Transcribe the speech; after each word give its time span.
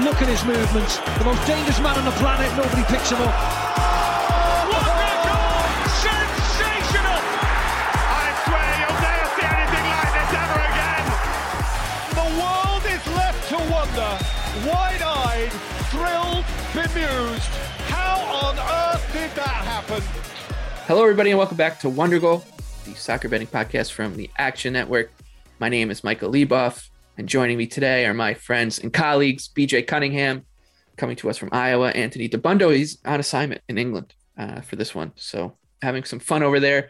Look 0.00 0.22
at 0.22 0.28
his 0.28 0.42
movements. 0.44 0.96
The 1.18 1.24
most 1.24 1.46
dangerous 1.46 1.78
man 1.78 1.98
on 1.98 2.06
the 2.06 2.12
planet. 2.12 2.48
Nobody 2.56 2.82
picks 2.88 3.10
him 3.12 3.20
up. 3.20 3.28
What 4.72 4.88
a 4.88 4.88
goal! 4.88 5.68
Sensational! 6.00 7.20
I 7.20 8.32
swear 8.40 8.72
you'll 8.80 9.00
never 9.04 9.28
see 9.36 9.44
anything 9.52 9.84
like 9.92 10.12
this 10.16 10.32
ever 10.32 10.64
again. 10.72 11.04
The 12.16 12.24
world 12.40 12.84
is 12.88 13.04
left 13.12 13.44
to 13.52 13.60
wonder, 13.68 14.10
wide-eyed, 14.64 15.52
thrilled, 15.92 16.48
bemused. 16.72 17.52
How 17.92 18.16
on 18.48 18.56
earth 18.56 19.04
did 19.12 19.28
that 19.36 19.60
happen? 19.68 20.00
Hello, 20.86 21.02
everybody, 21.02 21.30
and 21.32 21.38
welcome 21.38 21.58
back 21.58 21.78
to 21.80 21.88
Wondergoal, 21.88 22.42
the 22.86 22.94
soccer 22.94 23.28
betting 23.28 23.46
podcast 23.46 23.92
from 23.92 24.16
the 24.16 24.30
Action 24.38 24.72
Network. 24.72 25.12
My 25.58 25.68
name 25.68 25.90
is 25.90 26.02
Michael 26.02 26.32
Leboff, 26.32 26.88
and 27.16 27.28
joining 27.28 27.58
me 27.58 27.66
today 27.66 28.06
are 28.06 28.14
my 28.14 28.34
friends 28.34 28.78
and 28.78 28.92
colleagues, 28.92 29.48
BJ 29.48 29.86
Cunningham, 29.86 30.44
coming 30.96 31.16
to 31.16 31.28
us 31.28 31.36
from 31.36 31.50
Iowa, 31.52 31.90
Anthony 31.90 32.28
Dabbundo. 32.28 32.74
He's 32.74 32.98
on 33.04 33.20
assignment 33.20 33.60
in 33.68 33.78
England 33.78 34.14
uh, 34.38 34.62
for 34.62 34.76
this 34.76 34.94
one, 34.94 35.12
so 35.16 35.56
having 35.82 36.04
some 36.04 36.20
fun 36.20 36.42
over 36.42 36.60
there, 36.60 36.88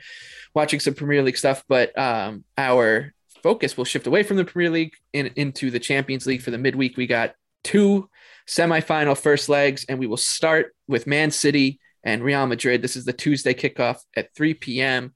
watching 0.54 0.80
some 0.80 0.94
Premier 0.94 1.22
League 1.22 1.36
stuff. 1.36 1.64
But 1.68 1.96
um, 1.98 2.44
our 2.56 3.12
focus 3.42 3.76
will 3.76 3.84
shift 3.84 4.06
away 4.06 4.22
from 4.22 4.36
the 4.36 4.44
Premier 4.44 4.70
League 4.70 4.92
in, 5.12 5.30
into 5.36 5.70
the 5.70 5.80
Champions 5.80 6.26
League 6.26 6.42
for 6.42 6.50
the 6.50 6.58
midweek. 6.58 6.96
We 6.96 7.06
got 7.06 7.34
two 7.64 8.08
semifinal 8.46 9.18
first 9.18 9.48
legs, 9.48 9.84
and 9.88 9.98
we 9.98 10.06
will 10.06 10.16
start 10.16 10.74
with 10.86 11.06
Man 11.06 11.30
City 11.30 11.80
and 12.04 12.22
Real 12.22 12.46
Madrid. 12.46 12.82
This 12.82 12.96
is 12.96 13.04
the 13.04 13.12
Tuesday 13.12 13.54
kickoff 13.54 13.98
at 14.16 14.34
3 14.34 14.54
p.m. 14.54 15.14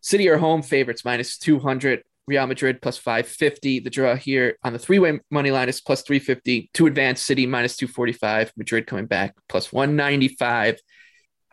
City 0.00 0.28
are 0.28 0.38
home 0.38 0.62
favorites 0.62 1.04
minus 1.04 1.38
200. 1.38 2.02
Real 2.26 2.46
Madrid 2.46 2.80
plus 2.80 2.98
550. 2.98 3.80
The 3.80 3.90
draw 3.90 4.14
here 4.14 4.56
on 4.62 4.72
the 4.72 4.78
three 4.78 4.98
way 4.98 5.20
money 5.30 5.50
line 5.50 5.68
is 5.68 5.80
plus 5.80 6.02
350. 6.02 6.70
To 6.74 6.86
advance 6.86 7.20
City 7.20 7.46
minus 7.46 7.76
245. 7.76 8.52
Madrid 8.56 8.86
coming 8.86 9.06
back 9.06 9.34
plus 9.48 9.72
195. 9.72 10.78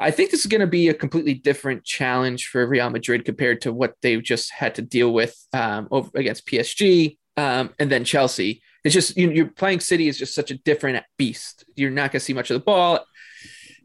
I 0.01 0.11
think 0.11 0.31
this 0.31 0.39
is 0.39 0.45
going 0.45 0.61
to 0.61 0.67
be 0.67 0.87
a 0.87 0.93
completely 0.93 1.33
different 1.33 1.83
challenge 1.83 2.47
for 2.47 2.65
Real 2.65 2.89
Madrid 2.89 3.25
compared 3.25 3.61
to 3.61 3.73
what 3.73 3.95
they 4.01 4.15
just 4.21 4.49
had 4.51 4.75
to 4.75 4.81
deal 4.81 5.11
with 5.11 5.35
um, 5.51 5.89
over 5.91 6.09
against 6.15 6.47
PSG 6.47 7.17
um, 7.35 7.71
and 7.79 7.91
then 7.91 8.05
Chelsea. 8.05 8.61
It's 8.83 8.93
just 8.93 9.17
you, 9.17 9.29
you're 9.29 9.47
playing 9.47 9.81
City 9.81 10.07
is 10.07 10.17
just 10.17 10.33
such 10.33 10.51
a 10.51 10.57
different 10.57 11.03
beast. 11.17 11.65
You're 11.75 11.91
not 11.91 12.11
going 12.11 12.19
to 12.19 12.25
see 12.25 12.33
much 12.33 12.49
of 12.49 12.55
the 12.55 12.63
ball. 12.63 13.05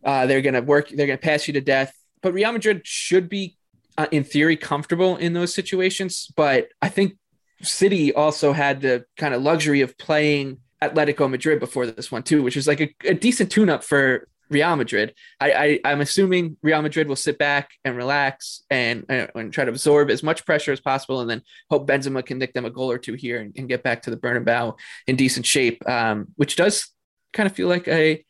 Uh, 0.05 0.27
they're 0.27 0.43
going 0.43 0.55
to 0.55 0.61
work. 0.61 0.89
They're 0.89 1.07
going 1.07 1.19
to 1.19 1.23
pass 1.23 1.49
you 1.49 1.55
to 1.55 1.61
death. 1.61 1.93
But 2.23 2.33
Real 2.33 2.53
Madrid 2.53 2.83
should 2.85 3.29
be, 3.29 3.57
uh, 3.97 4.07
in 4.11 4.25
theory, 4.25 4.57
comfortable 4.57 5.17
in 5.17 5.33
those 5.33 5.55
situations. 5.55 6.29
But 6.37 6.69
I 6.83 6.89
think 6.89 7.17
City 7.63 8.13
also 8.13 8.53
had 8.53 8.81
the 8.81 9.05
kind 9.17 9.35
of 9.35 9.43
luxury 9.43 9.81
of 9.81 9.97
playing 9.99 10.59
Atletico 10.83 11.31
Madrid 11.31 11.61
before 11.61 11.87
this 11.87 12.13
one 12.13 12.23
too, 12.23 12.43
which 12.43 12.57
is 12.57 12.67
like 12.67 12.81
a, 12.81 12.95
a 13.05 13.15
decent 13.15 13.51
tune-up 13.51 13.85
for 13.85 14.29
Real 14.51 14.77
Madrid. 14.77 15.15
I, 15.41 15.81
I 15.85 15.93
am 15.93 16.01
assuming 16.01 16.57
Real 16.63 16.83
Madrid 16.83 17.09
will 17.09 17.17
sit 17.17 17.39
back 17.39 17.71
and 17.85 17.97
relax 17.97 18.63
and 18.71 19.05
uh, 19.09 19.27
and 19.35 19.53
try 19.53 19.65
to 19.65 19.71
absorb 19.71 20.11
as 20.11 20.23
much 20.23 20.45
pressure 20.45 20.73
as 20.73 20.81
possible, 20.81 21.21
and 21.21 21.31
then 21.31 21.43
hope 21.71 21.89
Benzema 21.89 22.25
can 22.25 22.39
nick 22.39 22.53
them 22.53 22.65
a 22.65 22.71
goal 22.71 22.91
or 22.91 22.99
two 22.99 23.15
here 23.15 23.41
and, 23.41 23.55
and 23.57 23.69
get 23.69 23.83
back 23.83 24.03
to 24.03 24.11
the 24.11 24.17
Bernabeu 24.17 24.77
in 25.07 25.17
decent 25.17 25.47
shape, 25.47 25.89
um, 25.89 26.29
which 26.37 26.57
does 26.57 26.91
kind 27.33 27.47
of 27.47 27.55
feel 27.55 27.69
like 27.69 27.89
a 27.89 28.25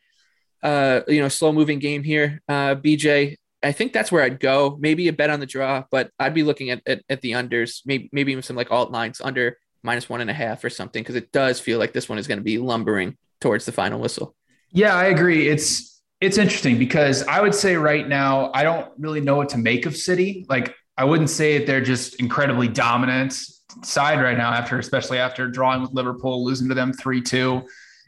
uh, 0.63 1.01
you 1.09 1.21
know 1.21 1.29
slow 1.29 1.53
moving 1.53 1.81
game 1.81 2.05
here. 2.05 2.41
Uh, 2.49 2.77
BJ, 2.77 3.37
I 3.65 3.73
think 3.73 3.93
that's 3.93 4.13
where 4.13 4.23
I'd 4.23 4.41
go. 4.41 4.77
Maybe 4.81 5.09
a 5.09 5.13
bet 5.13 5.31
on 5.31 5.41
the 5.41 5.47
draw, 5.47 5.85
but 5.91 6.11
I'd 6.19 6.35
be 6.35 6.43
looking 6.43 6.71
at 6.71 6.83
at, 6.87 7.03
at 7.09 7.21
the 7.21 7.33
unders, 7.33 7.83
maybe 7.85 8.09
maybe 8.13 8.33
even 8.33 8.43
some 8.43 8.57
like 8.57 8.71
alt 8.71 8.91
lines 8.91 9.21
under 9.21 9.59
minus 9.83 10.09
one 10.09 10.21
and 10.21 10.31
a 10.31 10.35
half 10.35 10.65
or 10.65 10.71
something, 10.71 11.03
because 11.03 11.17
it 11.17 11.33
does 11.33 11.61
feel 11.61 11.79
like 11.79 11.93
this 11.93 12.09
one 12.09 12.19
is 12.19 12.27
going 12.27 12.39
to 12.39 12.45
be 12.45 12.59
lumbering 12.59 13.17
towards 13.41 13.65
the 13.65 13.73
final 13.73 14.01
whistle. 14.01 14.35
Yeah, 14.71 14.95
I 14.95 15.07
agree. 15.07 15.49
It's 15.49 16.03
it's 16.21 16.39
interesting 16.39 16.79
because 16.79 17.23
I 17.25 17.41
would 17.41 17.55
say 17.55 17.77
right 17.77 18.07
now, 18.09 18.51
I 18.55 18.63
don't 18.63 18.91
really 18.99 19.21
know 19.21 19.37
what 19.37 19.51
to 19.51 19.59
make 19.59 19.87
of 19.87 19.97
City. 19.97 20.47
Like, 20.49 20.75
I 20.97 21.05
wouldn't 21.05 21.31
say 21.31 21.59
that 21.59 21.67
they're 21.67 21.83
just 21.83 22.21
incredibly 22.21 22.69
dominant 22.69 23.35
side 23.83 24.21
right 24.23 24.39
now, 24.39 24.53
after 24.53 24.79
especially 24.79 25.19
after 25.19 25.49
drawing 25.49 25.83
with 25.83 25.93
Liverpool, 25.93 26.45
losing 26.45 26.69
to 26.69 26.75
them 26.75 26.93
3 26.93 27.21
2 27.21 27.63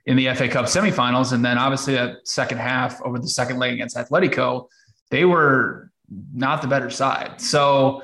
in 0.06 0.16
the 0.16 0.32
FA 0.34 0.48
Cup 0.48 0.66
semifinals. 0.66 1.32
And 1.32 1.44
then 1.44 1.58
obviously 1.58 1.94
that 1.94 2.26
second 2.26 2.58
half 2.58 3.02
over 3.02 3.18
the 3.18 3.28
second 3.28 3.58
leg 3.58 3.74
against 3.74 3.96
Atletico, 3.96 4.68
they 5.10 5.24
were 5.24 5.90
not 6.34 6.62
the 6.62 6.68
better 6.68 6.90
side. 6.90 7.40
So, 7.40 8.02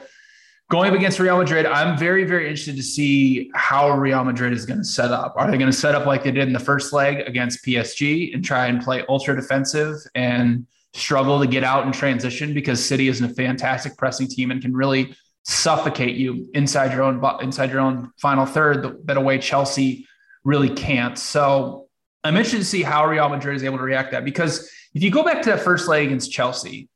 going 0.70 0.90
up 0.90 0.96
against 0.96 1.18
Real 1.18 1.36
Madrid, 1.36 1.66
I'm 1.66 1.98
very, 1.98 2.24
very 2.24 2.44
interested 2.44 2.76
to 2.76 2.82
see 2.82 3.50
how 3.54 3.90
Real 3.90 4.24
Madrid 4.24 4.52
is 4.52 4.64
going 4.64 4.80
to 4.80 4.84
set 4.84 5.10
up. 5.10 5.34
Are 5.36 5.50
they 5.50 5.58
going 5.58 5.70
to 5.70 5.76
set 5.76 5.94
up 5.94 6.06
like 6.06 6.24
they 6.24 6.30
did 6.30 6.46
in 6.46 6.52
the 6.52 6.58
first 6.58 6.92
leg 6.92 7.20
against 7.26 7.64
PSG 7.64 8.34
and 8.34 8.44
try 8.44 8.66
and 8.66 8.82
play 8.82 9.04
ultra 9.08 9.36
defensive 9.36 9.96
and 10.14 10.66
struggle 10.94 11.40
to 11.40 11.46
get 11.46 11.64
out 11.64 11.84
and 11.84 11.94
transition 11.94 12.54
because 12.54 12.84
City 12.84 13.08
is 13.08 13.20
a 13.20 13.28
fantastic 13.28 13.96
pressing 13.96 14.28
team 14.28 14.50
and 14.50 14.60
can 14.60 14.74
really 14.74 15.14
suffocate 15.44 16.16
you 16.16 16.48
inside 16.54 16.92
your 16.92 17.02
own 17.02 17.22
inside 17.42 17.70
your 17.70 17.80
own 17.80 18.12
final 18.20 18.46
third 18.46 19.06
that 19.06 19.16
a 19.16 19.20
way 19.20 19.38
Chelsea 19.38 20.06
really 20.44 20.70
can't. 20.70 21.18
So 21.18 21.88
I'm 22.24 22.36
interested 22.36 22.58
to 22.58 22.64
see 22.64 22.82
how 22.82 23.06
Real 23.06 23.28
Madrid 23.28 23.56
is 23.56 23.64
able 23.64 23.78
to 23.78 23.84
react 23.84 24.10
to 24.10 24.16
that 24.16 24.24
because 24.24 24.70
if 24.94 25.02
you 25.02 25.10
go 25.10 25.24
back 25.24 25.42
to 25.42 25.50
that 25.50 25.60
first 25.60 25.88
leg 25.88 26.06
against 26.06 26.30
Chelsea, 26.30 26.88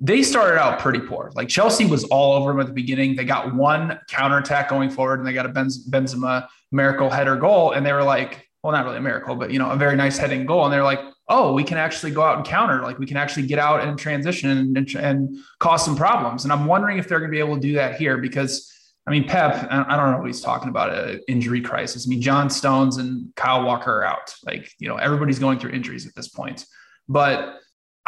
they 0.00 0.22
started 0.22 0.58
out 0.58 0.78
pretty 0.78 1.00
poor. 1.00 1.30
Like 1.34 1.48
Chelsea 1.48 1.84
was 1.84 2.04
all 2.04 2.32
over 2.32 2.52
them 2.52 2.60
at 2.60 2.66
the 2.66 2.72
beginning. 2.72 3.16
They 3.16 3.24
got 3.24 3.54
one 3.54 4.00
counterattack 4.08 4.70
going 4.70 4.88
forward 4.88 5.18
and 5.18 5.28
they 5.28 5.34
got 5.34 5.44
a 5.44 5.50
Benz, 5.50 5.86
Benzema 5.88 6.48
miracle 6.72 7.10
header 7.10 7.36
goal. 7.36 7.72
And 7.72 7.84
they 7.84 7.92
were 7.92 8.02
like, 8.02 8.48
well, 8.62 8.72
not 8.72 8.86
really 8.86 8.96
a 8.96 9.02
miracle, 9.02 9.36
but 9.36 9.50
you 9.50 9.58
know, 9.58 9.70
a 9.70 9.76
very 9.76 9.96
nice 9.96 10.16
heading 10.16 10.46
goal. 10.46 10.64
And 10.64 10.72
they're 10.72 10.84
like, 10.84 11.00
oh, 11.28 11.52
we 11.52 11.62
can 11.62 11.76
actually 11.76 12.12
go 12.12 12.22
out 12.22 12.38
and 12.38 12.46
counter. 12.46 12.82
Like 12.82 12.98
we 12.98 13.06
can 13.06 13.18
actually 13.18 13.46
get 13.46 13.58
out 13.58 13.82
and 13.82 13.98
transition 13.98 14.50
and, 14.50 14.76
and, 14.76 14.94
and 14.96 15.36
cause 15.58 15.84
some 15.84 15.96
problems. 15.96 16.44
And 16.44 16.52
I'm 16.52 16.64
wondering 16.64 16.98
if 16.98 17.06
they're 17.06 17.20
going 17.20 17.30
to 17.30 17.34
be 17.34 17.40
able 17.40 17.56
to 17.56 17.60
do 17.60 17.74
that 17.74 17.96
here 17.96 18.16
because 18.16 18.72
I 19.06 19.10
mean, 19.10 19.26
Pep, 19.26 19.66
I 19.70 19.96
don't 19.96 20.12
know 20.12 20.18
what 20.18 20.26
he's 20.26 20.42
talking 20.42 20.68
about, 20.68 20.92
an 20.92 21.20
injury 21.26 21.62
crisis. 21.62 22.06
I 22.06 22.08
mean, 22.08 22.20
John 22.20 22.48
Stones 22.48 22.98
and 22.98 23.34
Kyle 23.34 23.64
Walker 23.64 23.98
are 23.98 24.04
out. 24.04 24.34
Like, 24.44 24.70
you 24.78 24.88
know, 24.88 24.96
everybody's 24.96 25.38
going 25.38 25.58
through 25.58 25.72
injuries 25.72 26.06
at 26.06 26.14
this 26.14 26.28
point. 26.28 26.64
But 27.08 27.56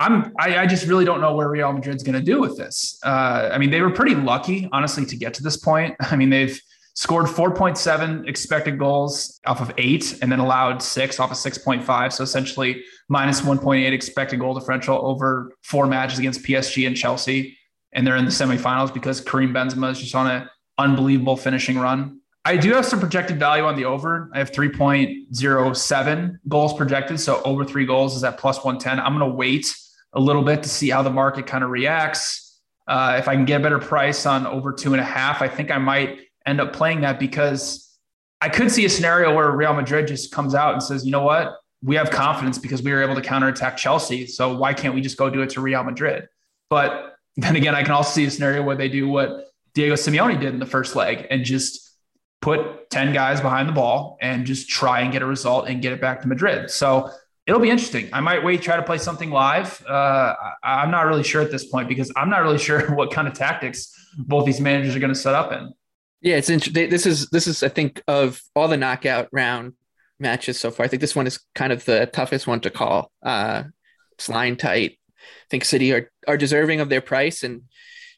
I'm 0.02 0.32
I, 0.38 0.58
I, 0.58 0.66
just 0.66 0.86
really 0.86 1.04
don't 1.04 1.20
know 1.20 1.34
where 1.34 1.48
Real 1.48 1.72
Madrid's 1.72 2.02
going 2.02 2.18
to 2.18 2.24
do 2.24 2.40
with 2.40 2.56
this. 2.56 2.98
Uh, 3.04 3.50
I 3.52 3.58
mean, 3.58 3.70
they 3.70 3.80
were 3.80 3.90
pretty 3.90 4.16
lucky, 4.16 4.68
honestly, 4.72 5.06
to 5.06 5.16
get 5.16 5.32
to 5.34 5.42
this 5.42 5.56
point. 5.56 5.94
I 6.00 6.16
mean, 6.16 6.28
they've 6.28 6.60
scored 6.94 7.26
4.7 7.26 8.28
expected 8.28 8.78
goals 8.78 9.40
off 9.46 9.60
of 9.60 9.72
eight, 9.78 10.18
and 10.20 10.30
then 10.30 10.40
allowed 10.40 10.82
six 10.82 11.20
off 11.20 11.30
of 11.30 11.36
6.5. 11.36 12.12
So 12.12 12.24
essentially, 12.24 12.82
minus 13.08 13.42
1.8 13.42 13.92
expected 13.92 14.40
goal 14.40 14.54
differential 14.54 14.98
over 15.06 15.52
four 15.62 15.86
matches 15.86 16.19
against 16.19 16.42
PSG 16.42 16.86
and 16.86 16.96
Chelsea, 16.96 17.56
and 17.92 18.04
they're 18.04 18.16
in 18.16 18.24
the 18.24 18.30
semifinals 18.30 18.92
because 18.92 19.20
Karim 19.20 19.54
Benzema 19.54 19.92
is 19.92 20.00
just 20.00 20.14
on 20.14 20.28
an 20.28 20.48
unbelievable 20.78 21.36
finishing 21.36 21.78
run. 21.78 22.19
I 22.44 22.56
do 22.56 22.72
have 22.72 22.84
some 22.84 22.98
projected 22.98 23.38
value 23.38 23.62
on 23.62 23.76
the 23.76 23.84
over. 23.84 24.28
I 24.34 24.38
have 24.38 24.50
3.07 24.50 26.38
goals 26.48 26.74
projected. 26.74 27.20
So 27.20 27.40
over 27.44 27.64
three 27.64 27.86
goals 27.86 28.16
is 28.16 28.24
at 28.24 28.37
plus 28.37 28.64
110. 28.64 28.98
I'm 28.98 29.16
going 29.16 29.31
to 29.31 29.37
wait 29.37 29.72
a 30.12 30.20
little 30.20 30.43
bit 30.43 30.62
to 30.62 30.69
see 30.69 30.91
how 30.91 31.03
the 31.03 31.11
market 31.11 31.47
kind 31.47 31.64
of 31.64 31.70
reacts. 31.70 32.61
Uh, 32.87 33.17
if 33.19 33.29
I 33.29 33.35
can 33.35 33.44
get 33.44 33.61
a 33.61 33.62
better 33.62 33.79
price 33.79 34.26
on 34.26 34.47
over 34.47 34.73
two 34.73 34.93
and 34.93 35.00
a 35.00 35.05
half, 35.05 35.41
I 35.41 35.49
think 35.49 35.70
I 35.70 35.79
might 35.79 36.20
end 36.47 36.61
up 36.61 36.73
playing 36.73 37.03
that 37.03 37.19
because 37.19 37.97
I 38.41 38.49
could 38.49 38.70
see 38.70 38.85
a 38.85 38.88
scenario 38.88 39.35
where 39.35 39.50
Real 39.53 39.73
Madrid 39.73 40.09
just 40.09 40.32
comes 40.32 40.55
out 40.55 40.73
and 40.75 40.82
says, 40.82 41.05
you 41.05 41.12
know 41.12 41.23
what? 41.23 41.55
We 41.82 41.97
have 41.97 42.11
confidence 42.11 42.59
because 42.59 42.82
we 42.82 42.93
were 42.93 43.03
able 43.03 43.14
to 43.14 43.23
counterattack 43.23 43.76
Chelsea. 43.76 44.26
So 44.26 44.56
why 44.56 44.75
can't 44.75 44.94
we 44.94 45.00
just 45.00 45.17
go 45.17 45.31
do 45.31 45.43
it 45.43 45.50
to 45.50 45.61
Real 45.61 45.82
Madrid? 45.85 46.29
But 46.69 47.17
then 47.37 47.56
again, 47.56 47.75
I 47.75 47.82
can 47.82 47.93
also 47.93 48.12
see 48.12 48.26
a 48.26 48.31
scenario 48.31 48.62
where 48.62 48.76
they 48.76 48.88
do 48.88 49.08
what 49.08 49.49
Diego 49.75 49.94
Simeone 49.94 50.41
did 50.41 50.53
in 50.53 50.58
the 50.58 50.67
first 50.67 50.97
leg 50.97 51.26
and 51.31 51.44
just 51.44 51.93
put 52.41 52.91
10 52.91 53.12
guys 53.12 53.41
behind 53.41 53.69
the 53.69 53.73
ball 53.73 54.19
and 54.20 54.44
just 54.44 54.69
try 54.69 55.00
and 55.00 55.12
get 55.12 55.23
a 55.23 55.26
result 55.26 55.69
and 55.69 55.81
get 55.81 55.93
it 55.93 56.00
back 56.00 56.20
to 56.20 56.29
Madrid. 56.29 56.70
So 56.70 57.11
it'll 57.47 57.61
be 57.61 57.71
interesting. 57.71 58.09
I 58.12 58.21
might 58.21 58.44
wait, 58.44 58.62
try 58.62 58.77
to 58.77 58.83
play 58.83 58.99
something 58.99 59.31
live. 59.31 59.85
Uh, 59.87 60.35
I, 60.62 60.83
am 60.83 60.91
not 60.91 61.06
really 61.06 61.25
sure 61.25 61.43
at 61.43 61.50
this 61.50 61.65
point 61.65 61.89
because 61.89 62.12
I'm 62.17 62.31
not 62.31 62.43
really 62.43 62.59
sure 62.69 62.94
what 62.94 63.12
kind 63.12 63.29
of 63.29 63.35
tactics 63.35 63.93
both 64.17 64.47
these 64.47 64.61
managers 64.61 64.94
are 64.94 65.00
going 65.00 65.12
to 65.12 65.19
set 65.19 65.35
up 65.35 65.53
in. 65.53 65.73
Yeah, 66.21 66.37
it's 66.37 66.50
interesting. 66.50 66.89
This 66.89 67.05
is 67.05 67.29
this 67.31 67.49
is 67.49 67.65
I 67.65 67.69
think 67.69 68.00
of 68.06 68.41
all 68.55 68.69
the 68.69 68.77
knockout 68.77 69.29
round 69.33 69.73
matches 70.21 70.59
so 70.59 70.71
far. 70.71 70.87
I 70.87 70.89
think 70.89 71.00
this 71.00 71.17
one 71.17 71.27
is 71.27 71.41
kind 71.55 71.73
of 71.73 71.85
the 71.85 72.06
toughest 72.06 72.47
one 72.47 72.61
to 72.61 72.71
call. 72.71 73.11
Uh, 73.23 73.65
it's 74.12 74.29
line 74.29 74.56
tight. 74.56 74.99
I 75.19 75.49
think 75.50 75.65
City 75.65 75.93
are 75.93 76.11
are 76.29 76.37
deserving 76.37 76.79
of 76.79 76.91
their 76.91 77.00
price, 77.00 77.43
and 77.43 77.62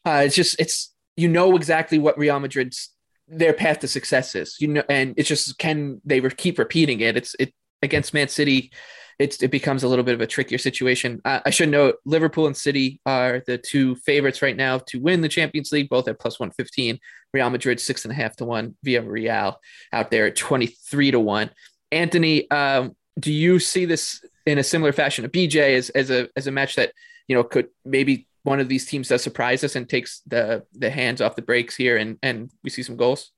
uh, 0.05 0.23
it's 0.27 0.37
just 0.37 0.61
it's 0.61 0.93
you 1.17 1.29
know 1.29 1.57
exactly 1.57 1.99
what 1.99 2.19
Real 2.19 2.39
Madrid's 2.39 2.91
their 3.27 3.55
path 3.55 3.79
to 3.81 3.89
success 3.89 4.35
is. 4.35 4.57
You 4.61 4.69
know, 4.69 4.83
and 4.91 5.15
it's 5.17 5.29
just 5.29 5.57
can 5.59 6.03
they 6.05 6.21
re- 6.21 6.31
keep 6.31 6.59
repeating 6.59 7.01
it? 7.01 7.17
It's 7.17 7.35
it 7.39 7.55
against 7.83 8.13
Man 8.13 8.29
City. 8.29 8.71
It's, 9.19 9.43
it 9.43 9.51
becomes 9.51 9.83
a 9.83 9.89
little 9.89 10.05
bit 10.05 10.15
of 10.15 10.21
a 10.21 10.27
trickier 10.27 10.59
situation. 10.59 11.21
Uh, 11.25 11.41
I 11.45 11.51
should 11.51 11.69
note 11.69 11.97
Liverpool 12.05 12.47
and 12.47 12.57
City 12.57 13.01
are 13.07 13.43
the 13.47 13.59
two 13.59 13.95
favorites 13.97 14.43
right 14.43 14.57
now 14.57 14.79
to 14.79 14.99
win 14.99 15.21
the 15.21 15.29
Champions 15.29 15.73
League, 15.73 15.89
both 15.89 16.09
at 16.09 16.19
plus 16.19 16.41
115. 16.41 16.99
Real 17.33 17.51
Madrid, 17.51 17.81
six 17.81 18.05
and 18.05 18.13
a 18.13 18.15
half 18.15 18.37
to 18.37 18.45
one, 18.45 18.77
Villarreal 18.85 19.57
out 19.93 20.11
there 20.11 20.27
at 20.27 20.37
23 20.37 21.11
to 21.11 21.21
one. 21.21 21.51
Anthony, 21.91 22.51
um, 22.51 22.97
do 23.19 23.33
you 23.33 23.59
see 23.59 23.85
this 23.85 24.25
in 24.47 24.59
a 24.59 24.65
similar 24.65 24.93
fashion 24.93 25.23
to 25.23 25.29
BJ 25.29 25.77
as, 25.77 25.91
as 25.91 26.11
a 26.11 26.29
as 26.37 26.47
a 26.47 26.51
match 26.51 26.77
that 26.77 26.93
you 27.29 27.37
know 27.37 27.45
could 27.45 27.69
maybe 27.85 28.27
one 28.43 28.61
of 28.61 28.69
these 28.69 28.87
teams 28.87 29.09
does 29.09 29.23
surprise 29.23 29.65
us 29.65 29.77
and 29.77 29.89
takes 29.89 30.21
the 30.27 30.65
the 30.73 30.91
hands 30.91 31.21
off 31.21 31.37
the 31.37 31.43
brakes 31.43 31.77
here 31.77 31.97
and 31.97 32.19
and 32.23 32.51
we 32.63 32.71
see 32.71 32.83
some 32.83 32.97
goals? 32.97 33.33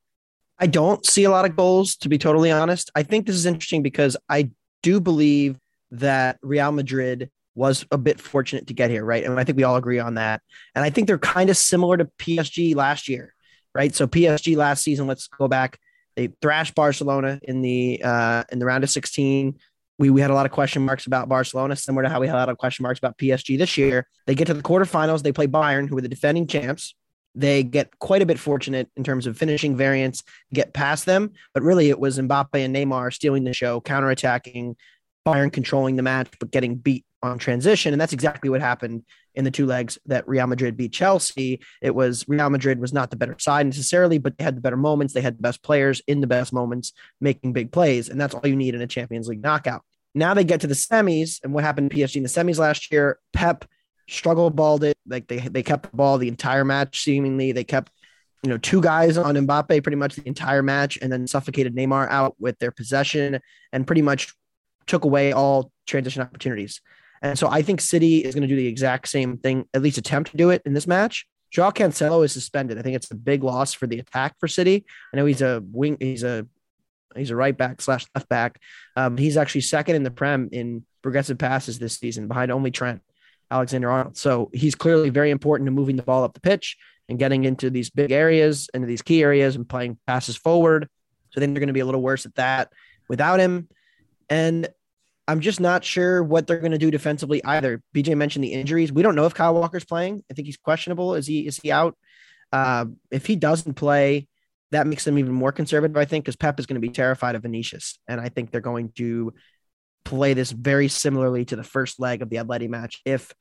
I 0.59 0.67
don't 0.67 1.05
see 1.05 1.25
a 1.25 1.31
lot 1.31 1.45
of 1.45 1.55
goals 1.55 1.97
to 1.97 2.09
be 2.09 2.19
totally 2.19 2.51
honest. 2.51 2.91
I 2.95 3.03
think 3.03 3.27
this 3.27 3.37
is 3.37 3.47
interesting 3.47 3.83
because 3.83 4.17
I 4.29 4.51
do 4.83 5.01
believe 5.01 5.59
that 5.99 6.39
Real 6.43 6.73
Madrid 6.73 7.31
was 7.55 7.87
a 7.91 7.99
bit 7.99 8.21
fortunate 8.21 8.67
to 8.67 8.75
get 8.75 8.91
here, 8.91 9.05
right? 9.05 9.25
And 9.25 9.41
I 9.41 9.45
think 9.45 9.57
we 9.57 9.65
all 9.65 9.77
agree 9.77 9.99
on 9.99 10.15
that. 10.15 10.43
And 10.75 10.85
I 10.85 10.91
think 10.91 11.07
they're 11.07 11.19
kind 11.19 11.51
of 11.51 11.57
similar 11.57 11.97
to 11.97 12.05
PSG 12.19 12.77
last 12.77 13.09
year, 13.09 13.35
right? 13.75 13.95
So 13.95 14.07
PSG 14.07 14.57
last 14.57 14.85
season, 14.85 15.07
let's 15.07 15.27
go 15.27 15.49
back. 15.49 15.79
They 16.17 16.29
thrashed 16.41 16.75
Barcelona 16.75 17.41
in 17.43 17.63
the 17.63 18.01
uh, 18.05 18.45
in 18.53 18.59
the 18.59 18.67
round 18.67 18.85
of 18.85 18.91
16. 18.91 19.59
We, 19.99 20.11
we 20.11 20.21
had 20.21 20.31
a 20.31 20.35
lot 20.35 20.45
of 20.45 20.53
question 20.53 20.85
marks 20.85 21.07
about 21.07 21.29
Barcelona, 21.29 21.75
similar 21.77 22.03
to 22.03 22.09
how 22.11 22.21
we 22.21 22.27
had 22.27 22.37
a 22.37 22.39
lot 22.39 22.49
of 22.51 22.59
question 22.59 22.83
marks 22.83 22.99
about 22.99 23.17
PSG 23.17 23.57
this 23.57 23.79
year. 23.79 24.07
They 24.27 24.35
get 24.35 24.47
to 24.47 24.55
the 24.55 24.63
quarterfinals. 24.63 25.23
They 25.23 25.33
play 25.33 25.47
Bayern, 25.47 25.89
who 25.89 25.97
are 25.97 26.03
the 26.03 26.09
defending 26.09 26.47
champs. 26.47 26.95
They 27.35 27.63
get 27.63 27.99
quite 27.99 28.23
a 28.23 28.27
bit 28.27 28.39
fortunate 28.39 28.91
in 28.97 29.05
terms 29.05 29.27
of 29.27 29.37
finishing 29.37 29.77
variants, 29.77 30.23
get 30.55 30.73
past 30.73 31.05
them. 31.05 31.33
But 31.53 31.63
really, 31.63 31.91
it 31.91 31.99
was 31.99 32.19
Mbappe 32.19 32.55
and 32.55 32.75
Neymar 32.75 33.13
stealing 33.13 33.45
the 33.45 33.53
show, 33.53 33.81
counterattacking, 33.83 34.75
Bayern 35.27 35.53
controlling 35.53 35.97
the 35.97 36.03
match, 36.03 36.29
but 36.39 36.51
getting 36.51 36.77
beat 36.77 37.05
on 37.23 37.39
transition. 37.39 37.93
And 37.93 38.01
that's 38.01 38.13
exactly 38.13 38.49
what 38.49 38.61
happened 38.61 39.05
in 39.35 39.45
the 39.45 39.51
two 39.51 39.67
legs 39.67 39.99
that 40.07 40.27
Real 40.29 40.47
Madrid 40.47 40.77
beat 40.77 40.93
Chelsea. 40.93 41.61
It 41.83 41.95
was 41.95 42.25
Real 42.29 42.49
Madrid 42.49 42.79
was 42.79 42.93
not 42.93 43.11
the 43.11 43.17
better 43.17 43.37
side 43.39 43.67
necessarily, 43.67 44.19
but 44.19 44.39
they 44.39 44.45
had 44.45 44.57
the 44.57 44.61
better 44.61 44.77
moments. 44.77 45.13
They 45.13 45.21
had 45.21 45.39
the 45.39 45.43
best 45.43 45.63
players 45.63 46.01
in 46.07 46.21
the 46.21 46.27
best 46.27 46.53
moments 46.53 46.93
making 47.21 47.53
big 47.53 47.73
plays. 47.73 48.09
And 48.09 48.21
that's 48.21 48.35
all 48.35 48.47
you 48.47 48.57
need 48.57 48.75
in 48.75 48.81
a 48.81 48.87
Champions 48.87 49.29
League 49.29 49.43
knockout. 49.43 49.83
Now 50.15 50.33
they 50.33 50.45
get 50.45 50.61
to 50.61 50.67
the 50.67 50.75
semis. 50.75 51.41
And 51.43 51.53
what 51.53 51.65
happened 51.65 51.91
to 51.91 51.97
PSG 51.97 52.17
in 52.17 52.23
the 52.23 52.29
semis 52.29 52.59
last 52.59 52.93
year? 52.93 53.19
Pep 53.33 53.65
struggled 54.09 54.55
balled 54.55 54.85
it. 54.85 54.97
Like 55.07 55.27
they, 55.27 55.39
they 55.39 55.63
kept 55.63 55.91
the 55.91 55.97
ball 55.97 56.19
the 56.19 56.29
entire 56.29 56.65
match, 56.65 57.03
seemingly. 57.03 57.53
They 57.53 57.65
kept 57.65 57.91
you 58.43 58.51
know, 58.51 58.59
two 58.59 58.81
guys 58.81 59.19
on 59.19 59.35
Mbappe 59.35 59.83
pretty 59.83 59.97
much 59.97 60.15
the 60.15 60.27
entire 60.29 60.63
match 60.63 60.99
and 61.03 61.11
then 61.11 61.27
suffocated 61.27 61.75
Neymar 61.75 62.09
out 62.11 62.37
with 62.39 62.59
their 62.61 62.71
possession 62.71 63.41
and 63.73 63.87
pretty 63.87 64.03
much 64.03 64.35
took 64.87 65.05
away 65.05 65.33
all 65.33 65.71
transition 65.87 66.23
opportunities. 66.23 66.81
And 67.23 67.39
so 67.39 67.49
I 67.49 67.63
think 67.63 67.81
City 67.81 68.19
is 68.19 68.35
going 68.35 68.43
to 68.43 68.49
do 68.49 68.57
the 68.57 68.67
exact 68.67 69.09
same 69.09 69.39
thing, 69.39 69.67
at 69.75 69.83
least 69.83 69.99
attempt 69.99 70.31
to 70.33 70.37
do 70.37 70.51
it 70.51 70.63
in 70.65 70.75
this 70.75 70.87
match. 70.87 71.27
Joao 71.51 71.71
Cancelo 71.71 72.25
is 72.25 72.33
suspended. 72.33 72.79
I 72.79 72.83
think 72.83 72.97
it's 72.97 73.11
a 73.11 73.15
big 73.15 73.43
loss 73.43 73.73
for 73.73 73.87
the 73.87 73.99
attack 73.99 74.35
for 74.39 74.49
City. 74.49 74.85
I 75.13 75.17
know 75.17 75.27
he's 75.27 75.43
a 75.43 75.63
wing, 75.65 75.97
he's 76.01 76.23
a 76.23 76.47
he's 77.15 77.31
a 77.31 77.37
right 77.37 77.57
back 77.57 77.81
slash 77.81 78.05
left 78.15 78.29
back. 78.29 78.61
Um, 78.95 79.17
he's 79.17 79.37
actually 79.37 79.63
second 79.63 79.97
in 79.97 80.03
the 80.03 80.11
Prem 80.11 80.51
in 80.53 80.85
progressive 81.03 81.39
passes 81.39 81.79
this 81.79 81.99
season, 81.99 82.29
behind 82.29 82.51
only 82.51 82.71
Trent 82.71 83.01
Alexander 83.51 83.91
Arnold. 83.91 84.17
So 84.17 84.51
he's 84.53 84.75
clearly 84.75 85.09
very 85.09 85.31
important 85.31 85.67
to 85.69 85.71
moving 85.71 85.97
the 85.97 86.03
ball 86.03 86.25
up 86.25 86.35
the 86.35 86.41
pitch 86.41 86.77
and 87.09 87.19
getting 87.19 87.45
into 87.45 87.71
these 87.71 87.91
big 87.91 88.13
areas, 88.13 88.69
into 88.75 88.87
these 88.87 89.03
key 89.03 89.23
areas, 89.23 89.57
and 89.57 89.69
playing 89.69 89.99
passes 90.07 90.37
forward. 90.37 90.89
So 91.31 91.41
then 91.41 91.55
they're 91.55 91.61
going 91.61 91.69
to 91.69 91.73
be 91.73 91.81
a 91.81 91.87
little 91.87 92.03
worse 92.03 92.27
at 92.27 92.35
that 92.35 92.73
without 93.09 93.41
him. 93.41 93.69
And 94.29 94.69
I'm 95.29 95.41
just 95.41 95.61
not 95.61 95.85
sure 95.85 96.23
what 96.23 96.47
they're 96.47 96.61
going 96.61 96.73
to 96.73 96.79
do 96.79 96.91
defensively 96.91 97.43
either. 97.45 97.83
BJ 97.95 98.17
mentioned 98.17 98.45
the 98.45 98.53
injuries. 98.53 98.93
We 98.93 99.03
don't 99.03 99.17
know 99.17 99.27
if 99.27 99.35
Kyle 99.35 99.55
Walker's 99.55 99.85
playing. 99.85 100.23
I 100.31 100.35
think 100.35 100.47
he's 100.47 100.57
questionable. 100.57 101.15
Is 101.15 101.27
he 101.27 101.47
is 101.47 101.59
he 101.63 101.73
out? 101.73 101.97
Uh, 102.53 102.87
if 103.11 103.27
he 103.27 103.35
doesn't 103.35 103.75
play, 103.75 104.29
that 104.71 104.87
makes 104.87 105.05
them 105.05 105.19
even 105.19 105.33
more 105.33 105.53
conservative, 105.53 105.97
I 105.97 106.05
think, 106.05 106.25
because 106.25 106.37
Pep 106.37 106.61
is 106.61 106.67
going 106.67 106.81
to 106.81 106.87
be 106.87 106.93
terrified 106.93 107.35
of 107.35 107.43
Vinicius. 107.43 107.99
And 108.07 108.21
I 108.21 108.29
think 108.29 108.51
they're 108.51 108.61
going 108.61 108.93
to 108.97 109.35
play 110.05 110.35
this 110.35 110.53
very 110.53 110.89
similarly 110.89 111.45
to 111.47 111.57
the 111.57 111.65
first 111.65 111.99
leg 111.99 112.23
of 112.23 112.31
the 112.31 112.37
Atleti 112.37 112.69
match 112.69 113.01
if 113.05 113.33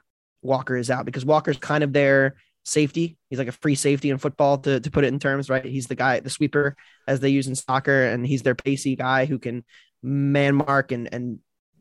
Walker 0.41 0.75
is 0.75 0.89
out, 0.89 1.05
because 1.05 1.25
Walker's 1.25 1.57
kind 1.57 1.83
of 1.83 1.93
their 1.93 2.35
safety. 2.63 3.17
He's 3.29 3.39
like 3.39 3.47
a 3.47 3.51
free 3.51 3.75
safety 3.75 4.09
in 4.09 4.17
football, 4.17 4.57
to, 4.59 4.79
to 4.79 4.91
put 4.91 5.03
it 5.03 5.13
in 5.13 5.19
terms, 5.19 5.49
right? 5.49 5.63
He's 5.63 5.87
the 5.87 5.95
guy, 5.95 6.19
the 6.19 6.29
sweeper, 6.31 6.75
as 7.07 7.19
they 7.19 7.29
use 7.29 7.47
in 7.47 7.55
soccer, 7.55 8.05
and 8.05 8.25
he's 8.25 8.41
their 8.41 8.55
pacey 8.55 8.95
guy 8.95 9.25
who 9.25 9.37
can 9.37 9.63
man 10.01 10.55
mark 10.55 10.91
and 10.91 11.11
and 11.11 11.39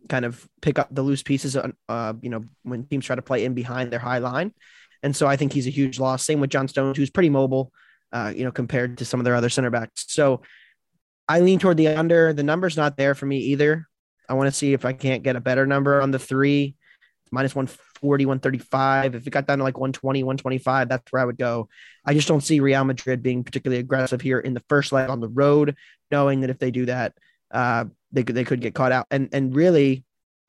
kind 0.09 0.25
of 0.25 0.47
pick 0.63 0.79
up 0.79 0.95
the 0.95 1.03
loose 1.03 1.23
pieces, 1.23 1.57
uh, 1.57 2.13
you 2.21 2.31
know, 2.31 2.45
when 2.63 2.85
teams 2.85 3.07
try 3.07 3.17
to 3.17 3.23
play 3.23 3.45
in 3.45 3.55
behind 3.55 3.91
their 3.91 3.99
high 3.99 4.19
line. 4.19 4.53
And 5.03 5.15
so 5.15 5.27
I 5.27 5.37
think 5.37 5.53
he's 5.53 5.67
a 5.67 5.71
huge 5.71 5.99
loss. 5.99 6.25
Same 6.25 6.41
with 6.41 6.51
John 6.51 6.69
Stones, 6.69 6.97
who's 6.97 7.11
pretty 7.11 7.31
mobile, 7.31 7.73
uh, 8.13 8.33
you 8.35 8.45
know, 8.45 8.53
compared 8.53 8.99
to 8.99 9.05
some 9.05 9.21
of 9.21 9.25
their 9.25 9.35
other 9.35 9.51
center 9.51 9.71
backs. 9.71 10.07
So 10.09 10.43
I 11.29 11.41
lean 11.41 11.59
toward 11.59 11.77
the 11.77 11.89
under. 11.89 12.33
The 12.33 12.43
number's 12.43 12.77
not 12.77 12.97
there 12.97 13.15
for 13.15 13.27
me 13.27 13.39
either. 13.39 13.87
I 14.29 14.35
want 14.35 14.49
to 14.49 14.53
see 14.53 14.73
if 14.73 14.85
I 14.85 14.93
can't 14.93 15.23
get 15.23 15.37
a 15.37 15.41
better 15.41 15.67
number 15.67 16.01
on 16.01 16.11
the 16.11 16.19
three, 16.19 16.77
minus 17.31 17.55
140, 17.55 18.27
135. 18.27 19.15
If 19.15 19.27
it 19.27 19.31
got 19.31 19.47
down 19.47 19.59
to 19.59 19.65
like 19.65 19.77
120, 19.77 20.23
125, 20.23 20.89
that's 20.89 21.13
where 21.13 21.23
I 21.23 21.25
would 21.25 21.39
go. 21.39 21.69
I 22.05 22.15
just 22.15 22.29
don't 22.29 22.43
see 22.43 22.61
Real 22.61 22.85
Madrid 22.85 23.23
being 23.23 23.45
particularly 23.45 23.81
aggressive 23.81 24.21
here 24.21 24.39
in 24.39 24.55
the 24.55 24.63
first 24.69 24.93
leg 24.93 25.11
on 25.11 25.21
the 25.21 25.29
road, 25.29 25.77
knowing 26.11 26.41
that 26.41 26.51
if 26.51 26.59
they 26.59 26.71
do 26.71 26.87
that, 26.87 27.15
uh, 27.51 27.87
they 28.15 28.23
could 28.23 28.35
they 28.35 28.45
could 28.45 28.61
get 28.61 28.75
caught 28.75 28.93
out. 28.93 29.07
And 29.11 29.29
and 29.33 29.55
really, 29.55 30.05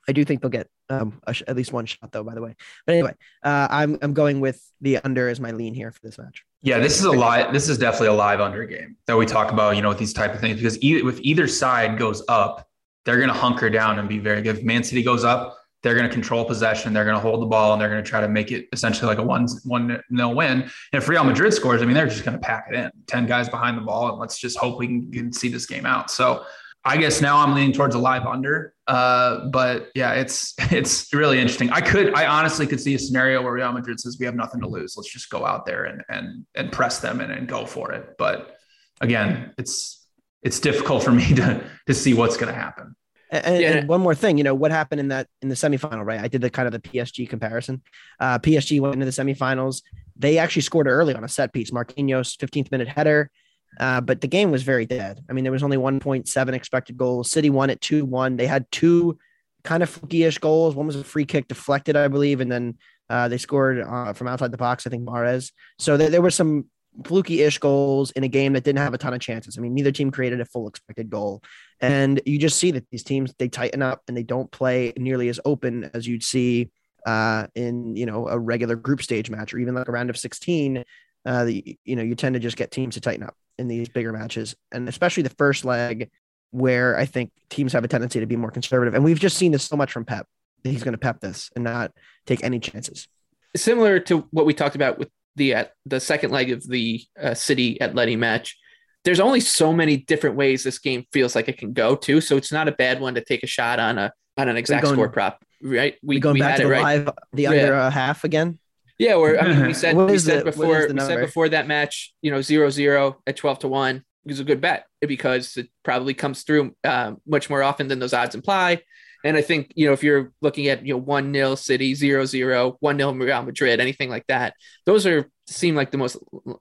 I 0.07 0.11
do 0.11 0.23
think 0.23 0.41
they'll 0.41 0.51
get 0.51 0.67
um 0.89 1.19
sh- 1.31 1.43
at 1.47 1.55
least 1.55 1.73
one 1.73 1.85
shot 1.85 2.11
though. 2.11 2.23
By 2.23 2.35
the 2.35 2.41
way, 2.41 2.55
but 2.85 2.93
anyway, 2.93 3.15
uh, 3.43 3.67
I'm 3.69 3.97
I'm 4.01 4.13
going 4.13 4.39
with 4.39 4.61
the 4.81 4.99
under 4.99 5.27
as 5.27 5.39
my 5.39 5.51
lean 5.51 5.73
here 5.73 5.91
for 5.91 5.99
this 6.03 6.17
match. 6.17 6.45
Yeah, 6.61 6.79
this 6.79 6.99
is 6.99 7.05
a 7.05 7.11
live. 7.11 7.53
This 7.53 7.69
is 7.69 7.77
definitely 7.77 8.07
a 8.07 8.13
live 8.13 8.39
under 8.39 8.65
game 8.65 8.97
that 9.07 9.17
we 9.17 9.25
talk 9.25 9.51
about. 9.51 9.75
You 9.75 9.81
know, 9.81 9.89
with 9.89 9.99
these 9.99 10.13
type 10.13 10.33
of 10.33 10.39
things 10.39 10.57
because 10.57 10.81
either, 10.81 11.09
if 11.09 11.19
either 11.21 11.47
side 11.47 11.97
goes 11.97 12.23
up, 12.27 12.67
they're 13.05 13.17
going 13.17 13.29
to 13.29 13.35
hunker 13.35 13.69
down 13.69 13.99
and 13.99 14.07
be 14.07 14.19
very 14.19 14.41
good. 14.41 14.57
If 14.57 14.63
Man 14.63 14.83
City 14.83 15.03
goes 15.03 15.23
up, 15.23 15.57
they're 15.85 15.93
going 15.93 16.07
to 16.07 16.13
control 16.13 16.43
possession. 16.43 16.93
They're 16.93 17.05
going 17.05 17.15
to 17.15 17.21
hold 17.21 17.41
the 17.43 17.45
ball 17.45 17.73
and 17.73 17.79
they're 17.79 17.89
going 17.89 18.03
to 18.03 18.09
try 18.09 18.19
to 18.19 18.27
make 18.27 18.51
it 18.51 18.67
essentially 18.73 19.07
like 19.07 19.19
a 19.19 19.23
one 19.23 19.47
one 19.65 20.01
nil 20.09 20.33
win. 20.33 20.63
And 20.63 20.71
if 20.93 21.07
Real 21.07 21.23
Madrid 21.23 21.53
scores, 21.53 21.83
I 21.83 21.85
mean, 21.85 21.93
they're 21.93 22.07
just 22.07 22.25
going 22.25 22.37
to 22.37 22.43
pack 22.43 22.65
it 22.71 22.75
in. 22.75 22.89
Ten 23.05 23.27
guys 23.27 23.49
behind 23.49 23.77
the 23.77 23.83
ball, 23.83 24.09
and 24.09 24.19
let's 24.19 24.39
just 24.39 24.57
hope 24.57 24.79
we 24.79 24.87
can, 24.87 25.11
can 25.11 25.31
see 25.31 25.47
this 25.47 25.67
game 25.67 25.85
out. 25.85 26.09
So 26.09 26.43
I 26.85 26.97
guess 26.97 27.19
now 27.19 27.37
I'm 27.37 27.55
leaning 27.55 27.73
towards 27.73 27.95
a 27.95 27.99
live 27.99 28.25
under. 28.25 28.73
Uh, 28.87 29.47
but 29.47 29.89
yeah, 29.95 30.13
it's 30.13 30.53
it's 30.71 31.11
really 31.13 31.39
interesting. 31.39 31.71
I 31.71 31.81
could 31.81 32.13
I 32.13 32.27
honestly 32.27 32.67
could 32.67 32.79
see 32.79 32.93
a 32.93 32.99
scenario 32.99 33.41
where 33.41 33.53
Real 33.53 33.71
Madrid 33.71 33.99
says 33.99 34.17
we 34.19 34.25
have 34.25 34.35
nothing 34.35 34.61
to 34.61 34.67
lose. 34.67 34.95
Let's 34.95 35.11
just 35.11 35.29
go 35.29 35.45
out 35.45 35.65
there 35.65 35.85
and 35.85 36.03
and 36.09 36.45
and 36.55 36.71
press 36.71 36.99
them 36.99 37.19
and, 37.19 37.31
and 37.31 37.47
go 37.47 37.65
for 37.65 37.91
it. 37.91 38.15
But 38.17 38.55
again, 39.01 39.53
it's 39.57 40.07
it's 40.43 40.59
difficult 40.59 41.03
for 41.03 41.11
me 41.19 41.33
to 41.35 41.63
to 41.87 41.93
see 41.93 42.13
what's 42.13 42.37
going 42.37 42.53
to 42.53 42.59
happen. 42.59 42.95
And, 43.31 43.61
yeah. 43.61 43.71
and, 43.71 43.89
one 43.89 44.01
more 44.01 44.13
thing, 44.13 44.37
you 44.37 44.43
know, 44.43 44.53
what 44.53 44.71
happened 44.71 44.99
in 44.99 45.07
that 45.07 45.27
in 45.41 45.49
the 45.49 45.55
semifinal, 45.55 46.05
right? 46.05 46.19
I 46.19 46.27
did 46.27 46.41
the 46.41 46.49
kind 46.49 46.67
of 46.67 46.71
the 46.71 46.79
PSG 46.79 47.27
comparison. 47.27 47.81
Uh, 48.19 48.37
PSG 48.37 48.79
went 48.79 48.93
into 48.93 49.05
the 49.05 49.11
semifinals. 49.11 49.81
They 50.15 50.37
actually 50.37 50.61
scored 50.61 50.87
early 50.87 51.15
on 51.15 51.23
a 51.23 51.27
set 51.27 51.51
piece. 51.51 51.71
Marquinhos, 51.71 52.37
15th 52.37 52.71
minute 52.71 52.87
header. 52.87 53.31
Uh, 53.79 54.01
but 54.01 54.21
the 54.21 54.27
game 54.27 54.51
was 54.51 54.63
very 54.63 54.85
dead. 54.85 55.23
I 55.29 55.33
mean, 55.33 55.43
there 55.43 55.51
was 55.51 55.63
only 55.63 55.77
1.7 55.77 56.53
expected 56.53 56.97
goals. 56.97 57.29
City 57.29 57.49
won 57.49 57.69
at 57.69 57.81
2 57.81 58.05
1. 58.05 58.37
They 58.37 58.47
had 58.47 58.69
two 58.71 59.17
kind 59.63 59.83
of 59.83 59.89
fluky-ish 59.89 60.37
goals. 60.37 60.75
One 60.75 60.87
was 60.87 60.95
a 60.95 61.03
free 61.03 61.25
kick 61.25 61.47
deflected, 61.47 61.95
I 61.95 62.07
believe, 62.07 62.39
and 62.39 62.51
then 62.51 62.77
uh, 63.09 63.27
they 63.27 63.37
scored 63.37 63.81
uh, 63.81 64.13
from 64.13 64.27
outside 64.27 64.51
the 64.51 64.57
box, 64.57 64.87
I 64.87 64.89
think 64.89 65.03
Mahrez. 65.03 65.51
So 65.79 65.97
there, 65.97 66.09
there 66.09 66.21
were 66.21 66.31
some 66.31 66.65
fluky-ish 67.03 67.57
goals 67.57 68.11
in 68.11 68.23
a 68.23 68.27
game 68.27 68.53
that 68.53 68.63
didn't 68.63 68.79
have 68.79 68.93
a 68.93 68.97
ton 68.97 69.13
of 69.13 69.19
chances. 69.19 69.57
I 69.57 69.61
mean, 69.61 69.73
neither 69.73 69.91
team 69.91 70.11
created 70.11 70.39
a 70.39 70.45
full 70.45 70.67
expected 70.67 71.09
goal. 71.09 71.43
And 71.81 72.21
you 72.25 72.39
just 72.39 72.57
see 72.57 72.71
that 72.71 72.89
these 72.89 73.03
teams, 73.03 73.33
they 73.37 73.49
tighten 73.49 73.81
up 73.81 74.01
and 74.07 74.15
they 74.15 74.23
don't 74.23 74.49
play 74.49 74.93
nearly 74.97 75.27
as 75.27 75.39
open 75.43 75.89
as 75.93 76.07
you'd 76.07 76.23
see 76.23 76.71
uh, 77.05 77.47
in, 77.53 77.95
you 77.95 78.05
know, 78.05 78.27
a 78.29 78.39
regular 78.39 78.75
group 78.75 79.01
stage 79.01 79.29
match 79.29 79.53
or 79.53 79.59
even 79.59 79.75
like 79.75 79.87
a 79.87 79.91
round 79.91 80.09
of 80.09 80.17
16. 80.17 80.85
Uh, 81.25 81.45
you 81.45 81.95
know, 81.95 82.03
you 82.03 82.15
tend 82.15 82.35
to 82.35 82.39
just 82.39 82.55
get 82.55 82.71
teams 82.71 82.95
to 82.95 83.01
tighten 83.01 83.23
up 83.23 83.35
in 83.57 83.67
these 83.67 83.89
bigger 83.89 84.11
matches, 84.13 84.55
and 84.71 84.87
especially 84.89 85.23
the 85.23 85.29
first 85.29 85.65
leg, 85.65 86.09
where 86.51 86.97
I 86.97 87.05
think 87.05 87.31
teams 87.49 87.73
have 87.73 87.83
a 87.83 87.87
tendency 87.87 88.19
to 88.19 88.25
be 88.25 88.35
more 88.35 88.51
conservative. 88.51 88.93
And 88.93 89.03
we've 89.03 89.19
just 89.19 89.37
seen 89.37 89.51
this 89.51 89.63
so 89.63 89.75
much 89.75 89.91
from 89.91 90.05
Pep 90.05 90.27
that 90.63 90.71
he's 90.71 90.83
going 90.83 90.93
to 90.93 90.97
pep 90.97 91.19
this 91.19 91.51
and 91.55 91.63
not 91.63 91.91
take 92.25 92.43
any 92.43 92.59
chances. 92.59 93.07
Similar 93.55 93.99
to 94.01 94.27
what 94.31 94.45
we 94.45 94.53
talked 94.53 94.75
about 94.75 94.97
with 94.97 95.09
the 95.35 95.55
uh, 95.55 95.65
the 95.85 95.99
second 95.99 96.31
leg 96.31 96.51
of 96.51 96.67
the 96.67 97.03
uh, 97.21 97.33
City 97.33 97.77
Atleti 97.79 98.17
match, 98.17 98.57
there's 99.03 99.19
only 99.19 99.39
so 99.39 99.71
many 99.71 99.97
different 99.97 100.35
ways 100.35 100.63
this 100.63 100.79
game 100.79 101.05
feels 101.13 101.35
like 101.35 101.47
it 101.47 101.57
can 101.57 101.71
go 101.73 101.95
too. 101.95 102.19
So 102.19 102.35
it's 102.35 102.51
not 102.51 102.67
a 102.67 102.71
bad 102.71 102.99
one 102.99 103.15
to 103.15 103.23
take 103.23 103.43
a 103.43 103.47
shot 103.47 103.79
on 103.79 103.97
a 103.97 104.11
on 104.37 104.49
an 104.49 104.57
exact 104.57 104.83
going- 104.83 104.95
score 104.95 105.09
prop, 105.09 105.43
right? 105.61 105.95
We 106.03 106.19
going 106.19 106.33
we 106.33 106.39
back 106.39 106.51
had 106.51 106.57
to 106.57 106.63
it 106.63 106.65
the 106.65 106.71
right. 106.71 106.81
live, 106.81 107.09
the 107.33 107.43
Yeah. 107.43 107.49
under 107.51 107.73
a 107.75 107.91
half 107.91 108.23
again. 108.23 108.59
Yeah, 108.97 109.15
or 109.15 109.39
I 109.39 109.47
mean, 109.47 109.67
we 109.67 109.73
said 109.83 109.95
we 109.95 110.17
said 110.17 110.41
the- 110.41 110.45
before 110.51 110.87
we 110.87 110.99
said 110.99 111.19
before 111.19 111.49
that 111.49 111.67
match, 111.67 112.13
you 112.21 112.31
know, 112.31 112.41
zero 112.41 112.69
zero 112.69 113.17
at 113.27 113.37
twelve 113.37 113.59
to 113.59 113.67
one 113.67 114.03
is 114.25 114.39
a 114.39 114.43
good 114.43 114.61
bet 114.61 114.85
because 115.01 115.55
it 115.57 115.69
probably 115.83 116.13
comes 116.13 116.43
through 116.43 116.75
um, 116.83 117.21
much 117.27 117.49
more 117.49 117.61
often 117.61 117.87
than 117.87 117.99
those 117.99 118.13
odds 118.13 118.33
imply. 118.35 118.81
And 119.23 119.35
I 119.35 119.41
think 119.41 119.73
you 119.75 119.87
know 119.87 119.93
if 119.93 120.03
you're 120.03 120.31
looking 120.41 120.67
at 120.67 120.85
you 120.85 120.93
know 120.93 120.99
one 120.99 121.31
nil 121.31 121.55
City, 121.55 121.95
zero 121.95 122.25
zero, 122.25 122.77
one 122.79 122.97
nil 122.97 123.13
Real 123.13 123.43
Madrid, 123.43 123.79
anything 123.79 124.09
like 124.09 124.27
that, 124.27 124.53
those 124.85 125.05
are 125.05 125.29
seem 125.47 125.75
like 125.75 125.91
the 125.91 125.97
most 125.97 126.17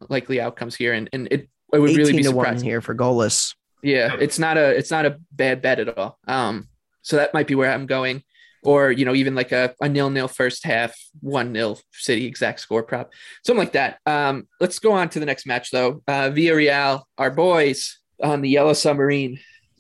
likely 0.08 0.40
outcomes 0.40 0.74
here, 0.74 0.94
and 0.94 1.08
and 1.12 1.28
it, 1.30 1.48
it 1.72 1.78
would 1.78 1.94
really 1.96 2.12
be 2.12 2.22
to 2.22 2.30
one 2.30 2.44
surprising. 2.46 2.68
here 2.68 2.80
for 2.80 2.94
goalless. 2.94 3.54
Yeah, 3.82 4.16
it's 4.18 4.38
not 4.38 4.56
a 4.56 4.70
it's 4.70 4.90
not 4.90 5.04
a 5.04 5.18
bad 5.30 5.60
bet 5.60 5.78
at 5.78 5.98
all. 5.98 6.18
Um, 6.26 6.68
so 7.02 7.16
that 7.16 7.34
might 7.34 7.46
be 7.46 7.54
where 7.54 7.70
I'm 7.70 7.84
going, 7.84 8.22
or 8.64 8.90
you 8.90 9.04
know, 9.04 9.14
even 9.14 9.34
like 9.34 9.52
a, 9.52 9.74
a 9.80 9.88
nil 9.88 10.10
nil 10.10 10.28
first 10.28 10.64
half, 10.64 10.94
one 11.20 11.52
nil 11.52 11.78
City 11.92 12.26
exact 12.26 12.60
score 12.60 12.82
prop, 12.82 13.12
something 13.44 13.58
like 13.58 13.72
that. 13.72 13.98
Um, 14.06 14.48
let's 14.60 14.78
go 14.78 14.92
on 14.92 15.08
to 15.10 15.20
the 15.20 15.26
next 15.26 15.46
match 15.46 15.70
though. 15.70 16.02
Uh, 16.08 16.30
Villarreal, 16.30 17.02
our 17.18 17.30
boys 17.30 17.98
on 18.22 18.40
the 18.40 18.48
Yellow 18.48 18.72
Submarine, 18.72 19.38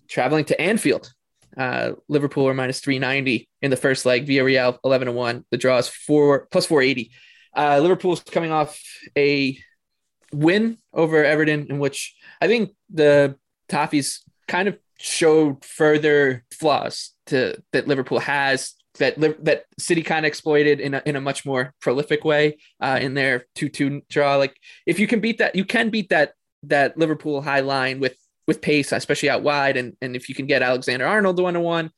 traveling 0.08 0.44
to 0.46 0.60
Anfield. 0.60 1.10
Uh, 1.56 1.92
Liverpool 2.08 2.48
are 2.48 2.54
minus 2.54 2.80
390 2.80 3.48
in 3.62 3.70
the 3.70 3.76
first 3.76 4.04
leg. 4.04 4.26
Villarreal 4.26 4.78
11 4.84 5.06
to 5.06 5.12
one. 5.12 5.44
The 5.50 5.56
draw 5.56 5.78
is 5.78 5.88
four 5.88 6.46
plus 6.50 6.66
480. 6.66 7.10
Uh, 7.56 7.78
Liverpool's 7.80 8.20
coming 8.20 8.50
off 8.50 8.80
a 9.16 9.58
win 10.32 10.78
over 10.92 11.24
Everton, 11.24 11.68
in 11.70 11.78
which 11.78 12.14
I 12.40 12.48
think 12.48 12.72
the 12.92 13.36
Toffees 13.68 14.20
kind 14.48 14.68
of 14.68 14.78
showed 14.98 15.64
further 15.64 16.44
flaws 16.52 17.13
to 17.26 17.62
that 17.72 17.88
Liverpool 17.88 18.18
has 18.18 18.74
that 18.98 19.18
that 19.44 19.64
City 19.78 20.02
kind 20.02 20.24
of 20.24 20.28
exploited 20.28 20.80
in 20.80 20.94
a, 20.94 21.02
in 21.04 21.16
a 21.16 21.20
much 21.20 21.44
more 21.44 21.74
prolific 21.80 22.24
way 22.24 22.58
uh, 22.80 22.98
in 23.00 23.14
their 23.14 23.46
two 23.54 23.68
two 23.68 24.02
draw. 24.08 24.36
Like 24.36 24.56
if 24.86 24.98
you 24.98 25.06
can 25.06 25.20
beat 25.20 25.38
that, 25.38 25.54
you 25.54 25.64
can 25.64 25.90
beat 25.90 26.10
that 26.10 26.32
that 26.64 26.96
Liverpool 26.96 27.42
high 27.42 27.60
line 27.60 28.00
with 28.00 28.16
with 28.46 28.60
pace, 28.60 28.92
especially 28.92 29.30
out 29.30 29.42
wide, 29.42 29.76
and 29.76 29.96
and 30.00 30.16
if 30.16 30.28
you 30.28 30.34
can 30.34 30.46
get 30.46 30.62
Alexander 30.62 31.06
Arnold 31.06 31.40
one 31.40 31.54
to 31.54 31.60
one, 31.60 31.90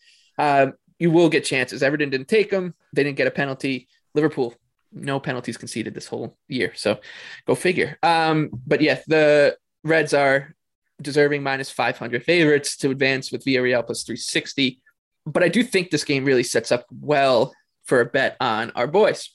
you 0.99 1.11
will 1.11 1.29
get 1.29 1.45
chances. 1.45 1.83
Everton 1.83 2.11
didn't 2.11 2.29
take 2.29 2.51
them; 2.51 2.75
they 2.93 3.05
didn't 3.05 3.19
get 3.19 3.27
a 3.27 3.33
penalty. 3.33 3.89
Liverpool 4.15 4.55
no 4.93 5.21
penalties 5.21 5.57
conceded 5.57 5.95
this 5.95 6.07
whole 6.07 6.37
year. 6.49 6.73
So 6.75 6.99
go 7.47 7.55
figure. 7.55 7.99
Um, 8.03 8.51
but 8.67 8.81
yeah, 8.81 9.01
the 9.07 9.57
Reds 9.85 10.15
are 10.15 10.55
deserving 11.01 11.43
minus 11.43 11.71
500 11.71 12.25
favorites 12.25 12.77
to 12.79 12.91
advance 12.91 13.31
with 13.31 13.45
Villarreal 13.45 13.85
plus 13.85 14.05
360. 14.05 14.81
But 15.27 15.43
I 15.43 15.49
do 15.49 15.63
think 15.63 15.91
this 15.91 16.05
game 16.05 16.25
really 16.25 16.43
sets 16.43 16.73
up 16.73 16.87
well 16.91 17.53
for 17.85 18.01
a 18.01 18.07
bet 18.07 18.37
on 18.41 18.71
our 18.75 18.87
boys. 18.87 19.31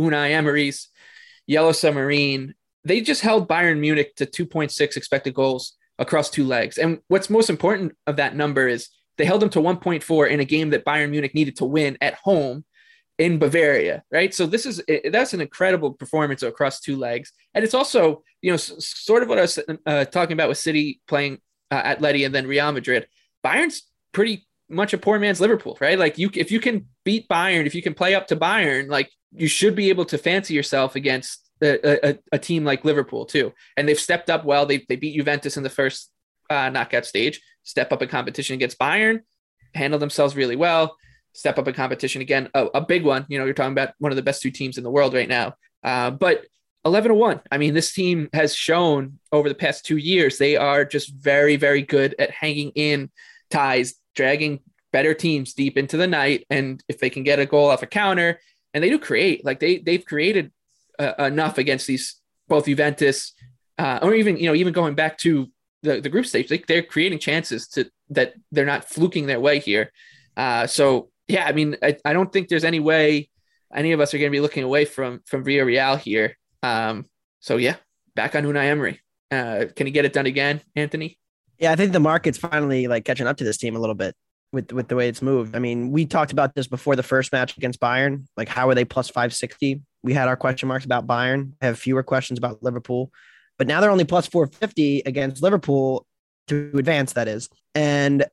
Unai 0.00 0.30
Emery's 0.30 0.88
Yellow 1.46 1.72
Submarine. 1.72 2.54
They 2.84 3.00
just 3.00 3.20
held 3.20 3.48
Bayern 3.48 3.78
Munich 3.78 4.14
to 4.16 4.26
2.6 4.26 4.96
expected 4.96 5.34
goals 5.34 5.74
across 5.98 6.30
two 6.30 6.44
legs. 6.44 6.78
And 6.78 7.00
what's 7.08 7.30
most 7.30 7.50
important 7.50 7.92
of 8.06 8.16
that 8.16 8.34
number 8.36 8.66
is 8.68 8.88
they 9.18 9.24
held 9.24 9.42
them 9.42 9.50
to 9.50 9.60
1.4 9.60 10.30
in 10.30 10.40
a 10.40 10.44
game 10.44 10.70
that 10.70 10.84
Bayern 10.84 11.10
Munich 11.10 11.34
needed 11.34 11.56
to 11.56 11.64
win 11.64 11.98
at 12.00 12.14
home 12.14 12.64
in 13.18 13.38
Bavaria, 13.38 14.02
right? 14.10 14.34
So 14.34 14.46
this 14.46 14.66
is 14.66 14.82
that's 15.10 15.34
an 15.34 15.40
incredible 15.40 15.92
performance 15.92 16.42
across 16.42 16.80
two 16.80 16.96
legs, 16.96 17.32
and 17.54 17.62
it's 17.62 17.74
also 17.74 18.22
you 18.40 18.50
know 18.50 18.56
sort 18.56 19.22
of 19.22 19.28
what 19.28 19.38
I 19.38 19.42
was 19.42 19.58
uh, 19.86 20.04
talking 20.06 20.32
about 20.32 20.48
with 20.48 20.58
City 20.58 21.00
playing 21.06 21.38
uh, 21.70 21.94
Atleti 21.94 22.24
and 22.24 22.34
then 22.34 22.46
Real 22.46 22.72
Madrid. 22.72 23.06
Bayern's 23.44 23.82
pretty 24.12 24.46
much 24.72 24.92
a 24.92 24.98
poor 24.98 25.18
man's 25.18 25.40
Liverpool, 25.40 25.76
right? 25.80 25.98
Like 25.98 26.18
you, 26.18 26.30
if 26.34 26.50
you 26.50 26.60
can 26.60 26.86
beat 27.04 27.28
Bayern, 27.28 27.66
if 27.66 27.74
you 27.74 27.82
can 27.82 27.94
play 27.94 28.14
up 28.14 28.26
to 28.28 28.36
Bayern, 28.36 28.88
like 28.88 29.10
you 29.32 29.48
should 29.48 29.76
be 29.76 29.88
able 29.88 30.04
to 30.06 30.18
fancy 30.18 30.54
yourself 30.54 30.96
against 30.96 31.48
a, 31.62 32.10
a, 32.10 32.18
a 32.32 32.38
team 32.38 32.64
like 32.64 32.84
Liverpool 32.84 33.24
too. 33.24 33.52
And 33.76 33.88
they've 33.88 33.98
stepped 33.98 34.30
up 34.30 34.44
well. 34.44 34.66
They 34.66 34.84
they 34.88 34.96
beat 34.96 35.16
Juventus 35.16 35.56
in 35.56 35.62
the 35.62 35.70
first 35.70 36.10
uh, 36.50 36.70
knockout 36.70 37.06
stage. 37.06 37.40
Step 37.62 37.92
up 37.92 38.02
in 38.02 38.08
competition 38.08 38.54
against 38.54 38.78
Bayern, 38.78 39.20
handle 39.74 39.98
themselves 39.98 40.34
really 40.34 40.56
well 40.56 40.96
step 41.32 41.58
up 41.58 41.66
in 41.66 41.74
competition 41.74 42.22
again. 42.22 42.48
A, 42.54 42.66
a, 42.74 42.80
big 42.80 43.04
one. 43.04 43.26
You 43.28 43.38
know, 43.38 43.44
you're 43.44 43.54
talking 43.54 43.72
about 43.72 43.94
one 43.98 44.12
of 44.12 44.16
the 44.16 44.22
best 44.22 44.42
two 44.42 44.50
teams 44.50 44.78
in 44.78 44.84
the 44.84 44.90
world 44.90 45.14
right 45.14 45.28
now. 45.28 45.54
Uh, 45.82 46.10
but 46.10 46.44
11 46.84 47.10
to 47.10 47.14
1. 47.14 47.40
I 47.50 47.58
mean, 47.58 47.74
this 47.74 47.92
team 47.92 48.28
has 48.32 48.54
shown 48.54 49.18
over 49.30 49.48
the 49.48 49.54
past 49.54 49.84
two 49.84 49.96
years 49.96 50.38
they 50.38 50.56
are 50.56 50.84
just 50.84 51.14
very, 51.14 51.56
very 51.56 51.82
good 51.82 52.14
at 52.18 52.30
hanging 52.30 52.72
in 52.74 53.10
ties, 53.50 53.94
dragging 54.14 54.60
better 54.92 55.14
teams 55.14 55.54
deep 55.54 55.76
into 55.76 55.96
the 55.96 56.06
night. 56.06 56.46
And 56.50 56.82
if 56.88 56.98
they 56.98 57.10
can 57.10 57.22
get 57.22 57.38
a 57.38 57.46
goal 57.46 57.70
off 57.70 57.82
a 57.82 57.86
counter, 57.86 58.40
and 58.74 58.82
they 58.82 58.88
do 58.88 58.98
create, 58.98 59.44
like 59.44 59.60
they 59.60 59.78
they've 59.78 60.04
created 60.04 60.52
uh, 60.98 61.14
enough 61.18 61.58
against 61.58 61.86
these 61.86 62.20
both 62.48 62.66
Juventus, 62.66 63.34
uh, 63.78 63.98
or 64.02 64.14
even 64.14 64.36
you 64.36 64.46
know 64.46 64.54
even 64.54 64.72
going 64.72 64.94
back 64.94 65.18
to 65.18 65.48
the, 65.82 66.00
the 66.00 66.08
group 66.08 66.26
stage, 66.26 66.50
like 66.50 66.66
they're 66.66 66.82
creating 66.82 67.18
chances 67.18 67.68
to 67.68 67.90
that 68.10 68.34
they're 68.50 68.64
not 68.64 68.84
fluking 68.84 69.26
their 69.26 69.40
way 69.40 69.58
here. 69.58 69.92
Uh, 70.36 70.66
so 70.66 71.10
yeah, 71.28 71.46
I 71.46 71.52
mean, 71.52 71.76
I, 71.82 71.96
I 72.04 72.12
don't 72.12 72.32
think 72.32 72.48
there's 72.48 72.64
any 72.64 72.80
way 72.80 73.28
any 73.74 73.92
of 73.92 74.00
us 74.00 74.12
are 74.12 74.18
going 74.18 74.30
to 74.30 74.36
be 74.36 74.40
looking 74.40 74.64
away 74.64 74.84
from 74.84 75.20
from 75.26 75.44
Villarreal 75.44 75.98
here. 75.98 76.36
Um, 76.62 77.06
so 77.40 77.56
yeah, 77.56 77.76
back 78.14 78.34
on 78.34 78.44
Unai 78.44 78.66
Emery. 78.66 79.00
Uh, 79.30 79.66
can 79.74 79.86
he 79.86 79.92
get 79.92 80.04
it 80.04 80.12
done 80.12 80.26
again, 80.26 80.60
Anthony? 80.76 81.18
Yeah, 81.62 81.70
I 81.70 81.76
think 81.76 81.92
the 81.92 82.00
market's 82.00 82.38
finally 82.38 82.88
like 82.88 83.04
catching 83.04 83.28
up 83.28 83.36
to 83.36 83.44
this 83.44 83.56
team 83.56 83.76
a 83.76 83.78
little 83.78 83.94
bit 83.94 84.16
with 84.52 84.72
with 84.72 84.88
the 84.88 84.96
way 84.96 85.08
it's 85.08 85.22
moved. 85.22 85.54
I 85.54 85.60
mean, 85.60 85.92
we 85.92 86.04
talked 86.06 86.32
about 86.32 86.56
this 86.56 86.66
before 86.66 86.96
the 86.96 87.04
first 87.04 87.30
match 87.32 87.56
against 87.56 87.78
Bayern. 87.78 88.26
Like, 88.36 88.48
how 88.48 88.68
are 88.68 88.74
they 88.74 88.84
plus 88.84 89.08
five 89.08 89.32
sixty? 89.32 89.80
We 90.02 90.12
had 90.12 90.26
our 90.26 90.36
question 90.36 90.66
marks 90.66 90.84
about 90.84 91.06
Bayern. 91.06 91.52
I 91.62 91.66
have 91.66 91.78
fewer 91.78 92.02
questions 92.02 92.36
about 92.36 92.64
Liverpool, 92.64 93.12
but 93.58 93.68
now 93.68 93.80
they're 93.80 93.92
only 93.92 94.04
plus 94.04 94.26
four 94.26 94.48
fifty 94.48 95.02
against 95.06 95.40
Liverpool 95.40 96.04
to 96.48 96.72
advance. 96.74 97.12
That 97.12 97.28
is, 97.28 97.48
and 97.76 98.26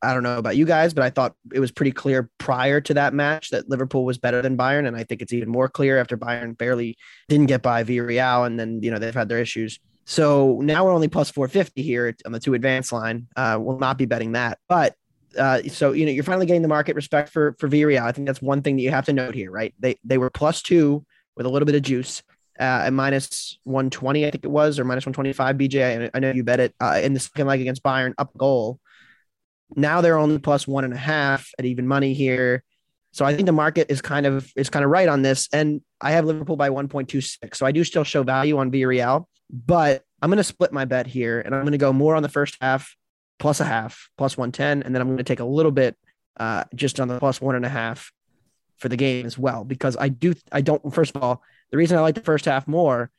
I 0.00 0.14
don't 0.14 0.22
know 0.22 0.38
about 0.38 0.56
you 0.56 0.64
guys, 0.64 0.94
but 0.94 1.02
I 1.02 1.10
thought 1.10 1.34
it 1.52 1.58
was 1.58 1.72
pretty 1.72 1.90
clear 1.90 2.30
prior 2.38 2.80
to 2.82 2.94
that 2.94 3.14
match 3.14 3.50
that 3.50 3.68
Liverpool 3.68 4.04
was 4.04 4.16
better 4.16 4.42
than 4.42 4.56
Bayern, 4.56 4.86
and 4.86 4.96
I 4.96 5.02
think 5.02 5.22
it's 5.22 5.32
even 5.32 5.48
more 5.48 5.68
clear 5.68 5.98
after 5.98 6.16
Bayern 6.16 6.56
barely 6.56 6.96
didn't 7.28 7.46
get 7.46 7.62
by 7.62 7.82
Villarreal, 7.82 8.46
and 8.46 8.60
then 8.60 8.78
you 8.80 8.92
know 8.92 9.00
they've 9.00 9.12
had 9.12 9.28
their 9.28 9.40
issues. 9.40 9.80
So 10.04 10.60
now 10.62 10.84
we're 10.84 10.92
only 10.92 11.08
plus 11.08 11.30
450 11.30 11.82
here 11.82 12.14
on 12.26 12.32
the 12.32 12.40
two 12.40 12.54
advance 12.54 12.92
line. 12.92 13.28
Uh, 13.36 13.58
we'll 13.60 13.78
not 13.78 13.98
be 13.98 14.06
betting 14.06 14.32
that, 14.32 14.58
but 14.68 14.94
uh, 15.38 15.62
so 15.68 15.92
you 15.92 16.04
know 16.04 16.12
you're 16.12 16.24
finally 16.24 16.46
getting 16.46 16.62
the 16.62 16.68
market 16.68 16.96
respect 16.96 17.28
for 17.30 17.54
for 17.58 17.68
Villarreal. 17.68 18.02
I 18.02 18.12
think 18.12 18.26
that's 18.26 18.42
one 18.42 18.62
thing 18.62 18.76
that 18.76 18.82
you 18.82 18.90
have 18.90 19.06
to 19.06 19.12
note 19.12 19.34
here, 19.34 19.50
right? 19.50 19.74
They 19.78 19.96
they 20.04 20.18
were 20.18 20.30
plus 20.30 20.62
two 20.62 21.04
with 21.36 21.46
a 21.46 21.48
little 21.48 21.66
bit 21.66 21.74
of 21.74 21.82
juice. 21.82 22.22
Uh, 22.58 22.84
at 22.84 22.92
minus 22.92 23.58
120, 23.64 24.26
I 24.26 24.30
think 24.30 24.44
it 24.44 24.50
was, 24.50 24.78
or 24.78 24.84
minus 24.84 25.06
125. 25.06 25.56
BJ, 25.56 26.02
I, 26.02 26.10
I 26.12 26.20
know 26.20 26.30
you 26.30 26.44
bet 26.44 26.60
it 26.60 26.74
uh, 26.78 27.00
in 27.02 27.14
the 27.14 27.20
second 27.20 27.46
leg 27.46 27.62
against 27.62 27.82
Bayern, 27.82 28.12
up 28.18 28.36
goal. 28.36 28.78
Now 29.76 30.02
they're 30.02 30.18
only 30.18 30.38
plus 30.38 30.68
one 30.68 30.84
and 30.84 30.92
a 30.92 30.98
half 30.98 31.48
at 31.58 31.64
even 31.64 31.86
money 31.86 32.12
here. 32.12 32.62
So 33.12 33.24
I 33.24 33.34
think 33.34 33.46
the 33.46 33.52
market 33.52 33.90
is 33.90 34.02
kind 34.02 34.26
of 34.26 34.52
is 34.56 34.68
kind 34.68 34.84
of 34.84 34.90
right 34.90 35.08
on 35.08 35.22
this. 35.22 35.48
And 35.52 35.80
I 36.00 36.10
have 36.12 36.26
Liverpool 36.26 36.56
by 36.56 36.68
1.26. 36.68 37.54
So 37.54 37.64
I 37.64 37.72
do 37.72 37.82
still 37.82 38.04
show 38.04 38.22
value 38.22 38.58
on 38.58 38.70
Villarreal, 38.70 39.24
but 39.52 40.04
I'm 40.22 40.30
going 40.30 40.38
to 40.38 40.44
split 40.44 40.72
my 40.72 40.84
bet 40.84 41.06
here 41.06 41.40
and 41.40 41.54
I'm 41.54 41.62
going 41.62 41.72
to 41.72 41.78
go 41.78 41.92
more 41.92 42.14
on 42.14 42.22
the 42.22 42.28
first 42.28 42.56
half 42.60 42.94
plus 43.38 43.60
a 43.60 43.64
half, 43.64 44.10
plus 44.16 44.36
110. 44.36 44.82
And 44.82 44.94
then 44.94 45.00
I'm 45.00 45.08
going 45.08 45.18
to 45.18 45.24
take 45.24 45.40
a 45.40 45.44
little 45.44 45.72
bit 45.72 45.96
uh, 46.38 46.64
just 46.74 47.00
on 47.00 47.08
the 47.08 47.18
plus 47.18 47.40
one 47.40 47.56
and 47.56 47.64
a 47.64 47.68
half 47.70 48.12
for 48.76 48.88
the 48.88 48.96
game 48.96 49.26
as 49.26 49.36
well, 49.36 49.64
because 49.64 49.96
I 49.96 50.08
do, 50.08 50.34
I 50.52 50.60
don't, 50.60 50.94
first 50.94 51.14
of 51.14 51.22
all, 51.22 51.42
the 51.70 51.76
reason 51.76 51.98
I 51.98 52.02
like 52.02 52.14
the 52.14 52.22
first 52.22 52.44
half 52.44 52.68
more, 52.68 53.10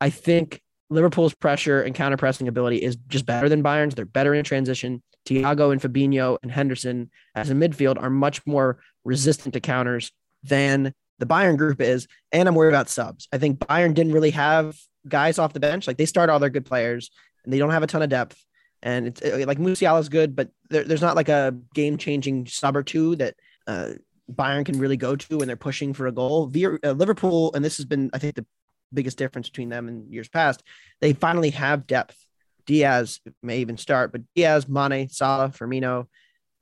I 0.00 0.10
think 0.10 0.60
Liverpool's 0.90 1.34
pressure 1.34 1.82
and 1.82 1.94
counter 1.94 2.16
pressing 2.16 2.48
ability 2.48 2.76
is 2.78 2.96
just 3.08 3.26
better 3.26 3.48
than 3.48 3.62
Bayern's. 3.62 3.94
They're 3.94 4.04
better 4.04 4.34
in 4.34 4.44
transition. 4.44 5.02
Thiago 5.26 5.72
and 5.72 5.80
Fabinho 5.80 6.38
and 6.42 6.52
Henderson 6.52 7.10
as 7.34 7.50
a 7.50 7.54
midfield 7.54 8.00
are 8.00 8.10
much 8.10 8.46
more 8.46 8.78
resistant 9.04 9.54
to 9.54 9.60
counters 9.60 10.12
than 10.42 10.92
the 11.18 11.26
Bayern 11.26 11.56
group 11.56 11.80
is. 11.80 12.06
And 12.30 12.46
I'm 12.46 12.54
worried 12.54 12.74
about 12.74 12.88
subs. 12.88 13.28
I 13.32 13.38
think 13.38 13.58
Bayern 13.58 13.94
didn't 13.94 14.12
really 14.12 14.30
have 14.32 14.76
guys 15.08 15.38
off 15.38 15.52
the 15.52 15.60
bench. 15.60 15.86
Like 15.86 15.96
they 15.96 16.06
start 16.06 16.30
all 16.30 16.38
their 16.38 16.50
good 16.50 16.66
players 16.66 17.10
and 17.44 17.52
they 17.52 17.58
don't 17.58 17.70
have 17.70 17.82
a 17.82 17.86
ton 17.86 18.02
of 18.02 18.08
depth. 18.08 18.42
And 18.82 19.06
it's 19.06 19.22
like 19.46 19.58
Musiala 19.58 20.00
is 20.00 20.08
good, 20.08 20.36
but 20.36 20.50
there, 20.68 20.84
there's 20.84 21.00
not 21.00 21.16
like 21.16 21.30
a 21.30 21.56
game 21.74 21.96
changing 21.96 22.46
sub 22.46 22.76
or 22.76 22.82
two 22.82 23.16
that 23.16 23.34
uh, 23.66 23.92
Bayern 24.30 24.66
can 24.66 24.78
really 24.78 24.98
go 24.98 25.16
to 25.16 25.38
when 25.38 25.46
they're 25.46 25.56
pushing 25.56 25.94
for 25.94 26.06
a 26.06 26.12
goal. 26.12 26.46
Via, 26.46 26.76
uh, 26.84 26.92
Liverpool, 26.92 27.50
and 27.54 27.64
this 27.64 27.78
has 27.78 27.86
been, 27.86 28.10
I 28.12 28.18
think, 28.18 28.34
the 28.34 28.46
biggest 28.92 29.16
difference 29.16 29.48
between 29.48 29.70
them 29.70 29.88
and 29.88 30.12
years 30.12 30.28
past, 30.28 30.62
they 31.00 31.14
finally 31.14 31.50
have 31.50 31.86
depth. 31.86 32.16
Diaz 32.66 33.20
may 33.42 33.58
even 33.58 33.76
start, 33.76 34.12
but 34.12 34.22
Diaz, 34.34 34.68
Mane, 34.68 35.08
Salah, 35.08 35.48
Firmino, 35.48 36.06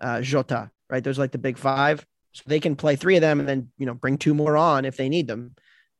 uh, 0.00 0.20
Jota, 0.20 0.70
right? 0.90 1.02
Those 1.02 1.18
are 1.18 1.22
like 1.22 1.32
the 1.32 1.38
big 1.38 1.58
five. 1.58 2.04
So 2.32 2.42
they 2.46 2.61
can 2.61 2.76
play 2.76 2.96
three 2.96 3.16
of 3.16 3.20
them 3.20 3.40
and 3.40 3.49
then, 3.49 3.70
you 3.78 3.87
know, 3.87 3.94
bring 3.94 4.16
two 4.16 4.32
more 4.32 4.56
on 4.56 4.84
if 4.84 4.96
they 4.96 5.08
need 5.08 5.26
them. 5.26 5.54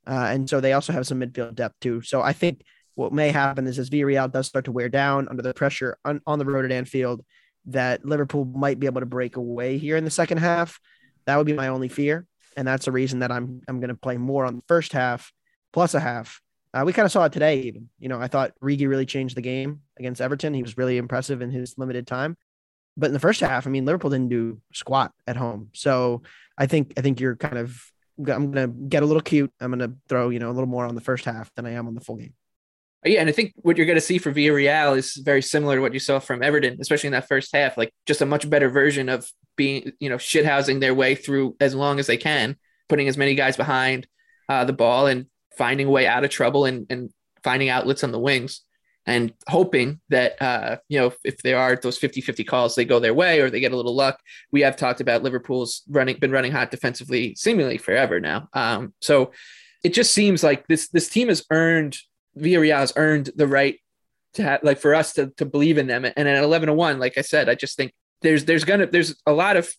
Uh, 0.07 0.29
and 0.31 0.49
so 0.49 0.61
they 0.61 0.73
also 0.73 0.93
have 0.93 1.07
some 1.07 1.21
midfield 1.21 1.55
depth 1.55 1.79
too. 1.81 2.03
So 2.03 2.23
I 2.23 2.33
think 2.33 2.63
what 2.95 3.13
may 3.13 3.31
happen 3.31 3.67
is 3.67 3.79
as 3.79 3.91
Villarreal 3.91 4.31
does 4.31 4.47
start 4.47 4.67
to 4.67 4.73
wear 4.73 4.89
down 4.89 5.29
under 5.29 5.43
the 5.43 5.55
pressure 5.55 5.97
on, 6.05 6.21
on 6.27 6.39
the 6.39 6.45
road 6.45 6.65
at 6.65 6.73
Anfield, 6.73 7.25
that 7.67 8.05
Liverpool 8.05 8.45
might 8.45 8.81
be 8.81 8.87
able 8.87 9.01
to 9.01 9.07
break 9.07 9.37
away 9.37 9.79
here 9.79 9.97
in 9.97 10.05
the 10.05 10.11
second 10.11 10.39
half. 10.39 10.81
That 11.27 11.37
would 11.37 11.47
be 11.47 11.53
my 11.53 11.69
only 11.69 11.89
fear, 11.89 12.27
and 12.57 12.67
that's 12.67 12.87
the 12.87 12.93
reason 12.93 13.21
that 13.21 13.31
I'm 13.31 13.63
I'm 13.69 13.79
going 13.79 13.89
to 13.89 13.95
play 13.95 14.17
more 14.17 14.45
on 14.45 14.57
the 14.57 14.63
first 14.67 14.93
half 14.93 15.33
plus 15.73 15.95
a 15.95 16.01
half. 16.01 16.41
Uh, 16.75 16.83
we 16.85 16.93
kind 16.93 17.07
of 17.07 17.13
saw 17.13 17.25
it 17.25 17.33
today, 17.33 17.61
even. 17.63 17.89
You 17.99 18.09
know, 18.09 18.21
I 18.21 18.29
thought 18.29 18.53
Origi 18.63 18.89
really 18.89 19.07
changed 19.07 19.37
the 19.37 19.43
game 19.43 19.83
against 19.99 20.21
Everton. 20.21 20.55
He 20.55 20.63
was 20.63 20.77
really 20.77 20.97
impressive 20.97 21.43
in 21.43 21.51
his 21.51 21.77
limited 21.79 22.07
time. 22.07 22.37
But 22.97 23.07
in 23.07 23.13
the 23.13 23.21
first 23.21 23.41
half, 23.41 23.67
I 23.67 23.71
mean, 23.71 23.85
Liverpool 23.85 24.11
didn't 24.11 24.29
do 24.29 24.61
squat 24.73 25.13
at 25.27 25.37
home. 25.37 25.69
So 25.75 26.23
I 26.59 26.67
think 26.67 26.95
I 26.97 27.01
think 27.01 27.21
you're 27.21 27.37
kind 27.37 27.59
of 27.59 27.81
I'm 28.19 28.51
gonna 28.51 28.69
get 28.69 29.03
a 29.03 29.07
little 29.07 29.23
cute. 29.23 29.53
I'm 29.61 29.71
gonna 29.71 29.95
throw 30.09 30.31
you 30.31 30.39
know 30.39 30.51
a 30.51 30.53
little 30.53 30.69
more 30.69 30.87
on 30.87 30.95
the 30.95 31.01
first 31.01 31.25
half 31.25 31.53
than 31.55 31.67
I 31.67 31.73
am 31.73 31.87
on 31.87 31.95
the 31.95 32.01
full 32.01 32.17
game. 32.17 32.35
Yeah, 33.05 33.21
and 33.21 33.29
I 33.29 33.33
think 33.33 33.55
what 33.57 33.77
you're 33.77 33.87
going 33.87 33.97
to 33.97 34.01
see 34.01 34.19
for 34.19 34.33
Villarreal 34.33 34.97
is 34.97 35.17
very 35.17 35.43
similar 35.43 35.75
to 35.75 35.83
what 35.83 35.93
you 35.93 35.99
saw 35.99 36.21
from 36.21 36.41
Everton, 36.41 36.77
especially 36.81 37.09
in 37.09 37.15
that 37.15 37.27
first 37.27 37.51
half. 37.53 37.77
Like 37.77 37.93
just 38.07 38.21
a 38.21 38.27
much 38.27 38.49
better 38.49 38.69
version 38.69 39.09
of 39.09 39.29
being, 39.57 39.91
you 39.99 40.09
know, 40.09 40.19
shithousing 40.19 40.79
their 40.79 40.95
way 40.95 41.17
through 41.17 41.57
as 41.61 41.75
long 41.75 41.99
as 41.99 42.07
they 42.07 42.17
can, 42.17 42.57
putting 42.89 43.09
as 43.09 43.17
many 43.17 43.35
guys 43.35 43.57
behind 43.57 44.07
uh, 44.49 44.65
the 44.65 44.73
ball 44.73 45.09
and 45.09 45.27
finding 45.59 45.89
a 45.89 45.91
way 45.91 46.07
out 46.07 46.23
of 46.23 46.31
trouble 46.31 46.65
and, 46.65 46.87
and 46.91 47.11
finding 47.43 47.69
outlets 47.69 48.05
on 48.05 48.13
the 48.13 48.21
wings 48.21 48.63
and 49.07 49.33
hoping 49.49 50.01
that 50.11 50.41
uh, 50.41 50.77
you 50.89 50.99
know 50.99 51.13
if 51.25 51.39
there 51.43 51.59
are 51.59 51.77
those 51.77 51.99
50-50 51.99 52.47
calls 52.47 52.75
they 52.75 52.85
go 52.85 53.01
their 53.01 53.15
way 53.15 53.41
or 53.41 53.51
they 53.51 53.61
get 53.61 53.73
a 53.73 53.77
little 53.77 53.95
luck. 53.95 54.21
We 54.51 54.61
have 54.63 54.77
talked 54.77 55.01
about 55.01 55.23
liverpool's 55.23 55.83
running 55.89 56.19
been 56.19 56.31
running 56.31 56.53
hot 56.53 56.71
defensively 56.71 57.35
seemingly 57.35 57.79
forever 57.79 58.21
now. 58.21 58.49
Um, 58.53 58.95
so 59.01 59.33
it 59.85 59.95
just 59.95 60.13
seems 60.13 60.43
like 60.43 60.67
this 60.69 60.89
this 60.89 61.09
team 61.09 61.29
has 61.29 61.45
earned 61.51 61.97
Villarreal 62.39 62.79
has 62.79 62.93
earned 62.97 63.31
the 63.37 63.47
right 63.47 63.79
to 64.35 64.43
have 64.43 64.61
like 64.63 64.79
for 64.79 64.95
us 64.95 65.13
to, 65.15 65.29
to 65.37 65.45
believe 65.45 65.77
in 65.77 65.87
them. 65.87 66.05
And 66.05 66.29
at 66.29 66.43
11 66.43 66.69
to 66.69 66.75
1 66.75 66.99
like 66.99 67.19
i 67.19 67.21
said 67.21 67.49
i 67.49 67.55
just 67.55 67.77
think 67.77 67.93
there's 68.23 68.45
there's 68.45 68.65
gonna 68.65 68.87
there's 68.87 69.15
a 69.27 69.33
lot 69.33 69.57
of 69.57 69.73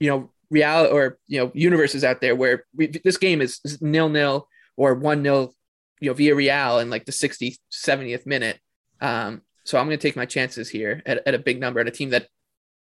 you 0.00 0.10
know 0.10 0.30
reality 0.50 0.92
or 0.92 1.18
you 1.28 1.38
know 1.38 1.50
universes 1.54 2.04
out 2.04 2.20
there 2.20 2.34
where 2.34 2.64
we, 2.76 2.86
this 2.86 3.16
game 3.16 3.40
is, 3.40 3.60
nil 3.80 4.08
nil 4.08 4.48
or 4.76 4.94
1 4.94 5.22
nil 5.22 5.54
you 6.02 6.10
know, 6.10 6.14
Villarreal 6.14 6.82
in 6.82 6.90
like 6.90 7.04
the 7.04 7.12
60th, 7.12 7.58
70th 7.70 8.26
minute. 8.26 8.58
Um, 9.00 9.42
so 9.64 9.78
I'm 9.78 9.86
going 9.86 9.96
to 9.96 10.02
take 10.02 10.16
my 10.16 10.26
chances 10.26 10.68
here 10.68 11.00
at, 11.06 11.22
at 11.26 11.34
a 11.34 11.38
big 11.38 11.60
number 11.60 11.78
at 11.78 11.86
a 11.86 11.92
team 11.92 12.10
that 12.10 12.26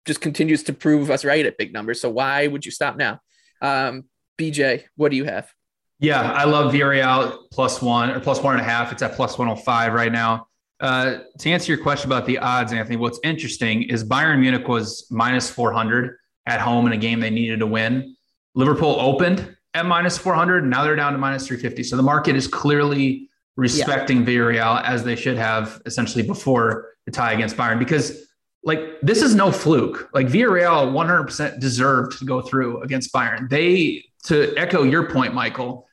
just 0.07 0.21
continues 0.21 0.63
to 0.65 0.73
prove 0.73 1.11
us 1.11 1.25
right 1.25 1.45
at 1.45 1.59
big 1.59 1.73
numbers. 1.73 2.01
So 2.01 2.11
why 2.11 2.47
would 2.47 2.65
you 2.65 2.71
stop 2.71 2.97
now? 2.97 3.21
Um, 3.61 4.05
BJ, 4.39 4.85
what 4.95 5.11
do 5.11 5.17
you 5.17 5.25
have? 5.25 5.53
Yeah, 5.99 6.31
I 6.33 6.45
love 6.45 6.73
Villarreal 6.73 7.51
plus 7.51 7.83
one 7.83 8.11
or 8.11 8.21
plus 8.21 8.41
one 8.41 8.55
and 8.55 8.61
a 8.61 8.65
half. 8.65 8.93
It's 8.93 9.03
at 9.03 9.15
plus 9.15 9.37
105 9.37 9.93
right 9.93 10.13
now. 10.13 10.47
Uh, 10.79 11.19
to 11.41 11.51
answer 11.51 11.73
your 11.73 11.83
question 11.83 12.09
about 12.09 12.25
the 12.25 12.39
odds, 12.39 12.73
Anthony, 12.73 12.97
what's 12.97 13.19
interesting 13.25 13.83
is 13.83 14.05
Bayern 14.05 14.39
Munich 14.39 14.69
was 14.69 15.09
minus 15.11 15.51
400 15.51 16.17
at 16.47 16.61
home 16.61 16.87
in 16.87 16.93
a 16.93 16.97
game 16.97 17.19
they 17.19 17.31
needed 17.31 17.59
to 17.59 17.67
win. 17.67 18.15
Liverpool 18.55 18.97
opened 19.01 19.57
at 19.79 19.87
minus 19.87 20.19
400. 20.19 20.67
Now 20.67 20.85
they're 20.85 20.97
down 20.97 21.13
to 21.13 21.19
minus 21.19 21.47
350. 21.47 21.85
So 21.85 21.97
the 21.97 22.03
market 22.03 22.37
is 22.37 22.47
clearly 22.47 23.29
respecting 23.57 24.19
yeah. 24.19 24.27
Villarreal 24.27 24.85
as 24.85 25.05
they 25.05 25.17
should 25.17 25.37
have 25.37 25.81
essentially 25.87 26.23
before 26.27 26.91
the 27.07 27.13
tie 27.13 27.33
against 27.33 27.57
Bayern 27.57 27.79
because 27.79 28.27
like 28.65 29.01
this 29.03 29.23
is 29.23 29.35
no 29.35 29.51
fluke. 29.51 30.11
Like 30.13 30.27
Villarreal 30.27 30.93
100% 30.93 31.61
deserved 31.61 32.19
to 32.19 32.25
go 32.25 32.43
through 32.43 32.83
against 32.83 33.13
Bayern. 33.13 33.49
They 33.49 34.05
to 34.25 34.55
echo 34.57 34.83
your 34.83 35.11
point, 35.11 35.33
Michael. 35.35 35.87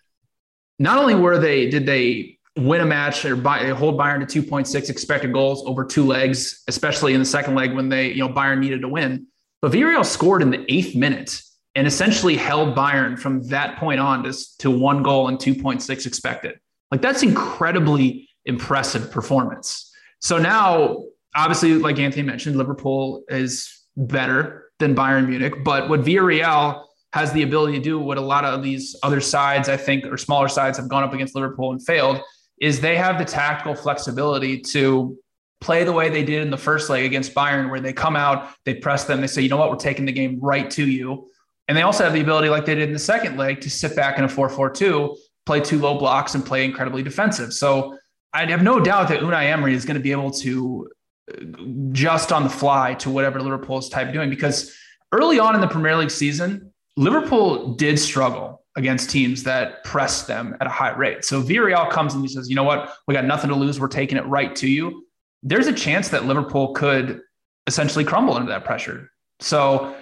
Not 0.80 0.98
only 0.98 1.16
were 1.16 1.38
they 1.40 1.70
did 1.70 1.86
they 1.86 2.38
win 2.58 2.82
a 2.82 2.86
match 2.86 3.24
or 3.26 3.36
buy, 3.36 3.68
hold 3.70 3.98
Bayern 4.00 4.28
to 4.28 4.42
2.6 4.42 4.90
expected 4.90 5.32
goals 5.34 5.64
over 5.66 5.86
two 5.86 6.06
legs, 6.06 6.64
especially 6.68 7.14
in 7.14 7.20
the 7.20 7.26
second 7.26 7.56
leg 7.56 7.74
when 7.74 7.90
they 7.90 8.12
you 8.12 8.20
know 8.20 8.30
Bayern 8.30 8.60
needed 8.60 8.82
to 8.82 8.90
win. 8.90 9.28
But 9.62 9.72
Villarreal 9.72 10.06
scored 10.06 10.42
in 10.42 10.50
the 10.50 10.66
eighth 10.72 10.96
minute 10.96 11.42
and 11.76 11.86
essentially 11.86 12.38
held 12.38 12.76
Bayern 12.76 13.20
from 13.20 13.44
that 13.50 13.78
point 13.78 14.00
on 14.00 14.24
to, 14.24 14.34
to 14.60 14.72
one 14.72 15.04
goal 15.04 15.28
and 15.28 15.38
2.6 15.38 16.06
expected. 16.06 16.58
Like 16.92 17.02
that's 17.02 17.24
incredibly 17.24 18.30
impressive 18.46 19.12
performance. 19.12 19.92
So 20.20 20.38
now, 20.38 21.04
obviously, 21.36 21.76
like 21.76 22.00
Anthony 22.00 22.24
mentioned, 22.24 22.56
Liverpool 22.56 23.24
is 23.28 23.86
better 23.98 24.72
than 24.80 24.96
Bayern 24.96 25.28
Munich, 25.28 25.64
but 25.64 25.90
what 25.90 26.02
Villarreal 26.02 26.86
has 27.14 27.32
the 27.32 27.44
ability 27.44 27.78
to 27.78 27.84
do, 27.84 27.98
what 27.98 28.18
a 28.18 28.22
lot 28.22 28.44
of 28.44 28.62
these 28.62 28.96
other 29.04 29.22
sides, 29.22 29.70
I 29.70 29.78
think, 29.78 30.06
or 30.06 30.18
smaller 30.18 30.50
sides 30.50 30.78
have 30.78 30.90
gone 30.90 31.04
up 31.04 31.14
against 31.14 31.34
Liverpool 31.34 31.72
and 31.72 31.82
failed, 31.82 32.20
is 32.60 32.82
they 32.82 32.98
have 32.98 33.18
the 33.18 33.26
tactical 33.26 33.74
flexibility 33.74 34.60
to 34.60 35.18
play 35.62 35.84
the 35.84 35.94
way 35.94 36.10
they 36.10 36.24
did 36.24 36.42
in 36.42 36.50
the 36.50 36.58
first 36.58 36.90
leg 36.90 37.06
against 37.06 37.34
Bayern, 37.34 37.70
where 37.70 37.80
they 37.80 37.94
come 37.94 38.16
out, 38.16 38.50
they 38.66 38.76
press 38.76 39.06
them, 39.06 39.22
they 39.22 39.28
say, 39.28 39.42
you 39.42 39.50
know 39.50 39.58
what, 39.58 39.70
we're 39.70 39.78
taking 39.78 40.06
the 40.06 40.12
game 40.12 40.40
right 40.42 40.70
to 40.72 40.86
you. 40.86 41.30
And 41.68 41.78
they 41.78 41.82
also 41.82 42.04
have 42.04 42.14
the 42.14 42.22
ability, 42.22 42.50
like 42.50 42.66
they 42.66 42.76
did 42.76 42.90
in 42.90 42.94
the 42.94 43.00
second 43.00 43.38
leg, 43.38 43.62
to 43.62 43.70
sit 43.70 43.96
back 43.96 44.18
in 44.18 44.24
a 44.24 44.30
4 44.30 44.50
4 44.50 44.70
2, 44.70 45.18
play 45.46 45.60
two 45.60 45.80
low 45.80 45.98
blocks, 45.98 46.36
and 46.36 46.46
play 46.46 46.64
incredibly 46.64 47.02
defensive. 47.02 47.54
So 47.54 47.98
I 48.34 48.46
have 48.46 48.64
no 48.64 48.80
doubt 48.80 49.08
that 49.10 49.22
Unai 49.22 49.46
Emery 49.46 49.74
is 49.74 49.86
going 49.86 49.96
to 49.96 50.04
be 50.04 50.12
able 50.12 50.32
to 50.32 50.90
uh, 51.32 51.46
just 51.92 52.32
on 52.32 52.44
the 52.44 52.50
fly 52.50 52.94
to 52.96 53.10
whatever 53.10 53.42
Liverpool's 53.42 53.90
type 53.90 54.14
doing 54.14 54.30
because 54.30 54.76
early 55.12 55.40
on 55.40 55.56
in 55.56 55.62
the 55.62 55.68
Premier 55.68 55.96
League 55.96 56.12
season, 56.12 56.72
Liverpool 56.98 57.74
did 57.76 57.98
struggle 57.98 58.64
against 58.76 59.10
teams 59.10 59.44
that 59.44 59.84
pressed 59.84 60.28
them 60.28 60.56
at 60.60 60.68
a 60.68 60.70
high 60.70 60.92
rate. 60.92 61.24
So 61.24 61.42
Villarreal 61.42 61.90
comes 61.90 62.14
and 62.14 62.22
he 62.22 62.28
says, 62.28 62.50
you 62.50 62.56
know 62.56 62.64
what? 62.64 62.94
We 63.08 63.14
got 63.14 63.26
nothing 63.26 63.50
to 63.50 63.56
lose. 63.56 63.80
We're 63.80 63.88
taking 63.88 64.18
it 64.18 64.26
right 64.26 64.56
to 64.58 64.68
you. 64.68 65.06
There's 65.44 65.68
a 65.68 65.74
chance 65.74 66.10
that 66.10 66.26
Liverpool 66.26 66.74
could 66.74 67.22
essentially 67.68 68.04
crumble 68.04 68.34
under 68.34 68.50
that 68.52 68.66
pressure. 68.66 69.12
So 69.40 69.96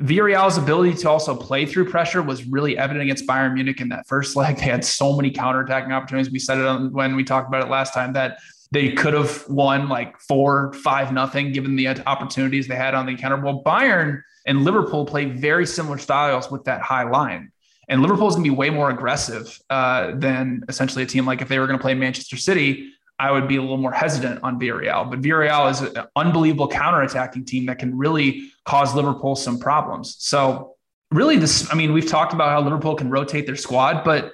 Villarreal's 0.00 0.58
ability 0.58 0.94
to 0.94 1.08
also 1.08 1.36
play 1.36 1.66
through 1.66 1.88
pressure 1.88 2.20
was 2.20 2.44
really 2.46 2.76
evident 2.76 3.04
against 3.04 3.26
Bayern 3.26 3.54
Munich 3.54 3.80
in 3.80 3.88
that 3.90 4.06
first 4.06 4.34
leg. 4.34 4.56
They 4.64 4.64
had 4.64 4.84
so 4.84 5.14
many 5.14 5.30
counterattacking 5.30 5.92
opportunities. 5.92 6.32
We 6.32 6.38
said 6.38 6.58
it 6.58 6.66
on, 6.66 6.92
when 6.92 7.14
we 7.14 7.22
talked 7.22 7.48
about 7.48 7.62
it 7.62 7.70
last 7.70 7.94
time 7.94 8.12
that 8.14 8.38
they 8.72 8.90
could 8.90 9.14
have 9.14 9.48
won 9.48 9.88
like 9.88 10.18
four, 10.18 10.72
five, 10.72 11.12
nothing, 11.12 11.52
given 11.52 11.76
the 11.76 11.88
opportunities 12.08 12.66
they 12.66 12.74
had 12.74 12.94
on 12.94 13.06
the 13.06 13.14
counter. 13.14 13.36
Well, 13.36 13.62
Bayern 13.62 14.22
and 14.46 14.64
Liverpool 14.64 15.06
play 15.06 15.26
very 15.26 15.64
similar 15.64 15.98
styles 15.98 16.50
with 16.50 16.64
that 16.64 16.82
high 16.82 17.04
line. 17.04 17.52
And 17.88 18.02
Liverpool 18.02 18.26
is 18.28 18.34
going 18.34 18.44
to 18.44 18.50
be 18.50 18.56
way 18.56 18.70
more 18.70 18.90
aggressive 18.90 19.60
uh, 19.70 20.12
than 20.16 20.64
essentially 20.68 21.04
a 21.04 21.06
team 21.06 21.26
like 21.26 21.40
if 21.40 21.48
they 21.48 21.58
were 21.58 21.66
going 21.66 21.78
to 21.78 21.82
play 21.82 21.94
Manchester 21.94 22.36
City, 22.36 22.90
I 23.18 23.30
would 23.30 23.46
be 23.46 23.56
a 23.56 23.60
little 23.60 23.76
more 23.76 23.92
hesitant 23.92 24.42
on 24.42 24.58
Villarreal. 24.58 25.08
But 25.08 25.20
Villarreal 25.20 25.70
is 25.70 25.80
an 25.80 26.06
unbelievable 26.16 26.68
counterattacking 26.68 27.46
team 27.46 27.66
that 27.66 27.78
can 27.78 27.96
really 27.96 28.50
cause 28.64 28.94
Liverpool 28.94 29.36
some 29.36 29.58
problems. 29.58 30.16
So, 30.18 30.74
really, 31.10 31.36
this, 31.36 31.70
I 31.72 31.76
mean, 31.76 31.92
we've 31.92 32.08
talked 32.08 32.32
about 32.32 32.50
how 32.50 32.60
Liverpool 32.60 32.96
can 32.96 33.10
rotate 33.10 33.46
their 33.46 33.56
squad, 33.56 34.04
but 34.04 34.32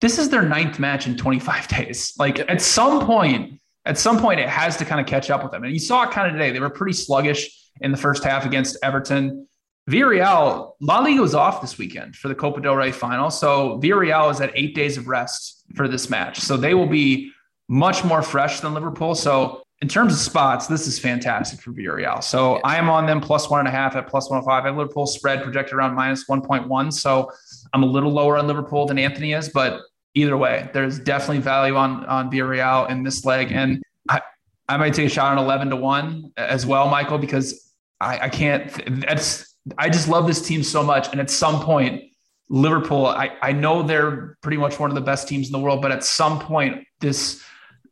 this 0.00 0.18
is 0.18 0.30
their 0.30 0.42
ninth 0.42 0.78
match 0.78 1.06
in 1.06 1.16
25 1.16 1.68
days. 1.76 2.14
Like, 2.18 2.38
at 2.38 2.62
some 2.62 3.04
point, 3.06 3.60
at 3.84 3.98
some 3.98 4.20
point, 4.20 4.38
it 4.38 4.48
has 4.48 4.76
to 4.76 4.84
kind 4.84 5.00
of 5.00 5.06
catch 5.06 5.30
up 5.30 5.42
with 5.42 5.50
them. 5.50 5.64
And 5.64 5.72
you 5.72 5.80
saw 5.80 6.04
it 6.04 6.12
kind 6.12 6.28
of 6.28 6.34
today. 6.34 6.52
They 6.52 6.60
were 6.60 6.70
pretty 6.70 6.92
sluggish 6.92 7.50
in 7.80 7.90
the 7.90 7.98
first 7.98 8.22
half 8.22 8.46
against 8.46 8.76
Everton. 8.82 9.48
Villarreal, 9.90 10.74
La 10.80 11.00
Liga 11.00 11.20
was 11.20 11.34
off 11.34 11.60
this 11.60 11.76
weekend 11.76 12.14
for 12.14 12.28
the 12.28 12.34
Copa 12.36 12.60
del 12.60 12.76
Rey 12.76 12.92
final. 12.92 13.30
So 13.30 13.80
Villarreal 13.82 14.30
is 14.30 14.40
at 14.40 14.52
eight 14.54 14.76
days 14.76 14.96
of 14.96 15.08
rest 15.08 15.64
for 15.74 15.88
this 15.88 16.08
match. 16.08 16.38
So 16.38 16.56
they 16.56 16.74
will 16.74 16.86
be 16.86 17.32
much 17.68 18.04
more 18.04 18.22
fresh 18.22 18.60
than 18.60 18.74
Liverpool. 18.74 19.14
So 19.14 19.62
in 19.82 19.88
terms 19.88 20.12
of 20.12 20.18
spots, 20.20 20.68
this 20.68 20.86
is 20.86 20.98
fantastic 20.98 21.60
for 21.60 21.72
Villarreal. 21.72 22.22
So 22.22 22.60
I 22.62 22.76
am 22.76 22.88
on 22.88 23.04
them 23.06 23.20
plus 23.20 23.50
one 23.50 23.58
and 23.58 23.68
a 23.68 23.72
half 23.72 23.96
at 23.96 24.06
plus 24.06 24.30
105. 24.30 24.62
I 24.62 24.68
have 24.68 24.76
Liverpool 24.76 25.06
spread 25.06 25.42
projected 25.42 25.74
around 25.74 25.94
minus 25.94 26.24
1.1. 26.28 26.92
So 26.92 27.30
I'm 27.72 27.82
a 27.82 27.86
little 27.86 28.12
lower 28.12 28.38
on 28.38 28.46
Liverpool 28.46 28.86
than 28.86 28.96
Anthony 28.96 29.32
is, 29.32 29.48
but 29.48 29.80
either 30.14 30.36
way, 30.36 30.70
there's 30.72 31.00
definitely 31.00 31.38
value 31.38 31.74
on, 31.74 32.04
on 32.06 32.30
Villarreal 32.30 32.88
in 32.90 33.02
this 33.02 33.24
leg. 33.24 33.50
And 33.50 33.82
I, 34.08 34.20
I 34.68 34.76
might 34.76 34.94
take 34.94 35.06
a 35.06 35.10
shot 35.10 35.36
on 35.36 35.42
11 35.42 35.70
to 35.70 35.76
one 35.76 36.30
as 36.36 36.64
well, 36.64 36.88
Michael, 36.88 37.18
because 37.18 37.72
I, 38.00 38.20
I 38.20 38.28
can't, 38.28 39.04
that's, 39.06 39.56
I 39.78 39.88
just 39.88 40.08
love 40.08 40.28
this 40.28 40.46
team 40.46 40.62
so 40.62 40.84
much. 40.84 41.08
And 41.10 41.20
at 41.20 41.28
some 41.28 41.60
point, 41.60 42.04
Liverpool, 42.48 43.06
I, 43.06 43.30
I 43.42 43.50
know 43.50 43.82
they're 43.82 44.36
pretty 44.42 44.58
much 44.58 44.78
one 44.78 44.90
of 44.90 44.94
the 44.94 45.00
best 45.00 45.26
teams 45.26 45.48
in 45.48 45.52
the 45.52 45.58
world, 45.58 45.82
but 45.82 45.90
at 45.90 46.04
some 46.04 46.38
point, 46.38 46.86
this 47.00 47.42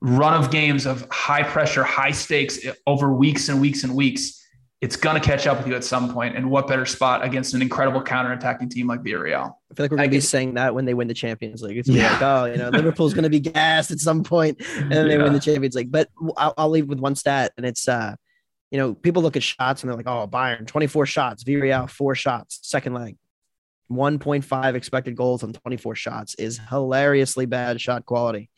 run 0.01 0.35
of 0.35 0.51
games 0.51 0.87
of 0.87 1.07
high 1.11 1.43
pressure, 1.43 1.85
high 1.85 2.11
stakes 2.11 2.59
over 2.87 3.13
weeks 3.13 3.49
and 3.49 3.61
weeks 3.61 3.85
and 3.85 3.95
weeks, 3.95 4.41
it's 4.81 4.97
going 4.97 5.21
to 5.21 5.27
catch 5.27 5.47
up 5.47 5.59
with 5.59 5.67
you 5.67 5.75
at 5.75 5.85
some 5.85 6.13
point. 6.13 6.37
And 6.37 6.51
what 6.51 6.67
better 6.67 6.87
spot 6.87 7.23
against 7.23 7.53
an 7.53 7.61
incredible 7.61 8.03
counterattacking 8.03 8.71
team 8.71 8.87
like 8.87 9.03
Villarreal? 9.03 9.53
I 9.71 9.75
feel 9.75 9.85
like 9.85 9.91
we're 9.91 9.99
going 9.99 10.11
to 10.11 10.17
be 10.17 10.21
saying 10.21 10.55
that 10.55 10.75
when 10.75 10.87
they 10.87 10.95
win 10.95 11.07
the 11.07 11.15
Champions 11.15 11.63
League. 11.63 11.77
It's 11.77 11.89
yeah. 11.89 12.13
like, 12.13 12.23
oh, 12.23 12.45
you 12.47 12.57
know, 12.57 12.71
Liverpool's 12.71 13.13
going 13.13 13.25
to 13.25 13.31
be 13.31 13.41
gassed 13.41 13.91
at 13.91 13.99
some 13.99 14.25
point, 14.25 14.63
and 14.77 14.91
then 14.91 15.07
yeah. 15.07 15.17
they 15.17 15.23
win 15.23 15.35
the 15.35 15.41
Champions 15.41 15.75
League. 15.75 15.93
But 15.93 16.09
I'll, 16.37 16.55
I'll 16.57 16.71
leave 16.71 16.89
with 16.89 16.99
one 16.99 17.15
stat, 17.15 17.53
and 17.59 17.67
it's, 17.67 17.89
uh, 17.89 18.15
you 18.71 18.79
know, 18.79 18.95
people 18.95 19.23
look 19.23 19.37
at 19.37 19.43
shots 19.43 19.83
and 19.83 19.91
they're 19.91 19.97
like, 19.97 20.07
oh, 20.07 20.27
Bayern, 20.27 20.67
24 20.67 21.05
shots, 21.05 21.45
Villarreal, 21.45 21.91
four 21.91 22.15
shots, 22.15 22.61
second 22.63 22.95
leg. 22.95 23.17
1.5 23.91 24.75
expected 24.75 25.17
goals 25.17 25.43
on 25.43 25.53
24 25.53 25.97
shots 25.97 26.37
is 26.37 26.61
hilariously 26.71 27.45
bad 27.45 27.81
shot 27.81 28.07
quality. 28.07 28.49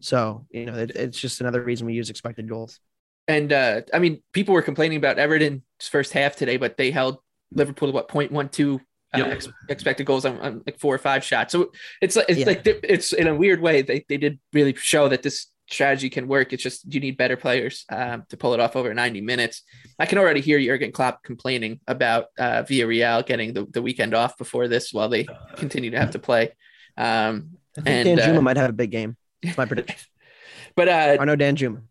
So 0.00 0.46
you 0.50 0.66
know, 0.66 0.74
it, 0.74 0.90
it's 0.94 1.18
just 1.18 1.40
another 1.40 1.62
reason 1.62 1.86
we 1.86 1.94
use 1.94 2.10
expected 2.10 2.48
goals. 2.48 2.80
And 3.28 3.52
uh, 3.52 3.82
I 3.92 3.98
mean, 3.98 4.22
people 4.32 4.54
were 4.54 4.62
complaining 4.62 4.98
about 4.98 5.18
Everton's 5.18 5.62
first 5.90 6.12
half 6.12 6.36
today, 6.36 6.56
but 6.58 6.76
they 6.76 6.90
held 6.92 7.18
Liverpool 7.52 7.88
to 7.88 7.92
what 7.94 8.08
0.12 8.08 8.76
uh, 8.76 8.78
Yep. 9.18 9.26
ex- 9.28 9.48
expected 9.68 10.04
goals 10.04 10.24
on, 10.24 10.38
on 10.40 10.62
like 10.66 10.78
four 10.78 10.94
or 10.94 10.98
five 10.98 11.24
shots. 11.24 11.52
So 11.52 11.70
it's 12.02 12.16
like 12.16 12.26
it's 12.28 12.40
Yeah. 12.40 12.46
like 12.46 12.64
they- 12.64 12.80
it's 12.82 13.12
in 13.12 13.26
a 13.26 13.34
weird 13.34 13.60
way 13.60 13.82
they 13.82 14.04
they 14.08 14.16
did 14.16 14.38
really 14.52 14.74
show 14.74 15.08
that 15.08 15.22
this 15.22 15.46
strategy 15.68 16.08
can 16.10 16.28
work. 16.28 16.52
It's 16.52 16.62
just 16.62 16.92
you 16.92 17.00
need 17.00 17.16
better 17.16 17.36
players 17.36 17.84
um, 17.90 18.24
to 18.28 18.36
pull 18.36 18.54
it 18.54 18.60
off 18.60 18.76
over 18.76 18.92
90 18.94 19.20
minutes. 19.22 19.62
I 19.98 20.06
can 20.06 20.18
already 20.18 20.40
hear 20.40 20.60
Jurgen 20.60 20.92
Klopp 20.92 21.24
complaining 21.24 21.80
about 21.88 22.26
uh, 22.38 22.62
Villarreal 22.62 23.26
getting 23.26 23.52
the, 23.54 23.64
the 23.66 23.82
weekend 23.82 24.14
off 24.14 24.38
before 24.38 24.68
this 24.68 24.92
while 24.92 25.08
they 25.08 25.26
continue 25.56 25.90
to 25.90 25.98
have 25.98 26.12
to 26.12 26.20
play. 26.20 26.52
Um, 26.96 27.50
I 27.76 27.80
think 27.80 28.06
and 28.06 28.18
Danjuma 28.20 28.38
uh, 28.38 28.42
might 28.42 28.56
have 28.56 28.70
a 28.70 28.74
big 28.74 28.90
game. 28.92 29.16
That's 29.46 29.58
my 29.58 29.66
prediction. 29.66 29.96
but 30.76 30.88
uh, 30.88 31.16
I 31.20 31.24
know 31.24 31.36
Danjuma. 31.36 31.82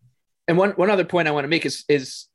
and 0.48 0.56
one 0.56 0.70
one 0.70 0.90
other 0.90 1.04
point 1.04 1.28
I 1.28 1.32
want 1.32 1.44
to 1.44 1.48
make 1.48 1.66
is 1.66 1.84
is 1.88 2.28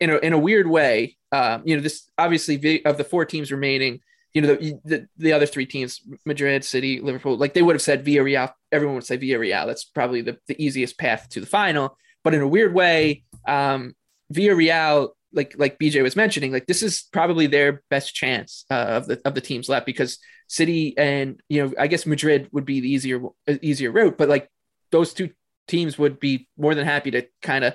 in 0.00 0.10
a 0.10 0.16
in 0.16 0.32
a 0.32 0.38
weird 0.38 0.66
way, 0.66 1.16
um, 1.32 1.62
you 1.64 1.76
know, 1.76 1.82
this 1.82 2.08
obviously 2.18 2.84
of 2.84 2.96
the 2.96 3.04
four 3.04 3.24
teams 3.24 3.52
remaining, 3.52 4.00
you 4.32 4.42
know, 4.42 4.54
the, 4.54 4.74
the 4.84 5.08
the 5.18 5.32
other 5.32 5.46
three 5.46 5.66
teams, 5.66 6.00
Madrid, 6.24 6.64
City, 6.64 7.00
Liverpool, 7.00 7.36
like 7.36 7.54
they 7.54 7.62
would 7.62 7.74
have 7.74 7.82
said 7.82 8.04
Villarreal. 8.04 8.52
Everyone 8.72 8.96
would 8.96 9.06
say 9.06 9.18
Villarreal. 9.18 9.66
That's 9.66 9.84
probably 9.84 10.22
the, 10.22 10.38
the 10.46 10.62
easiest 10.62 10.98
path 10.98 11.28
to 11.30 11.40
the 11.40 11.46
final. 11.46 11.96
But 12.24 12.34
in 12.34 12.40
a 12.40 12.48
weird 12.48 12.74
way, 12.74 13.24
um, 13.46 13.94
Villarreal, 14.32 15.10
like 15.32 15.54
like 15.58 15.78
BJ 15.78 16.02
was 16.02 16.16
mentioning, 16.16 16.52
like 16.52 16.66
this 16.66 16.82
is 16.82 17.02
probably 17.12 17.46
their 17.46 17.82
best 17.90 18.14
chance 18.14 18.64
uh, 18.70 18.74
of 18.74 19.06
the 19.06 19.20
of 19.24 19.34
the 19.34 19.40
teams 19.40 19.68
left 19.68 19.86
because 19.86 20.18
City 20.48 20.96
and 20.96 21.40
you 21.48 21.62
know 21.62 21.74
I 21.78 21.86
guess 21.86 22.06
Madrid 22.06 22.48
would 22.52 22.64
be 22.64 22.80
the 22.80 22.90
easier 22.90 23.20
easier 23.60 23.92
route, 23.92 24.16
but 24.16 24.28
like 24.28 24.48
those 24.90 25.14
two 25.14 25.30
teams 25.68 25.98
would 25.98 26.18
be 26.18 26.48
more 26.58 26.74
than 26.74 26.84
happy 26.84 27.10
to 27.12 27.26
kind 27.42 27.64
of 27.64 27.74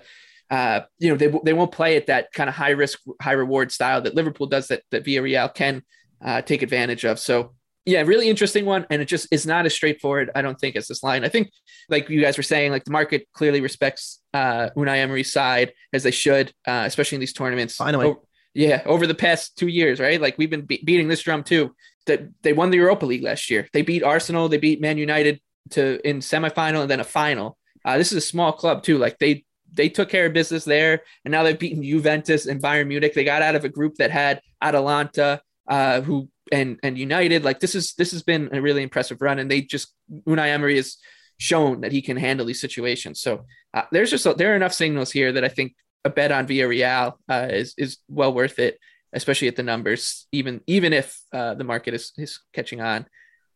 uh, 0.52 0.82
you 1.00 1.10
know 1.10 1.18
they, 1.18 1.34
they 1.44 1.54
won't 1.54 1.72
play 1.72 1.98
at 1.98 2.08
that 2.08 2.32
kind 2.32 2.50
of 2.50 2.56
high 2.56 2.72
risk 2.72 3.00
high 3.22 3.32
reward 3.32 3.72
style 3.72 4.02
that 4.02 4.16
Liverpool 4.16 4.48
does 4.48 4.68
that 4.68 4.84
that 4.92 5.04
Villarreal 5.04 5.54
can 5.54 5.84
uh, 6.24 6.42
take 6.42 6.62
advantage 6.62 7.04
of. 7.04 7.20
So 7.20 7.56
yeah, 7.86 8.02
really 8.02 8.30
interesting 8.30 8.66
one, 8.66 8.86
and 8.90 9.02
it 9.02 9.06
just 9.06 9.28
is 9.32 9.46
not 9.46 9.66
as 9.66 9.74
straightforward. 9.74 10.32
I 10.34 10.42
don't 10.42 10.60
think 10.60 10.76
as 10.76 10.88
this 10.88 11.04
line. 11.04 11.24
I 11.24 11.30
think 11.30 11.52
like 11.88 12.10
you 12.10 12.20
guys 12.20 12.36
were 12.36 12.44
saying, 12.44 12.72
like 12.72 12.84
the 12.84 12.92
market 12.92 13.28
clearly 13.34 13.62
respects 13.62 14.22
uh, 14.34 14.70
Unai 14.76 14.98
Emery's 14.98 15.32
side 15.32 15.74
as 15.94 16.02
they 16.04 16.12
should, 16.12 16.52
uh, 16.68 16.84
especially 16.86 17.18
in 17.18 17.20
these 17.20 17.34
tournaments. 17.34 17.76
Finally. 17.76 18.08
O- 18.08 18.22
yeah, 18.56 18.82
over 18.86 19.06
the 19.06 19.14
past 19.14 19.58
two 19.58 19.68
years, 19.68 20.00
right? 20.00 20.20
Like 20.20 20.38
we've 20.38 20.50
been 20.50 20.66
be- 20.66 20.82
beating 20.84 21.10
this 21.10 21.22
drum 21.22 21.44
too. 21.44 21.76
That 22.08 22.22
they 22.44 22.54
won 22.54 22.70
the 22.70 22.78
Europa 22.78 23.06
League 23.06 23.24
last 23.24 23.50
year. 23.50 23.68
They 23.74 23.82
beat 23.82 24.04
Arsenal. 24.04 24.48
They 24.48 24.58
beat 24.58 24.80
Man 24.80 24.98
United 24.98 25.42
to 25.72 26.00
in 26.08 26.20
semifinal 26.20 26.82
and 26.82 26.90
then 26.90 27.00
a 27.00 27.06
final. 27.06 27.58
Uh, 27.84 27.98
this 27.98 28.12
is 28.12 28.18
a 28.18 28.28
small 28.28 28.52
club 28.52 28.84
too. 28.84 28.98
Like 28.98 29.20
they 29.20 29.46
they 29.74 29.90
took 29.90 30.10
care 30.10 30.26
of 30.26 30.34
business 30.34 30.66
there, 30.66 31.02
and 31.24 31.32
now 31.32 31.44
they've 31.44 31.60
beaten 31.60 31.84
Juventus 31.84 32.46
and 32.46 32.62
Bayern 32.62 32.88
Munich. 32.88 33.14
They 33.14 33.24
got 33.24 33.42
out 33.42 33.56
of 33.56 33.66
a 33.66 33.70
group 33.70 33.96
that 33.96 34.12
had 34.12 34.42
Atalanta, 34.62 35.42
uh, 35.68 36.02
who 36.02 36.30
and 36.52 36.80
and 36.84 36.98
United. 36.98 37.44
Like 37.44 37.60
this 37.60 37.76
is 37.76 37.94
this 37.94 38.12
has 38.12 38.24
been 38.24 38.50
a 38.54 38.62
really 38.62 38.84
impressive 38.84 39.22
run, 39.22 39.40
and 39.40 39.50
they 39.50 39.62
just 39.62 39.94
Unai 40.28 40.48
Emery 40.48 40.78
has 40.78 40.98
shown 41.38 41.82
that 41.82 41.92
he 41.92 42.02
can 42.02 42.18
handle 42.18 42.46
these 42.46 42.62
situations. 42.62 43.20
So 43.20 43.46
uh, 43.74 43.84
there's 43.92 44.12
just 44.12 44.38
there 44.38 44.54
are 44.54 44.56
enough 44.56 44.74
signals 44.74 45.12
here 45.12 45.32
that 45.34 45.44
I 45.44 45.50
think 45.50 45.76
a 46.04 46.10
bet 46.10 46.32
on 46.32 46.48
Villarreal 46.48 47.14
uh, 47.30 47.48
is 47.50 47.74
is 47.78 47.98
well 48.08 48.34
worth 48.34 48.60
it, 48.60 48.80
especially 49.14 49.48
at 49.48 49.56
the 49.56 49.64
numbers. 49.64 50.28
Even 50.32 50.62
even 50.68 50.94
if 50.94 51.20
uh, 51.34 51.56
the 51.56 51.64
market 51.64 51.94
is 51.94 52.14
is 52.18 52.40
catching 52.54 52.82
on. 52.82 53.06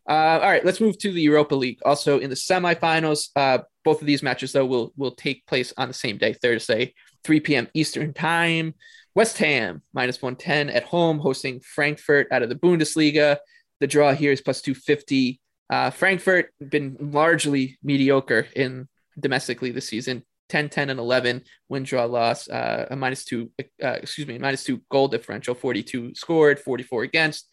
Uh, 0.10 0.40
all 0.42 0.50
right, 0.50 0.66
let's 0.66 0.82
move 0.82 0.98
to 0.98 1.12
the 1.12 1.22
Europa 1.22 1.54
League. 1.54 1.78
Also 1.86 2.18
in 2.18 2.32
the 2.32 2.36
semifinals, 2.36 3.30
uh, 3.36 3.60
both 3.84 4.02
of 4.02 4.08
these 4.08 4.24
matches 4.24 4.52
though 4.52 4.66
will 4.66 4.92
will 4.98 5.12
take 5.12 5.46
place 5.46 5.72
on 5.78 5.88
the 5.88 5.94
same 5.94 6.18
day, 6.18 6.34
Thursday, 6.34 6.96
3 7.24 7.40
p.m. 7.42 7.68
Eastern 7.76 8.12
time. 8.14 8.74
West 9.14 9.38
Ham 9.38 9.84
minus 9.94 10.22
110 10.22 10.70
at 10.70 10.84
home, 10.84 11.20
hosting 11.20 11.60
Frankfurt 11.60 12.28
out 12.32 12.42
of 12.42 12.50
the 12.50 12.56
Bundesliga. 12.56 13.38
The 13.80 13.88
draw 13.88 14.14
here 14.14 14.32
is 14.32 14.42
plus 14.42 14.62
250. 14.62 15.40
Uh, 15.70 15.92
Frankfurt 15.92 16.54
been 16.60 16.98
largely 17.00 17.78
mediocre 17.84 18.48
in 18.56 18.88
domestically 19.20 19.72
this 19.72 19.88
season. 19.88 20.24
10, 20.50 20.70
10, 20.70 20.90
and 20.90 21.00
11 21.00 21.44
win, 21.70 21.84
draw, 21.84 22.06
loss, 22.06 22.50
uh, 22.50 22.88
a 22.90 22.96
minus 22.96 23.24
two, 23.24 23.52
uh, 23.84 23.90
excuse 24.02 24.28
me, 24.28 24.40
minus 24.40 24.64
two 24.64 24.82
goal 24.90 25.08
differential, 25.08 25.54
42 25.54 26.16
scored, 26.16 26.60
44 26.60 27.04
against, 27.04 27.48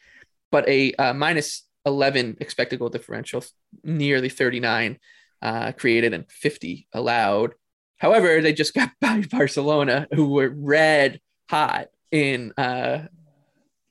but 0.50 0.66
a 0.66 0.94
uh, 0.94 1.12
minus 1.12 1.65
11 1.86 2.38
expected 2.40 2.78
goal 2.78 2.88
differential, 2.88 3.42
nearly 3.84 4.28
39 4.28 4.98
uh, 5.42 5.72
created 5.72 6.12
and 6.12 6.30
50 6.30 6.88
allowed. 6.92 7.54
However, 7.98 8.42
they 8.42 8.52
just 8.52 8.74
got 8.74 8.90
by 9.00 9.24
Barcelona, 9.30 10.06
who 10.12 10.28
were 10.30 10.52
red 10.54 11.20
hot 11.48 11.86
in 12.10 12.52
uh, 12.58 13.06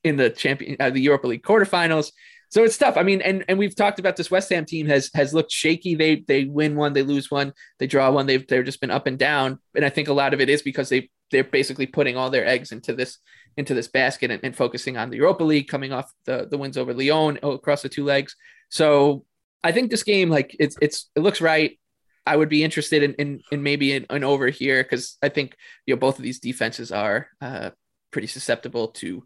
in 0.04 0.18
the 0.18 0.30
champion, 0.30 0.78
uh, 0.80 0.92
the 0.92 1.02
Europa 1.02 1.28
League 1.28 1.44
quarterfinals. 1.44 2.12
So 2.50 2.64
it's 2.64 2.78
tough. 2.78 2.96
I 2.96 3.04
mean, 3.04 3.22
and 3.22 3.44
and 3.48 3.58
we've 3.58 3.76
talked 3.76 4.00
about 4.00 4.16
this 4.16 4.30
West 4.30 4.50
Ham 4.50 4.66
team 4.66 4.88
has 4.88 5.10
has 5.14 5.34
looked 5.34 5.52
shaky. 5.52 5.96
They 5.96 6.24
they 6.28 6.46
win 6.46 6.76
one, 6.76 6.94
they 6.94 7.02
lose 7.02 7.32
one, 7.32 7.54
they 7.80 7.88
draw 7.88 8.12
one. 8.12 8.28
They've 8.28 8.46
they've 8.46 8.64
just 8.64 8.82
been 8.82 8.92
up 8.92 9.08
and 9.08 9.18
down. 9.18 9.60
And 9.74 9.84
I 9.84 9.90
think 9.90 10.08
a 10.08 10.14
lot 10.14 10.34
of 10.34 10.42
it 10.42 10.50
is 10.50 10.62
because 10.62 10.90
they 10.90 11.10
they're 11.32 11.44
basically 11.44 11.88
putting 11.88 12.18
all 12.18 12.30
their 12.30 12.46
eggs 12.46 12.72
into 12.72 12.94
this 12.94 13.18
into 13.58 13.74
this 13.74 13.88
basket 13.88 14.32
and, 14.32 14.44
and 14.44 14.56
focusing 14.56 14.98
on 14.98 15.10
the 15.10 15.18
Europa 15.18 15.44
League, 15.44 15.68
coming 15.68 15.92
off 15.92 16.12
the 16.26 16.48
the 16.50 16.58
wins 16.58 16.78
over 16.78 16.94
Lyon 16.94 17.40
across 17.44 17.82
the 17.82 17.90
two 17.90 18.04
legs. 18.04 18.36
So 18.70 19.26
I 19.64 19.72
think 19.72 19.90
this 19.90 20.04
game, 20.04 20.30
like 20.30 20.56
it's 20.60 20.78
it's 20.82 21.10
it 21.16 21.22
looks 21.22 21.42
right. 21.42 21.80
I 22.28 22.36
would 22.36 22.50
be 22.50 22.64
interested 22.64 23.04
in 23.04 23.14
in, 23.16 23.42
in 23.52 23.64
maybe 23.64 23.94
an, 23.94 24.06
an 24.10 24.24
over 24.24 24.48
here 24.50 24.84
because 24.84 25.18
I 25.22 25.30
think 25.30 25.56
you 25.86 25.96
know 25.96 26.00
both 26.00 26.18
of 26.18 26.24
these 26.24 26.40
defenses 26.40 26.92
are 26.92 27.28
uh, 27.42 27.72
pretty 28.12 28.28
susceptible 28.28 28.90
to 28.90 29.26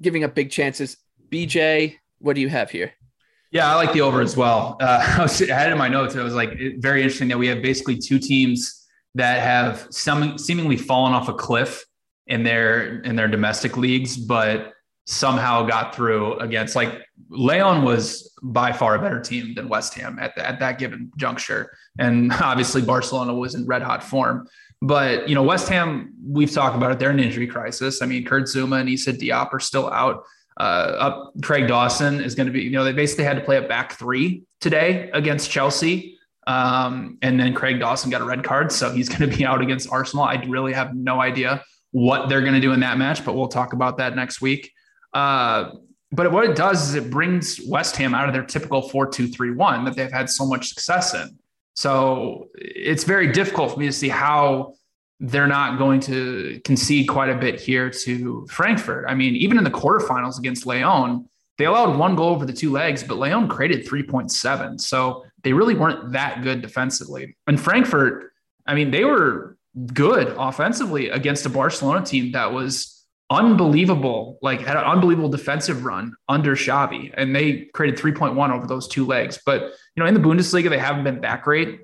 giving 0.00 0.24
up 0.24 0.34
big 0.34 0.50
chances. 0.50 0.96
BJ, 1.28 1.96
what 2.18 2.34
do 2.34 2.40
you 2.40 2.48
have 2.48 2.70
here? 2.70 2.92
Yeah, 3.52 3.70
I 3.70 3.74
like 3.74 3.92
the 3.92 4.00
over 4.00 4.20
as 4.20 4.36
well. 4.36 4.76
Uh, 4.80 5.14
I, 5.18 5.22
was, 5.22 5.42
I 5.42 5.54
had 5.54 5.68
it 5.68 5.72
in 5.72 5.78
my 5.78 5.88
notes. 5.88 6.14
It 6.14 6.22
was 6.22 6.34
like 6.34 6.50
it- 6.52 6.80
very 6.80 7.02
interesting 7.02 7.28
that 7.28 7.38
we 7.38 7.48
have 7.48 7.62
basically 7.62 7.98
two 7.98 8.18
teams 8.18 8.86
that 9.16 9.40
have 9.40 9.88
some 9.90 10.38
seemingly 10.38 10.76
fallen 10.76 11.12
off 11.12 11.28
a 11.28 11.34
cliff 11.34 11.84
in 12.30 12.44
their 12.44 13.00
in 13.02 13.16
their 13.16 13.28
domestic 13.28 13.76
leagues, 13.76 14.16
but 14.16 14.72
somehow 15.06 15.64
got 15.64 15.94
through 15.94 16.34
against 16.38 16.76
like 16.76 17.02
Lyon 17.28 17.82
was 17.82 18.32
by 18.42 18.72
far 18.72 18.94
a 18.94 18.98
better 19.00 19.20
team 19.20 19.54
than 19.54 19.68
West 19.68 19.94
Ham 19.94 20.18
at, 20.20 20.34
the, 20.36 20.48
at 20.48 20.60
that 20.60 20.78
given 20.78 21.10
juncture, 21.16 21.76
and 21.98 22.32
obviously 22.32 22.80
Barcelona 22.80 23.34
was 23.34 23.54
in 23.54 23.66
red 23.66 23.82
hot 23.82 24.02
form. 24.02 24.48
But 24.80 25.28
you 25.28 25.34
know, 25.34 25.42
West 25.42 25.68
Ham, 25.68 26.14
we've 26.24 26.50
talked 26.50 26.76
about 26.76 26.92
it. 26.92 26.98
They're 26.98 27.10
in 27.10 27.18
an 27.18 27.24
injury 27.24 27.48
crisis. 27.48 28.00
I 28.00 28.06
mean, 28.06 28.24
Kurt 28.24 28.44
Zouma 28.44 28.80
and 28.80 28.88
Issa 28.88 29.14
Diop 29.14 29.52
are 29.52 29.60
still 29.60 29.90
out. 29.90 30.24
Uh, 30.56 30.96
up 30.98 31.32
Craig 31.42 31.68
Dawson 31.68 32.20
is 32.20 32.34
going 32.34 32.46
to 32.46 32.52
be, 32.52 32.60
you 32.60 32.70
know, 32.70 32.84
they 32.84 32.92
basically 32.92 33.24
had 33.24 33.36
to 33.36 33.42
play 33.42 33.56
a 33.56 33.62
back 33.62 33.98
three 33.98 34.42
today 34.60 35.10
against 35.14 35.50
Chelsea. 35.50 36.18
Um, 36.46 37.18
and 37.22 37.40
then 37.40 37.54
Craig 37.54 37.80
Dawson 37.80 38.10
got 38.10 38.20
a 38.20 38.24
red 38.24 38.44
card. 38.44 38.70
So 38.70 38.90
he's 38.92 39.08
going 39.08 39.30
to 39.30 39.36
be 39.36 39.44
out 39.44 39.62
against 39.62 39.90
Arsenal. 39.90 40.24
I 40.24 40.34
really 40.46 40.72
have 40.74 40.94
no 40.94 41.20
idea 41.20 41.62
what 41.92 42.28
they're 42.28 42.40
going 42.40 42.54
to 42.54 42.60
do 42.60 42.72
in 42.72 42.80
that 42.80 42.98
match, 42.98 43.24
but 43.24 43.34
we'll 43.34 43.48
talk 43.48 43.72
about 43.72 43.98
that 43.98 44.14
next 44.14 44.40
week. 44.40 44.72
Uh, 45.12 45.70
but 46.12 46.30
what 46.32 46.44
it 46.44 46.56
does 46.56 46.88
is 46.88 46.94
it 46.94 47.10
brings 47.10 47.60
West 47.66 47.96
Ham 47.96 48.14
out 48.14 48.28
of 48.28 48.34
their 48.34 48.44
typical 48.44 48.88
4 48.88 49.08
2 49.08 49.28
3 49.28 49.52
1 49.52 49.84
that 49.84 49.96
they've 49.96 50.10
had 50.10 50.28
so 50.28 50.46
much 50.46 50.68
success 50.68 51.14
in. 51.14 51.38
So 51.74 52.48
it's 52.54 53.04
very 53.04 53.32
difficult 53.32 53.72
for 53.72 53.80
me 53.80 53.86
to 53.86 53.92
see 53.92 54.08
how 54.08 54.74
they're 55.20 55.46
not 55.46 55.78
going 55.78 56.00
to 56.00 56.60
concede 56.64 57.08
quite 57.08 57.28
a 57.28 57.36
bit 57.36 57.60
here 57.60 57.90
to 57.90 58.46
Frankfurt. 58.50 59.04
I 59.08 59.14
mean, 59.14 59.36
even 59.36 59.58
in 59.58 59.64
the 59.64 59.70
quarterfinals 59.70 60.38
against 60.38 60.66
Lyon, 60.66 61.28
they 61.58 61.66
allowed 61.66 61.98
one 61.98 62.16
goal 62.16 62.30
over 62.30 62.46
the 62.46 62.54
two 62.54 62.72
legs, 62.72 63.02
but 63.02 63.18
Lyon 63.18 63.46
created 63.46 63.86
3.7. 63.86 64.80
So 64.80 65.24
they 65.42 65.52
really 65.52 65.74
weren't 65.74 66.12
that 66.12 66.42
good 66.42 66.62
defensively. 66.62 67.36
And 67.46 67.60
Frankfurt, 67.60 68.32
I 68.66 68.74
mean, 68.74 68.90
they 68.90 69.04
were 69.04 69.58
good 69.94 70.34
offensively 70.38 71.10
against 71.10 71.46
a 71.46 71.50
Barcelona 71.50 72.04
team 72.04 72.32
that 72.32 72.52
was 72.52 73.04
unbelievable, 73.30 74.38
like 74.42 74.60
had 74.60 74.76
an 74.76 74.84
unbelievable 74.84 75.28
defensive 75.28 75.84
run 75.84 76.14
under 76.28 76.56
Xavi, 76.56 77.12
and 77.16 77.34
they 77.34 77.68
created 77.74 78.00
3.1 78.00 78.50
over 78.50 78.66
those 78.66 78.88
two 78.88 79.06
legs. 79.06 79.38
But 79.44 79.62
you 79.62 80.02
know, 80.02 80.06
in 80.06 80.14
the 80.14 80.20
Bundesliga, 80.20 80.68
they 80.68 80.78
haven't 80.78 81.04
been 81.04 81.20
that 81.20 81.42
great 81.42 81.80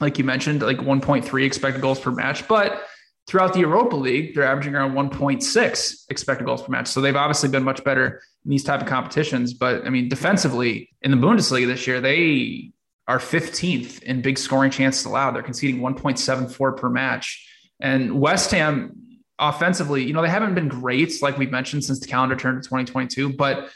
like 0.00 0.18
you 0.18 0.24
mentioned, 0.24 0.62
like 0.62 0.78
1.3 0.78 1.44
expected 1.44 1.80
goals 1.80 2.00
per 2.00 2.10
match. 2.10 2.46
But 2.46 2.82
throughout 3.26 3.52
the 3.52 3.60
Europa 3.60 3.96
League, 3.96 4.34
they're 4.34 4.44
averaging 4.44 4.74
around 4.74 4.92
1.6 4.92 6.04
expected 6.08 6.44
goals 6.44 6.62
per 6.62 6.70
match. 6.70 6.88
So 6.88 7.00
they've 7.00 7.16
obviously 7.16 7.48
been 7.48 7.64
much 7.64 7.82
better 7.84 8.22
in 8.44 8.50
these 8.50 8.64
type 8.64 8.80
of 8.80 8.86
competitions. 8.86 9.54
But 9.54 9.86
I 9.86 9.90
mean, 9.90 10.08
defensively 10.08 10.90
in 11.02 11.10
the 11.10 11.16
Bundesliga 11.16 11.66
this 11.66 11.86
year, 11.86 12.00
they 12.00 12.72
are 13.08 13.18
15th 13.18 14.02
in 14.02 14.20
big 14.20 14.38
scoring 14.38 14.70
chances 14.70 15.06
allowed. 15.06 15.34
They're 15.34 15.42
conceding 15.42 15.80
1.74 15.80 16.76
per 16.76 16.90
match. 16.90 17.44
And 17.80 18.20
West 18.20 18.50
Ham 18.50 19.22
offensively, 19.38 20.04
you 20.04 20.12
know, 20.12 20.20
they 20.20 20.28
haven't 20.28 20.54
been 20.54 20.68
great, 20.68 21.20
like 21.22 21.38
we've 21.38 21.50
mentioned, 21.50 21.84
since 21.84 22.00
the 22.00 22.06
calendar 22.06 22.36
turned 22.36 22.62
to 22.62 22.68
2022, 22.68 23.32
but 23.32 23.70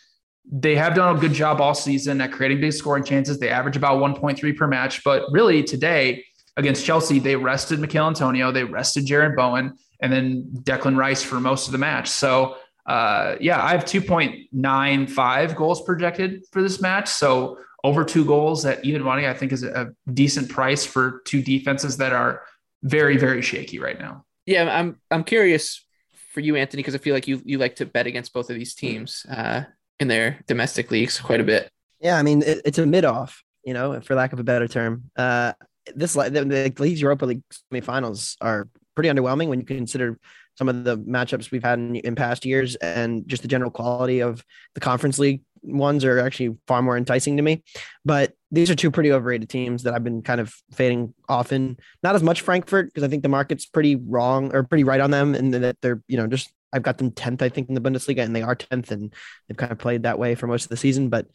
they 0.50 0.74
have 0.74 0.94
done 0.94 1.16
a 1.16 1.20
good 1.20 1.32
job 1.32 1.60
all 1.60 1.74
season 1.74 2.20
at 2.20 2.32
creating 2.32 2.60
big 2.60 2.72
scoring 2.72 3.04
chances. 3.04 3.38
They 3.38 3.48
average 3.48 3.76
about 3.76 4.00
1.3 4.00 4.56
per 4.56 4.66
match, 4.66 5.02
but 5.02 5.22
really 5.30 5.62
today 5.62 6.24
against 6.56 6.84
Chelsea, 6.84 7.18
they 7.18 7.36
rested 7.36 7.80
Michail 7.80 8.08
Antonio, 8.08 8.52
they 8.52 8.64
rested 8.64 9.06
Jarrod 9.06 9.34
Bowen, 9.34 9.78
and 10.02 10.12
then 10.12 10.44
Declan 10.62 10.96
Rice 10.96 11.22
for 11.22 11.40
most 11.40 11.68
of 11.68 11.72
the 11.72 11.78
match. 11.78 12.08
So 12.08 12.56
uh, 12.86 13.36
yeah, 13.40 13.62
I 13.62 13.70
have 13.70 13.84
2.95 13.84 15.56
goals 15.56 15.82
projected 15.82 16.44
for 16.50 16.60
this 16.62 16.80
match. 16.80 17.08
So 17.08 17.58
over 17.84 18.04
two 18.04 18.24
goals 18.24 18.64
at 18.64 18.84
even 18.84 19.02
money, 19.02 19.26
I 19.26 19.34
think 19.34 19.52
is 19.52 19.64
a 19.64 19.92
decent 20.12 20.48
price 20.48 20.84
for 20.84 21.22
two 21.24 21.42
defenses 21.42 21.96
that 21.96 22.12
are 22.12 22.42
very, 22.82 23.16
very 23.16 23.42
shaky 23.42 23.78
right 23.78 23.98
now. 23.98 24.24
Yeah, 24.46 24.76
I'm 24.76 25.00
I'm 25.10 25.24
curious 25.24 25.84
for 26.32 26.40
you, 26.40 26.56
Anthony, 26.56 26.82
because 26.82 26.94
I 26.94 26.98
feel 26.98 27.14
like 27.14 27.28
you 27.28 27.40
you 27.44 27.58
like 27.58 27.76
to 27.76 27.86
bet 27.86 28.06
against 28.06 28.32
both 28.32 28.50
of 28.50 28.56
these 28.56 28.74
teams 28.74 29.24
uh, 29.30 29.64
in 30.00 30.08
their 30.08 30.40
domestic 30.46 30.90
leagues 30.90 31.20
quite 31.20 31.40
a 31.40 31.44
bit. 31.44 31.70
Yeah, 32.00 32.18
I 32.18 32.22
mean 32.22 32.42
it, 32.42 32.62
it's 32.64 32.78
a 32.78 32.86
mid 32.86 33.04
off, 33.04 33.42
you 33.64 33.74
know, 33.74 34.00
for 34.00 34.14
lack 34.14 34.32
of 34.32 34.40
a 34.40 34.44
better 34.44 34.66
term. 34.66 35.10
Uh, 35.16 35.52
this 35.94 36.14
the, 36.14 36.30
the 36.30 36.74
league's 36.78 37.00
Europa 37.00 37.26
League 37.26 37.42
semifinals 37.72 38.36
are 38.40 38.68
pretty 38.94 39.08
underwhelming 39.08 39.48
when 39.48 39.60
you 39.60 39.66
consider 39.66 40.18
some 40.56 40.68
of 40.68 40.84
the 40.84 40.98
matchups 40.98 41.50
we've 41.50 41.62
had 41.62 41.78
in, 41.78 41.96
in 41.96 42.14
past 42.14 42.44
years 42.44 42.74
and 42.76 43.26
just 43.26 43.42
the 43.42 43.48
general 43.48 43.70
quality 43.70 44.20
of 44.20 44.44
the 44.74 44.80
conference 44.80 45.18
league 45.18 45.42
ones 45.62 46.04
are 46.04 46.18
actually 46.18 46.56
far 46.66 46.82
more 46.82 46.96
enticing 46.96 47.36
to 47.36 47.42
me. 47.42 47.62
But 48.04 48.32
these 48.50 48.70
are 48.70 48.74
two 48.74 48.90
pretty 48.90 49.12
overrated 49.12 49.48
teams 49.48 49.82
that 49.84 49.94
I've 49.94 50.04
been 50.04 50.22
kind 50.22 50.40
of 50.40 50.54
fading 50.72 51.14
often. 51.28 51.78
Not 52.02 52.14
as 52.14 52.22
much 52.22 52.40
Frankfurt 52.40 52.86
because 52.86 53.02
I 53.02 53.08
think 53.08 53.22
the 53.22 53.28
market's 53.28 53.66
pretty 53.66 53.96
wrong 53.96 54.54
or 54.54 54.64
pretty 54.64 54.84
right 54.84 55.00
on 55.00 55.10
them, 55.10 55.34
and 55.34 55.54
that 55.54 55.80
they're 55.80 56.02
you 56.08 56.16
know 56.16 56.26
just 56.26 56.52
I've 56.72 56.82
got 56.82 56.98
them 56.98 57.10
tenth 57.10 57.42
I 57.42 57.48
think 57.48 57.68
in 57.68 57.74
the 57.74 57.80
Bundesliga, 57.80 58.22
and 58.22 58.34
they 58.34 58.42
are 58.42 58.54
tenth, 58.54 58.90
and 58.90 59.12
they've 59.48 59.56
kind 59.56 59.72
of 59.72 59.78
played 59.78 60.02
that 60.02 60.18
way 60.18 60.34
for 60.34 60.46
most 60.46 60.64
of 60.64 60.68
the 60.68 60.76
season. 60.76 61.08
But 61.08 61.26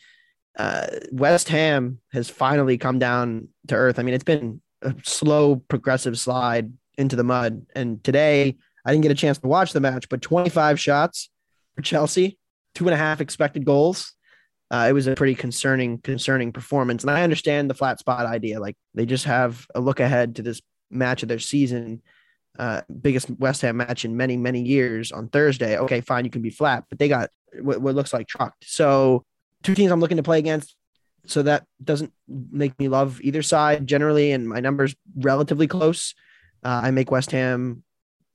uh, 0.58 0.88
West 1.12 1.50
Ham 1.50 2.00
has 2.12 2.30
finally 2.30 2.78
come 2.78 3.00
down 3.00 3.50
to 3.68 3.76
earth. 3.76 4.00
I 4.00 4.04
mean, 4.04 4.16
it's 4.16 4.24
been 4.24 4.62
a 4.82 4.94
slow 5.04 5.58
progressive 5.58 6.20
slide 6.20 6.72
into 6.98 7.16
the 7.16 7.24
mud, 7.24 7.66
and 7.76 8.04
today 8.04 8.58
I 8.86 8.92
didn't 8.92 9.04
get 9.04 9.12
a 9.12 9.16
chance 9.16 9.38
to 9.40 9.48
watch 9.48 9.74
the 9.74 9.82
match, 9.82 10.10
but 10.10 10.22
25 10.22 10.80
shots 10.80 11.30
for 11.76 11.82
Chelsea, 11.82 12.40
two 12.74 12.86
and 12.86 12.94
a 12.94 12.98
half 12.98 13.22
expected 13.22 13.66
goals. 13.66 14.14
Uh, 14.70 14.88
it 14.90 14.94
was 14.94 15.08
a 15.08 15.16
pretty 15.16 15.36
concerning, 15.36 15.98
concerning 16.00 16.52
performance. 16.52 17.04
And 17.04 17.12
I 17.12 17.24
understand 17.24 17.70
the 17.70 17.74
flat 17.74 18.00
spot 18.00 18.26
idea. 18.26 18.60
Like 18.60 18.76
they 18.94 19.06
just 19.06 19.26
have 19.26 19.66
a 19.74 19.80
look 19.80 20.00
ahead 20.00 20.36
to 20.36 20.42
this 20.42 20.62
match 20.92 21.24
of 21.24 21.30
their 21.30 21.40
season, 21.40 22.02
uh, 22.60 22.82
biggest 23.02 23.30
West 23.30 23.62
Ham 23.62 23.78
match 23.78 24.04
in 24.04 24.18
many, 24.18 24.36
many 24.36 24.62
years 24.62 25.12
on 25.12 25.30
Thursday. 25.30 25.78
Okay, 25.78 26.02
fine, 26.02 26.26
you 26.26 26.32
can 26.32 26.42
be 26.42 26.50
flat, 26.50 26.84
but 26.90 27.00
they 27.00 27.08
got 27.08 27.30
what, 27.62 27.82
what 27.82 27.96
looks 27.96 28.14
like 28.14 28.28
trucked. 28.28 28.66
So 28.68 29.24
two 29.64 29.76
teams 29.76 29.92
I'm 29.92 30.00
looking 30.00 30.18
to 30.18 30.24
play 30.24 30.40
against. 30.40 30.76
So 31.26 31.44
that 31.44 31.66
doesn't 31.84 32.14
make 32.28 32.78
me 32.80 32.88
love 32.88 33.20
either 33.22 33.42
side 33.42 33.86
generally, 33.86 34.32
and 34.32 34.48
my 34.48 34.62
numbers 34.62 34.96
relatively 35.16 35.68
close. 35.68 36.16
Uh, 36.64 36.82
I 36.84 36.92
make 36.92 37.12
West 37.12 37.32
Ham 37.32 37.84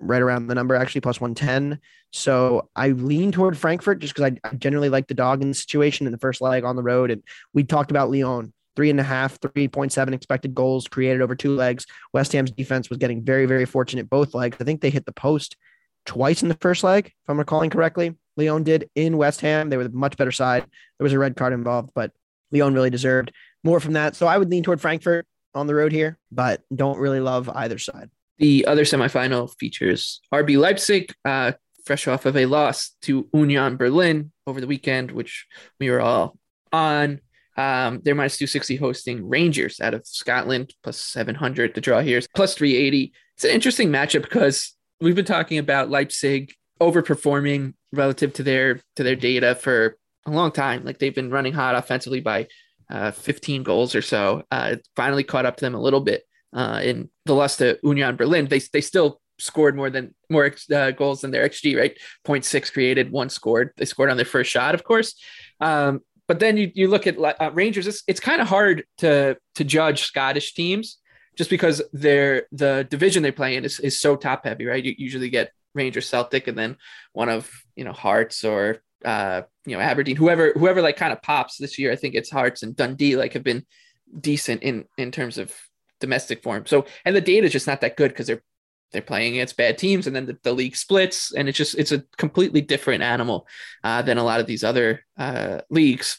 right 0.02 0.20
around 0.20 0.48
the 0.48 0.54
number, 0.54 0.74
actually 0.74 1.00
plus 1.00 1.20
110. 1.20 1.80
So 2.10 2.68
I 2.76 2.88
lean 2.88 3.32
toward 3.32 3.56
Frankfurt 3.56 4.00
just 4.00 4.14
because 4.14 4.32
I, 4.32 4.48
I, 4.48 4.54
generally 4.54 4.88
like 4.88 5.06
the 5.06 5.14
dog 5.14 5.42
in 5.42 5.48
the 5.48 5.54
situation 5.54 6.06
in 6.06 6.12
the 6.12 6.18
first 6.18 6.40
leg 6.40 6.64
on 6.64 6.76
the 6.76 6.82
road. 6.82 7.10
And 7.10 7.22
we 7.54 7.64
talked 7.64 7.90
about 7.90 8.10
Lyon, 8.10 8.52
three 8.76 8.90
and 8.90 9.00
a 9.00 9.04
half, 9.04 9.40
3.7 9.40 10.12
expected 10.12 10.54
goals 10.54 10.88
created 10.88 11.22
over 11.22 11.34
two 11.34 11.54
legs. 11.54 11.86
West 12.12 12.32
Ham's 12.32 12.50
defense 12.50 12.90
was 12.90 12.98
getting 12.98 13.22
very, 13.22 13.46
very 13.46 13.64
fortunate 13.64 14.10
both 14.10 14.34
legs. 14.34 14.56
I 14.60 14.64
think 14.64 14.80
they 14.80 14.90
hit 14.90 15.06
the 15.06 15.12
post 15.12 15.56
twice 16.04 16.42
in 16.42 16.48
the 16.48 16.58
first 16.60 16.82
leg, 16.82 17.06
if 17.06 17.30
I'm 17.30 17.38
recalling 17.38 17.70
correctly. 17.70 18.16
Lyon 18.36 18.64
did 18.64 18.90
in 18.94 19.16
West 19.16 19.40
Ham. 19.42 19.70
They 19.70 19.76
were 19.76 19.84
the 19.84 19.90
much 19.90 20.16
better 20.16 20.32
side. 20.32 20.62
There 20.98 21.04
was 21.04 21.12
a 21.12 21.18
red 21.18 21.36
card 21.36 21.52
involved, 21.52 21.90
but 21.94 22.12
Lyon 22.50 22.74
really 22.74 22.90
deserved 22.90 23.32
more 23.62 23.78
from 23.78 23.92
that. 23.92 24.16
So 24.16 24.26
I 24.26 24.38
would 24.38 24.50
lean 24.50 24.62
toward 24.62 24.80
Frankfurt 24.80 25.26
on 25.54 25.66
the 25.66 25.74
road 25.74 25.92
here, 25.92 26.18
but 26.30 26.62
don't 26.74 26.98
really 26.98 27.20
love 27.20 27.48
either 27.48 27.78
side. 27.78 28.10
The 28.38 28.66
other 28.66 28.84
semifinal 28.84 29.54
features 29.58 30.20
RB 30.32 30.58
Leipzig, 30.58 31.14
uh, 31.24 31.52
fresh 31.84 32.08
off 32.08 32.26
of 32.26 32.36
a 32.36 32.46
loss 32.46 32.90
to 33.02 33.28
Union 33.32 33.76
Berlin 33.76 34.32
over 34.46 34.60
the 34.60 34.66
weekend, 34.66 35.10
which 35.10 35.46
we 35.78 35.90
were 35.90 36.00
all 36.00 36.36
on. 36.72 37.20
Um, 37.56 38.00
they're 38.02 38.14
minus 38.14 38.38
260 38.38 38.76
hosting 38.76 39.28
Rangers 39.28 39.80
out 39.80 39.94
of 39.94 40.06
Scotland, 40.06 40.72
plus 40.82 40.98
700. 40.98 41.74
The 41.74 41.80
draw 41.80 42.00
here 42.00 42.20
plus 42.34 42.54
380. 42.54 43.12
It's 43.36 43.44
an 43.44 43.50
interesting 43.50 43.90
matchup 43.90 44.22
because 44.22 44.74
we've 45.00 45.16
been 45.16 45.24
talking 45.24 45.58
about 45.58 45.90
Leipzig 45.90 46.54
overperforming 46.80 47.74
relative 47.92 48.32
to 48.34 48.42
their 48.42 48.80
to 48.96 49.02
their 49.02 49.16
data 49.16 49.54
for 49.54 49.96
a 50.26 50.30
long 50.30 50.50
time. 50.50 50.84
Like 50.84 50.98
they've 50.98 51.14
been 51.14 51.30
running 51.30 51.52
hot 51.52 51.74
offensively 51.74 52.20
by 52.20 52.48
uh, 52.90 53.10
15 53.10 53.62
goals 53.62 53.94
or 53.94 54.02
so. 54.02 54.44
Uh, 54.50 54.76
finally 54.96 55.24
caught 55.24 55.46
up 55.46 55.56
to 55.56 55.64
them 55.64 55.74
a 55.74 55.80
little 55.80 56.00
bit 56.00 56.22
uh, 56.52 56.80
in 56.82 57.10
the 57.24 57.34
loss 57.34 57.56
to 57.58 57.78
Union 57.82 58.16
Berlin, 58.16 58.46
they 58.46 58.60
they 58.72 58.80
still 58.80 59.20
scored 59.38 59.76
more 59.76 59.90
than 59.90 60.14
more 60.30 60.54
uh, 60.72 60.90
goals 60.92 61.22
than 61.22 61.30
their 61.30 61.48
xG, 61.48 61.76
right? 61.76 61.98
0.6 62.26 62.72
created, 62.72 63.10
one 63.10 63.28
scored. 63.28 63.72
They 63.76 63.84
scored 63.84 64.10
on 64.10 64.16
their 64.16 64.26
first 64.26 64.50
shot, 64.50 64.74
of 64.74 64.84
course. 64.84 65.14
Um, 65.60 66.00
but 66.28 66.38
then 66.38 66.56
you, 66.56 66.70
you 66.74 66.88
look 66.88 67.06
at 67.06 67.18
uh, 67.18 67.50
Rangers. 67.52 67.86
It's, 67.86 68.02
it's 68.06 68.20
kind 68.20 68.40
of 68.40 68.48
hard 68.48 68.84
to 68.98 69.36
to 69.56 69.64
judge 69.64 70.02
Scottish 70.02 70.54
teams 70.54 70.98
just 71.36 71.50
because 71.50 71.82
they're 71.92 72.46
the 72.52 72.86
division 72.90 73.22
they 73.22 73.32
play 73.32 73.56
in 73.56 73.64
is, 73.64 73.80
is 73.80 74.00
so 74.00 74.16
top 74.16 74.44
heavy, 74.44 74.66
right? 74.66 74.84
You 74.84 74.94
usually 74.96 75.30
get 75.30 75.52
Rangers, 75.74 76.08
Celtic, 76.08 76.46
and 76.46 76.56
then 76.56 76.76
one 77.12 77.28
of 77.28 77.50
you 77.74 77.84
know 77.84 77.92
Hearts 77.92 78.44
or 78.44 78.78
uh, 79.04 79.42
you 79.66 79.76
know 79.76 79.82
Aberdeen, 79.82 80.16
whoever 80.16 80.52
whoever 80.52 80.82
like 80.82 80.96
kind 80.96 81.12
of 81.12 81.22
pops 81.22 81.56
this 81.56 81.78
year. 81.78 81.90
I 81.92 81.96
think 81.96 82.14
it's 82.14 82.30
Hearts 82.30 82.62
and 82.62 82.76
Dundee 82.76 83.16
like 83.16 83.32
have 83.32 83.44
been 83.44 83.66
decent 84.18 84.62
in 84.62 84.84
in 84.96 85.10
terms 85.10 85.38
of 85.38 85.52
domestic 86.02 86.42
form. 86.42 86.66
So, 86.66 86.84
and 87.04 87.16
the 87.16 87.20
data 87.20 87.46
is 87.46 87.52
just 87.52 87.66
not 87.66 87.80
that 87.80 87.96
good 87.96 88.10
because 88.10 88.26
they're 88.26 88.42
they're 88.92 89.02
playing 89.02 89.34
against 89.34 89.56
bad 89.56 89.78
teams, 89.78 90.06
and 90.06 90.14
then 90.14 90.26
the, 90.26 90.38
the, 90.42 90.52
league 90.52 90.76
splits, 90.76 91.32
and 91.32 91.48
it's 91.48 91.56
just 91.56 91.74
it's 91.76 91.92
a 91.92 92.04
completely 92.18 92.60
different 92.60 93.02
animal 93.02 93.46
uh, 93.82 94.02
than 94.02 94.18
a 94.18 94.24
lot 94.24 94.40
of 94.40 94.46
these 94.46 94.62
other 94.62 95.04
uh, 95.18 95.62
leagues. 95.70 96.18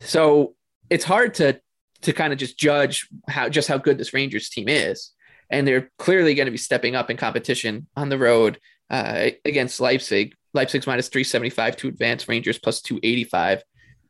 So 0.00 0.54
it's 0.88 1.04
hard 1.04 1.34
to 1.34 1.60
to 2.02 2.12
kind 2.12 2.32
of 2.32 2.38
just 2.38 2.58
judge 2.58 3.08
how 3.28 3.48
just 3.48 3.68
how 3.68 3.78
good 3.78 3.98
this 3.98 4.14
Rangers 4.14 4.48
team 4.48 4.68
is, 4.68 5.10
and 5.50 5.66
they're 5.66 5.90
clearly 5.98 6.34
going 6.34 6.46
to 6.46 6.52
be 6.52 6.56
stepping 6.56 6.94
up 6.94 7.10
in 7.10 7.16
competition 7.16 7.88
on 7.96 8.08
the 8.08 8.18
road 8.18 8.58
uh, 8.90 9.30
against 9.44 9.80
Leipzig. 9.80 10.34
Leipzig's 10.54 10.86
minus 10.86 11.08
three 11.08 11.24
seventy 11.24 11.50
five 11.50 11.76
to 11.78 11.88
advance, 11.88 12.28
Rangers 12.28 12.58
plus 12.58 12.80
two 12.80 13.00
eighty 13.02 13.24
five. 13.24 13.62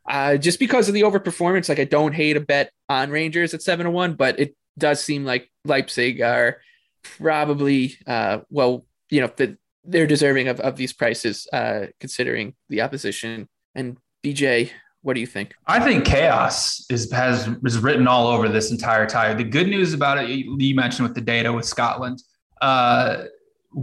Uh, 0.07 0.37
just 0.37 0.59
because 0.59 0.89
of 0.89 0.95
the 0.95 1.01
overperformance, 1.01 1.71
like 1.71 1.79
I 1.79 1.85
don't 1.85 2.13
hate 2.13 2.37
a 2.37 2.41
bet 2.41 2.71
on 2.91 3.11
Rangers 3.11 3.55
at 3.55 3.63
seven 3.63 3.87
to 3.87 3.91
one, 3.91 4.15
but 4.15 4.39
it 4.39 4.55
does 4.79 5.03
seem 5.03 5.25
like 5.25 5.51
Leipzig 5.65 6.21
are 6.21 6.59
probably 7.03 7.97
uh, 8.07 8.41
well, 8.51 8.85
you 9.11 9.21
know, 9.21 9.31
that 9.37 9.57
they're 9.85 10.07
deserving 10.07 10.49
of, 10.49 10.61
of 10.61 10.77
these 10.77 10.93
prices, 10.93 11.47
uh, 11.53 11.87
considering 12.01 12.55
the 12.69 12.81
opposition. 12.81 13.49
And 13.75 13.99
BJ, 14.25 14.71
what 15.03 15.15
do 15.15 15.21
you 15.21 15.27
think? 15.27 15.55
I 15.67 15.81
think 15.81 16.05
chaos 16.05 16.87
is 16.91 17.13
has 17.13 17.49
is 17.65 17.79
written 17.79 18.09
all 18.09 18.27
over 18.27 18.49
this 18.49 18.71
entire 18.71 19.07
tie. 19.07 19.35
The 19.35 19.45
good 19.45 19.69
news 19.69 19.93
about 19.93 20.19
it, 20.19 20.31
you 20.31 20.75
mentioned 20.75 21.07
with 21.07 21.15
the 21.15 21.21
data 21.21 21.53
with 21.53 21.67
Scotland. 21.67 22.23
Uh, 22.61 23.25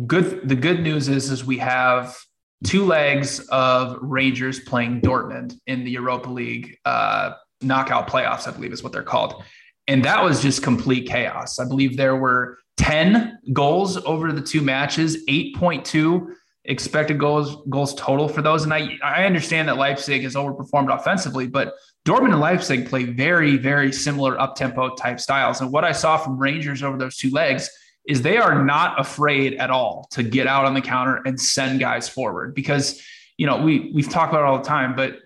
good. 0.07 0.47
The 0.49 0.55
good 0.55 0.81
news 0.81 1.07
is 1.09 1.29
is 1.29 1.45
we 1.45 1.59
have 1.59 2.17
two 2.63 2.85
legs 2.85 3.39
of 3.49 3.97
Rangers 4.01 4.59
playing 4.59 5.01
Dortmund 5.01 5.59
in 5.67 5.83
the 5.83 5.91
Europa 5.91 6.29
League 6.29 6.77
uh, 6.85 7.33
knockout 7.61 8.09
playoffs. 8.09 8.47
I 8.47 8.51
believe 8.51 8.73
is 8.73 8.81
what 8.81 8.91
they're 8.91 9.03
called. 9.03 9.43
And 9.91 10.05
that 10.05 10.23
was 10.23 10.41
just 10.41 10.63
complete 10.63 11.05
chaos. 11.05 11.59
I 11.59 11.65
believe 11.65 11.97
there 11.97 12.15
were 12.15 12.59
10 12.77 13.39
goals 13.51 13.97
over 13.97 14.31
the 14.31 14.41
two 14.41 14.61
matches, 14.61 15.25
8.2 15.25 16.33
expected 16.63 17.19
goals 17.19 17.57
goals 17.69 17.93
total 17.95 18.29
for 18.29 18.41
those. 18.41 18.63
And 18.63 18.73
I, 18.73 18.97
I 19.03 19.25
understand 19.25 19.67
that 19.67 19.75
Leipzig 19.75 20.23
has 20.23 20.35
overperformed 20.35 20.95
offensively, 20.95 21.45
but 21.45 21.73
Dortmund 22.05 22.31
and 22.31 22.39
Leipzig 22.39 22.87
play 22.87 23.03
very, 23.03 23.57
very 23.57 23.91
similar 23.91 24.39
up 24.39 24.55
tempo 24.55 24.95
type 24.95 25.19
styles. 25.19 25.59
And 25.59 25.73
what 25.73 25.83
I 25.83 25.91
saw 25.91 26.15
from 26.15 26.37
Rangers 26.37 26.83
over 26.83 26.97
those 26.97 27.17
two 27.17 27.31
legs 27.31 27.69
is 28.07 28.21
they 28.21 28.37
are 28.37 28.63
not 28.63 28.97
afraid 28.97 29.55
at 29.55 29.71
all 29.71 30.07
to 30.11 30.23
get 30.23 30.47
out 30.47 30.63
on 30.63 30.73
the 30.73 30.81
counter 30.81 31.21
and 31.25 31.37
send 31.39 31.81
guys 31.81 32.07
forward 32.07 32.55
because, 32.55 33.01
you 33.35 33.45
know, 33.45 33.61
we, 33.61 33.91
we've 33.93 34.09
talked 34.09 34.31
about 34.31 34.43
it 34.43 34.47
all 34.47 34.57
the 34.59 34.63
time, 34.63 34.95
but 34.95 35.17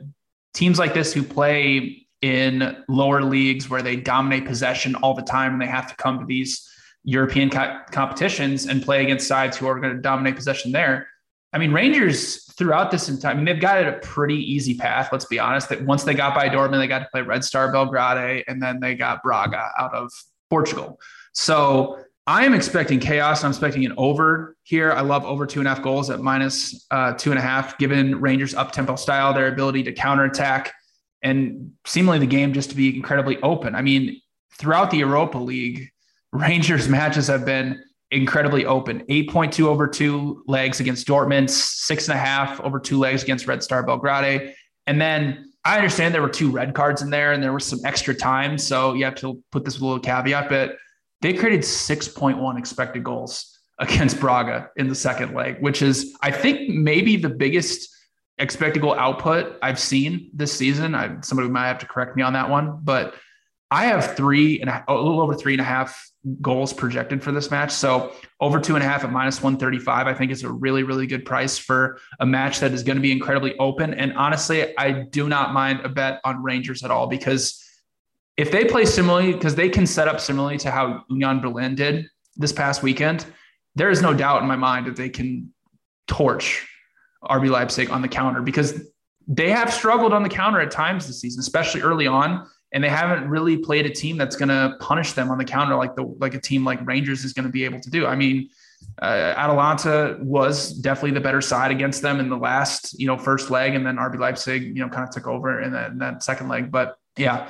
teams 0.56 0.80
like 0.80 0.96
this 0.96 1.14
who 1.14 1.22
play 1.22 2.05
in 2.22 2.84
lower 2.88 3.22
leagues 3.22 3.70
where 3.70 3.82
they 3.82 3.96
dominate 3.96 4.46
possession 4.46 4.96
all 4.96 5.14
the 5.14 5.22
time 5.22 5.54
and 5.54 5.62
they 5.62 5.68
have 5.68 5.88
to 5.88 5.96
come 5.96 6.20
to 6.20 6.26
these 6.26 6.68
European 7.04 7.50
co- 7.50 7.80
competitions 7.92 8.66
and 8.66 8.82
play 8.82 9.04
against 9.04 9.28
sides 9.28 9.58
who 9.58 9.68
are 9.68 9.80
going 9.80 9.96
to 9.96 10.02
dominate 10.02 10.36
possession 10.36 10.72
there. 10.72 11.08
I 11.54 11.58
mean, 11.58 11.72
Rangers 11.72 12.52
throughout 12.54 12.92
this 12.92 13.08
entire, 13.08 13.32
I 13.32 13.36
mean, 13.36 13.46
they've 13.46 13.60
got 13.60 13.80
it 13.82 13.88
a 13.88 14.00
pretty 14.00 14.36
easy 14.36 14.76
path. 14.76 15.10
Let's 15.12 15.26
be 15.26 15.40
honest. 15.40 15.70
That 15.70 15.84
once 15.84 16.04
they 16.04 16.14
got 16.14 16.36
by 16.36 16.50
Dortmund, 16.50 16.80
they 16.80 16.88
got 16.88 17.00
to 17.00 17.08
play 17.12 17.22
Red 17.22 17.46
Star 17.46 17.72
Belgrade, 17.72 18.44
and 18.48 18.62
then 18.62 18.80
they 18.80 18.96
got 18.96 19.24
Braga 19.24 19.72
out 19.78 19.94
of 19.94 20.12
Portugal. 20.50 21.00
So 21.34 22.00
I 22.28 22.44
am 22.44 22.54
expecting 22.54 23.00
chaos. 23.00 23.44
I'm 23.44 23.52
expecting 23.52 23.86
an 23.86 23.94
over 23.98 24.58
here. 24.64 24.92
I 24.92 25.02
love 25.02 25.24
over 25.26 25.46
two 25.46 25.60
and 25.60 25.68
a 25.68 25.74
half 25.74 25.84
goals 25.84 26.10
at 26.10 26.20
minus, 26.20 26.88
uh, 26.92 27.14
two 27.14 27.30
and 27.30 27.38
a 27.38 27.42
half, 27.42 27.78
given 27.78 28.20
Rangers 28.20 28.56
up 28.56 28.72
tempo 28.72 28.96
style, 28.96 29.34
their 29.34 29.48
ability 29.48 29.84
to 29.84 29.94
counterattack, 29.94 30.74
and 31.26 31.72
seemingly 31.86 32.20
the 32.20 32.28
game 32.28 32.54
just 32.54 32.70
to 32.70 32.76
be 32.76 32.96
incredibly 32.96 33.42
open. 33.42 33.74
I 33.76 33.82
mean, 33.82 34.22
throughout 34.54 34.92
the 34.92 34.98
Europa 34.98 35.40
League, 35.40 35.90
Rangers 36.32 36.88
matches 36.88 37.28
have 37.28 37.46
been 37.46 37.82
incredibly 38.12 38.66
open 38.66 39.04
8.2 39.10 39.66
over 39.66 39.88
two 39.88 40.44
legs 40.48 40.80
against 40.80 41.08
Dortmund, 41.08 41.50
six 41.50 42.08
and 42.08 42.18
a 42.18 42.22
half 42.22 42.62
over 42.62 42.80
two 42.80 43.00
legs 43.00 43.24
against 43.24 43.48
Red 43.48 43.64
Star 43.64 43.84
Belgrade. 43.84 44.54
And 44.86 45.02
then 45.02 45.52
I 45.64 45.78
understand 45.78 46.14
there 46.14 46.22
were 46.22 46.30
two 46.30 46.52
red 46.52 46.76
cards 46.76 47.02
in 47.02 47.10
there 47.10 47.32
and 47.32 47.42
there 47.42 47.54
was 47.54 47.66
some 47.66 47.80
extra 47.86 48.14
time. 48.14 48.58
So 48.58 48.94
you 48.94 49.06
have 49.06 49.16
to 49.16 49.42
put 49.52 49.66
this 49.66 49.76
with 49.76 49.82
a 49.82 49.86
little 49.86 50.00
caveat, 50.00 50.50
but 50.50 50.76
they 51.22 51.34
created 51.34 51.62
6.1 51.62 52.60
expected 52.60 53.04
goals 53.04 53.60
against 53.80 54.20
Braga 54.20 54.70
in 54.76 54.88
the 54.88 54.96
second 54.96 55.34
leg, 55.34 55.58
which 55.62 55.82
is, 55.82 56.16
I 56.22 56.32
think, 56.32 56.70
maybe 56.70 57.16
the 57.16 57.30
biggest 57.30 57.95
expected 58.38 58.82
goal 58.82 58.96
output 58.96 59.58
I've 59.62 59.80
seen 59.80 60.30
this 60.34 60.52
season. 60.52 60.96
I, 60.96 61.20
somebody 61.22 61.50
might 61.50 61.68
have 61.68 61.80
to 61.80 61.86
correct 61.86 62.16
me 62.16 62.24
on 62.24 62.34
that 62.34 62.50
one, 62.50 62.80
but 62.84 63.16
I 63.72 63.86
have 63.86 64.16
three 64.16 64.60
and 64.62 64.70
a, 64.70 64.84
a 64.88 64.94
little 64.94 65.22
over 65.22 65.34
three 65.34 65.54
and 65.54 65.62
a 65.62 65.66
half 65.66 66.10
goals 66.42 66.74
projected 66.74 67.24
for 67.24 67.32
this 67.32 67.50
match. 67.52 67.72
So 67.72 68.14
over 68.40 68.60
two 68.60 68.76
and 68.76 68.84
a 68.84 68.88
half 68.88 69.04
at 69.04 69.12
minus 69.12 69.42
135, 69.42 70.08
I 70.08 70.14
think 70.14 70.32
is 70.32 70.44
a 70.44 70.52
really, 70.52 70.84
really 70.84 71.08
good 71.08 71.26
price 71.26 71.58
for 71.58 72.00
a 72.20 72.26
match 72.26 72.60
that 72.60 72.74
is 72.74 72.84
going 72.84 72.98
to 72.98 73.02
be 73.02 73.12
incredibly 73.12 73.58
open. 73.58 73.94
And 73.94 74.14
honestly, 74.14 74.78
I 74.78 74.92
do 74.92 75.28
not 75.28 75.54
mind 75.54 75.82
a 75.84 75.90
bet 75.90 76.20
on 76.24 76.44
Rangers 76.44 76.84
at 76.84 76.92
all 76.92 77.08
because 77.08 77.62
if 78.38 78.52
they 78.52 78.66
play 78.66 78.86
similarly, 78.86 79.34
because 79.34 79.56
they 79.56 79.70
can 79.70 79.88
set 79.88 80.08
up 80.08 80.20
similarly 80.20 80.58
to 80.60 80.72
how 80.72 81.04
Union 81.10 81.40
Berlin 81.40 81.76
did 81.76 82.08
this 82.36 82.52
past 82.52 82.84
weekend, 82.84 83.26
there 83.76 83.90
is 83.90 84.02
no 84.02 84.14
doubt 84.14 84.42
in 84.42 84.48
my 84.48 84.56
mind 84.56 84.88
that 84.88 84.96
they 84.96 85.10
can 85.10 85.54
torch 86.08 86.68
RB 87.30 87.50
Leipzig 87.50 87.90
on 87.90 88.02
the 88.02 88.08
counter 88.08 88.42
because 88.42 88.90
they 89.28 89.50
have 89.50 89.74
struggled 89.74 90.14
on 90.14 90.24
the 90.24 90.30
counter 90.30 90.60
at 90.62 90.72
times 90.72 91.08
this 91.08 91.22
season, 91.22 91.40
especially 91.40 91.82
early 91.82 92.08
on 92.08 92.48
and 92.76 92.84
they 92.84 92.90
haven't 92.90 93.30
really 93.30 93.58
played 93.58 93.86
a 93.86 93.90
team 93.90 94.18
that's 94.18 94.36
going 94.36 94.50
to 94.50 94.76
punish 94.82 95.14
them 95.14 95.32
on 95.32 95.38
the 95.38 95.46
counter 95.46 95.76
like 95.76 95.96
the 95.96 96.04
like 96.20 96.34
a 96.34 96.42
team 96.42 96.66
like 96.66 96.86
Rangers 96.86 97.24
is 97.24 97.32
going 97.32 97.46
to 97.46 97.52
be 97.52 97.64
able 97.64 97.80
to 97.80 97.90
do. 97.90 98.06
I 98.06 98.16
mean, 98.18 98.50
uh, 99.02 99.34
Atalanta 99.38 100.18
was 100.22 100.74
definitely 100.74 101.12
the 101.12 101.22
better 101.22 101.40
side 101.40 101.72
against 101.72 102.02
them 102.02 102.20
in 102.20 102.30
the 102.30 102.36
last 102.36 103.00
you 103.00 103.08
know 103.08 103.18
first 103.18 103.50
leg, 103.50 103.76
and 103.76 103.86
then 103.86 103.96
RB 103.96 104.20
Leipzig 104.20 104.64
you 104.64 104.84
know 104.84 104.90
kind 104.90 105.08
of 105.08 105.10
took 105.10 105.26
over 105.26 105.62
in 105.62 105.72
that, 105.72 105.92
in 105.92 106.00
that 106.00 106.22
second 106.22 106.50
leg. 106.50 106.70
But 106.70 106.98
yeah, 107.16 107.50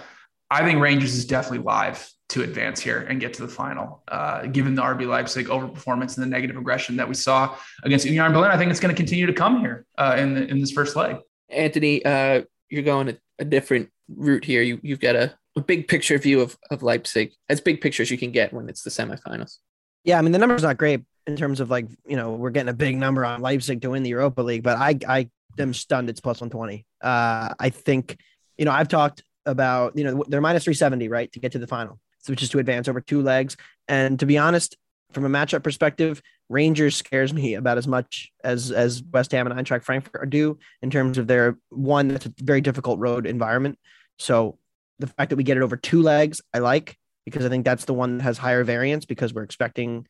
I 0.50 0.64
think 0.64 0.80
Rangers 0.80 1.16
is 1.16 1.26
definitely 1.26 1.66
live 1.66 2.10
to 2.30 2.44
advance 2.44 2.80
here 2.80 3.00
and 3.02 3.20
get 3.20 3.34
to 3.36 3.42
the 3.42 3.48
final. 3.48 4.04
Uh, 4.08 4.48
given 4.48 4.76
the 4.76 4.82
RB 4.82 5.08
Leipzig 5.08 5.48
overperformance 5.48 6.16
and 6.16 6.24
the 6.24 6.30
negative 6.30 6.56
regression 6.56 6.98
that 6.98 7.08
we 7.08 7.14
saw 7.14 7.56
against 7.84 8.06
Union 8.06 8.32
Berlin, 8.32 8.52
I 8.52 8.58
think 8.58 8.72
it's 8.72 8.80
going 8.80 8.94
to 8.94 8.98
continue 8.98 9.26
to 9.26 9.34
come 9.34 9.60
here 9.60 9.86
uh, 9.98 10.16
in 10.18 10.34
the, 10.34 10.48
in 10.48 10.60
this 10.60 10.72
first 10.72 10.96
leg. 10.96 11.18
Anthony, 11.50 12.04
uh, 12.04 12.44
you're 12.70 12.84
going 12.84 13.10
a, 13.10 13.18
a 13.40 13.46
different 13.46 13.90
route 14.10 14.44
here. 14.44 14.62
You 14.62 14.80
you've 14.82 15.00
got 15.00 15.16
a, 15.16 15.36
a 15.56 15.62
big 15.62 15.88
picture 15.88 16.18
view 16.18 16.42
of 16.42 16.58
of 16.72 16.84
Leipzig, 16.84 17.34
as 17.50 17.62
big 17.62 17.82
picture 17.82 18.04
as 18.04 18.12
you 18.12 18.18
can 18.18 18.32
get 18.32 18.54
when 18.54 18.70
it's 18.70 18.82
the 18.82 18.90
semifinals. 18.90 19.58
Yeah, 20.04 20.18
I 20.18 20.22
mean 20.22 20.32
the 20.32 20.40
number's 20.40 20.64
not 20.64 20.78
great 20.78 21.02
in 21.28 21.36
terms 21.36 21.60
of 21.60 21.70
like 21.70 21.88
you 22.08 22.16
know 22.16 22.34
we're 22.34 22.50
getting 22.50 22.70
a 22.70 22.74
big 22.74 22.98
number 22.98 23.26
on 23.26 23.42
Leipzig 23.42 23.82
to 23.82 23.92
win 23.92 24.04
the 24.04 24.10
Europa 24.10 24.42
League, 24.42 24.64
but 24.64 24.78
I 24.78 24.98
I 25.08 25.30
am 25.60 25.74
stunned 25.74 26.10
it's 26.10 26.22
plus 26.22 26.42
one 26.42 26.50
twenty. 26.50 26.86
Uh, 27.02 27.54
I 27.60 27.70
think 27.70 28.18
you 28.58 28.66
know 28.66 28.72
I've 28.72 28.88
talked 28.88 29.24
about 29.46 29.98
you 29.98 30.04
know 30.04 30.24
they're 30.28 30.42
minus 30.42 30.64
three 30.64 30.74
seventy 30.74 31.08
right 31.08 31.32
to 31.32 31.40
get 31.40 31.52
to 31.54 31.60
the 31.60 31.68
final, 31.68 32.00
which 32.28 32.44
is 32.44 32.50
to 32.50 32.60
advance 32.60 32.88
over 32.88 33.02
two 33.02 33.22
legs. 33.22 33.58
And 33.88 34.20
to 34.20 34.26
be 34.26 34.38
honest, 34.38 34.78
from 35.12 35.26
a 35.26 35.30
matchup 35.30 35.64
perspective, 35.64 36.22
Rangers 36.50 36.96
scares 36.96 37.34
me 37.34 37.56
about 37.56 37.78
as 37.78 37.88
much 37.88 38.32
as 38.44 38.72
as 38.72 39.02
West 39.12 39.32
Ham 39.32 39.48
and 39.48 39.60
Eintracht 39.60 39.84
Frankfurt 39.84 40.30
do 40.30 40.60
in 40.82 40.92
terms 40.92 41.18
of 41.18 41.28
their 41.28 41.58
one 41.70 42.10
that's 42.10 42.26
a 42.26 42.34
very 42.38 42.62
difficult 42.62 43.00
road 43.00 43.26
environment. 43.26 43.80
So 44.20 44.58
the 45.00 45.08
fact 45.08 45.30
that 45.30 45.36
we 45.36 45.44
get 45.44 45.58
it 45.58 45.64
over 45.64 45.76
two 45.76 46.02
legs, 46.02 46.42
I 46.54 46.60
like 46.60 46.98
because 47.26 47.46
I 47.46 47.50
think 47.50 47.66
that's 47.66 47.86
the 47.86 47.94
one 47.94 48.18
that 48.18 48.24
has 48.24 48.38
higher 48.38 48.64
variance 48.64 49.06
because 49.06 49.34
we're 49.34 49.44
expecting 49.44 50.08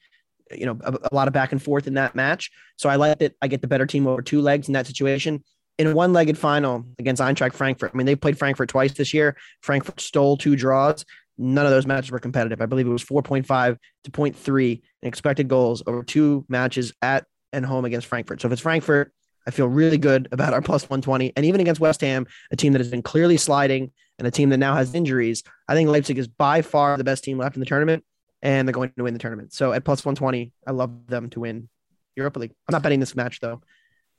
you 0.52 0.66
know 0.66 0.78
a, 0.84 0.98
a 1.12 1.16
lot 1.16 1.28
of 1.28 1.34
back 1.34 1.52
and 1.52 1.62
forth 1.62 1.88
in 1.88 1.96
that 1.96 2.16
match. 2.16 2.52
So 2.76 2.90
I 2.90 2.96
like 2.96 3.20
that 3.20 3.36
I 3.42 3.48
get 3.48 3.62
the 3.62 3.68
better 3.68 3.86
team 3.86 4.08
over 4.08 4.22
two 4.22 4.42
legs 4.42 4.68
in 4.68 4.74
that 4.74 4.88
situation. 4.88 5.44
In 5.78 5.88
a 5.88 5.94
one-legged 5.94 6.38
final 6.38 6.86
against 7.00 7.22
Eintracht 7.22 7.54
Frankfurt, 7.54 7.92
I 7.94 7.98
mean 7.98 8.06
they 8.06 8.16
played 8.16 8.38
Frankfurt 8.38 8.70
twice 8.70 8.94
this 8.94 9.14
year. 9.14 9.36
Frankfurt 9.62 10.00
stole 10.00 10.38
two 10.38 10.56
draws 10.56 11.06
none 11.38 11.66
of 11.66 11.72
those 11.72 11.86
matches 11.86 12.12
were 12.12 12.20
competitive. 12.20 12.62
I 12.62 12.66
believe 12.66 12.88
it 12.88 12.92
was 12.92 13.04
4.5 13.04 13.78
to 14.06 14.12
0.3 14.12 14.82
expected 15.02 15.48
goals 15.48 15.84
over 15.86 16.04
two 16.04 16.46
matches 16.48 16.94
at 17.02 17.26
and 17.54 17.66
home 17.66 17.86
against 17.86 18.08
Frankfurt. 18.08 18.42
So 18.42 18.48
if 18.48 18.54
it's 18.54 18.62
Frankfurt, 18.62 19.14
I 19.48 19.52
feel 19.52 19.68
really 19.68 19.98
good 19.98 20.28
about 20.32 20.54
our 20.54 20.62
plus 20.62 20.84
120. 20.84 21.34
And 21.36 21.46
even 21.46 21.62
against 21.62 21.80
West 21.80 22.02
Ham, 22.02 22.26
a 22.52 22.56
team 22.56 22.74
that 22.74 22.80
has 22.80 22.90
been 22.90 23.04
clearly 23.04 23.38
sliding 23.38 23.92
and 24.18 24.28
a 24.28 24.32
team 24.32 24.50
that 24.50 24.58
now 24.58 24.76
has 24.76 24.94
injuries, 24.96 25.44
I 25.68 25.76
think 25.76 25.90
Leipzig 25.90 26.18
is 26.18 26.28
by 26.28 26.62
far 26.62 26.98
the 26.98 27.04
best 27.04 27.24
team 27.24 27.38
left 27.38 27.56
in 27.56 27.60
the 27.60 27.66
tournament 27.66 28.04
and 28.42 28.68
they're 28.68 28.74
going 28.74 28.92
to 28.98 29.04
win 29.04 29.14
the 29.14 29.20
tournament. 29.20 29.54
So 29.54 29.72
at 29.72 29.84
plus 29.84 30.04
120, 30.04 30.52
I 30.68 30.72
love 30.72 31.08
them 31.08 31.30
to 31.32 31.42
win 31.42 31.70
Europa 32.16 32.40
League. 32.40 32.54
I'm 32.68 32.74
not 32.74 32.84
betting 32.84 33.00
this 33.00 33.16
match 33.16 33.40
though. 33.40 33.62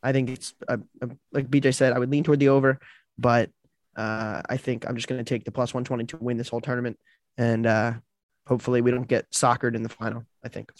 I 0.02 0.12
think 0.12 0.30
it's 0.30 0.54
uh, 0.68 0.76
like 1.32 1.50
BJ 1.50 1.74
said, 1.74 1.92
I 1.92 1.98
would 1.98 2.10
lean 2.10 2.24
toward 2.24 2.40
the 2.40 2.48
over, 2.48 2.78
but 3.18 3.50
uh, 3.96 4.42
I 4.48 4.56
think 4.56 4.88
I'm 4.88 4.96
just 4.96 5.08
going 5.08 5.22
to 5.22 5.28
take 5.28 5.44
the 5.44 5.52
plus 5.52 5.72
120 5.72 6.04
to 6.06 6.16
win 6.18 6.36
this 6.36 6.48
whole 6.48 6.60
tournament, 6.60 6.98
and 7.36 7.66
uh, 7.66 7.94
hopefully 8.46 8.80
we 8.80 8.90
don't 8.90 9.08
get 9.08 9.26
soccered 9.30 9.74
in 9.74 9.82
the 9.82 9.88
final. 9.88 10.24
I 10.44 10.48
think. 10.48 10.70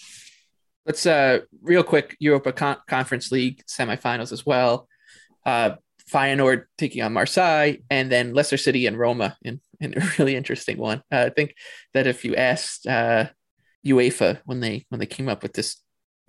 Let's 0.84 1.04
uh, 1.04 1.40
real 1.62 1.82
quick 1.82 2.16
Europa 2.20 2.52
Con- 2.52 2.76
Conference 2.88 3.32
League 3.32 3.64
semifinals 3.66 4.32
as 4.32 4.46
well. 4.46 4.88
Uh, 5.44 5.76
Feyenoord 6.10 6.64
taking 6.78 7.02
on 7.02 7.12
Marseille, 7.12 7.76
and 7.90 8.10
then 8.10 8.34
Leicester 8.34 8.56
City 8.56 8.86
and 8.86 8.96
Roma 8.96 9.36
in, 9.42 9.60
in 9.80 9.98
a 9.98 10.06
really 10.18 10.36
interesting 10.36 10.78
one. 10.78 11.02
Uh, 11.10 11.24
I 11.26 11.30
think 11.30 11.54
that 11.94 12.06
if 12.06 12.24
you 12.24 12.36
asked 12.36 12.86
uh, 12.86 13.26
UEFA 13.84 14.40
when 14.44 14.60
they 14.60 14.86
when 14.88 15.00
they 15.00 15.06
came 15.06 15.28
up 15.28 15.42
with 15.42 15.52
this 15.54 15.76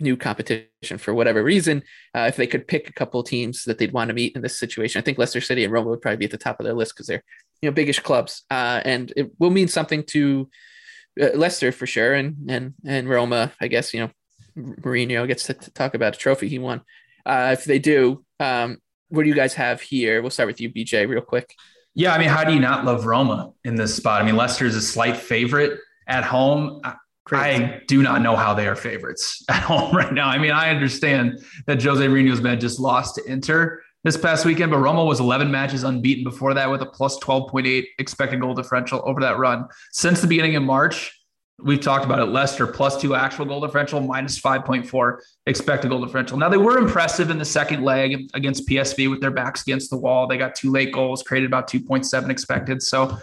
new 0.00 0.16
competition 0.16 0.98
for 0.98 1.12
whatever 1.12 1.42
reason. 1.42 1.82
Uh, 2.14 2.26
if 2.28 2.36
they 2.36 2.46
could 2.46 2.68
pick 2.68 2.88
a 2.88 2.92
couple 2.92 3.22
teams 3.22 3.64
that 3.64 3.78
they'd 3.78 3.92
want 3.92 4.08
to 4.08 4.14
meet 4.14 4.36
in 4.36 4.42
this 4.42 4.58
situation, 4.58 4.98
I 4.98 5.02
think 5.02 5.18
Leicester 5.18 5.40
City 5.40 5.64
and 5.64 5.72
Roma 5.72 5.90
would 5.90 6.00
probably 6.00 6.18
be 6.18 6.24
at 6.24 6.30
the 6.30 6.38
top 6.38 6.60
of 6.60 6.64
their 6.64 6.74
list 6.74 6.94
because 6.94 7.06
they're 7.06 7.22
you 7.62 7.68
know 7.68 7.74
biggish 7.74 8.00
clubs, 8.00 8.44
uh, 8.50 8.80
and 8.84 9.12
it 9.16 9.32
will 9.38 9.50
mean 9.50 9.68
something 9.68 10.04
to 10.04 10.48
uh, 11.20 11.30
Leicester 11.34 11.72
for 11.72 11.86
sure, 11.86 12.14
and 12.14 12.36
and 12.48 12.74
and 12.86 13.08
Roma. 13.08 13.52
I 13.60 13.68
guess 13.68 13.92
you 13.92 14.00
know 14.00 14.10
Mourinho 14.56 15.26
gets 15.26 15.44
to, 15.44 15.54
to 15.54 15.70
talk 15.72 15.94
about 15.94 16.14
a 16.16 16.18
trophy 16.18 16.48
he 16.48 16.58
won. 16.58 16.82
Uh, 17.26 17.50
if 17.52 17.64
they 17.64 17.78
do, 17.78 18.24
um, 18.40 18.78
what 19.08 19.22
do 19.22 19.28
you 19.28 19.34
guys 19.34 19.54
have 19.54 19.80
here? 19.80 20.22
We'll 20.22 20.30
start 20.30 20.46
with 20.46 20.60
you, 20.60 20.70
BJ, 20.70 21.08
real 21.08 21.20
quick. 21.20 21.54
Yeah, 21.94 22.14
I 22.14 22.18
mean, 22.18 22.28
how 22.28 22.44
do 22.44 22.52
you 22.52 22.60
not 22.60 22.84
love 22.84 23.06
Roma 23.06 23.52
in 23.64 23.74
this 23.74 23.96
spot? 23.96 24.22
I 24.22 24.24
mean, 24.24 24.36
Leicester 24.36 24.66
is 24.66 24.76
a 24.76 24.82
slight 24.82 25.16
favorite 25.16 25.80
at 26.06 26.24
home. 26.24 26.80
Crazy. 27.28 27.64
I 27.64 27.82
do 27.86 28.02
not 28.02 28.22
know 28.22 28.36
how 28.36 28.54
they 28.54 28.66
are 28.66 28.74
favorites 28.74 29.44
at 29.50 29.62
home 29.62 29.94
right 29.94 30.12
now. 30.12 30.28
I 30.28 30.38
mean, 30.38 30.50
I 30.50 30.70
understand 30.70 31.44
that 31.66 31.82
Jose 31.82 32.04
Mourinho's 32.06 32.40
men 32.40 32.58
just 32.58 32.80
lost 32.80 33.16
to 33.16 33.24
Inter 33.30 33.82
this 34.02 34.16
past 34.16 34.46
weekend, 34.46 34.70
but 34.70 34.78
Roma 34.78 35.04
was 35.04 35.20
11 35.20 35.50
matches 35.50 35.84
unbeaten 35.84 36.24
before 36.24 36.54
that 36.54 36.70
with 36.70 36.80
a 36.80 36.86
plus 36.86 37.18
12.8 37.18 37.84
expected 37.98 38.40
goal 38.40 38.54
differential 38.54 39.02
over 39.04 39.20
that 39.20 39.38
run. 39.38 39.66
Since 39.92 40.22
the 40.22 40.26
beginning 40.26 40.56
of 40.56 40.62
March, 40.62 41.20
we've 41.62 41.82
talked 41.82 42.06
about 42.06 42.20
it. 42.20 42.26
Leicester 42.26 42.66
plus 42.66 42.98
two 42.98 43.14
actual 43.14 43.44
goal 43.44 43.60
differential, 43.60 44.00
minus 44.00 44.40
5.4 44.40 45.18
expected 45.44 45.90
goal 45.90 46.02
differential. 46.02 46.38
Now, 46.38 46.48
they 46.48 46.56
were 46.56 46.78
impressive 46.78 47.28
in 47.28 47.36
the 47.36 47.44
second 47.44 47.82
leg 47.82 48.30
against 48.32 48.66
PSV 48.66 49.10
with 49.10 49.20
their 49.20 49.32
backs 49.32 49.62
against 49.62 49.90
the 49.90 49.98
wall. 49.98 50.26
They 50.26 50.38
got 50.38 50.54
two 50.54 50.70
late 50.70 50.94
goals, 50.94 51.22
created 51.22 51.46
about 51.46 51.68
2.7 51.68 52.30
expected. 52.30 52.82
So 52.82 53.18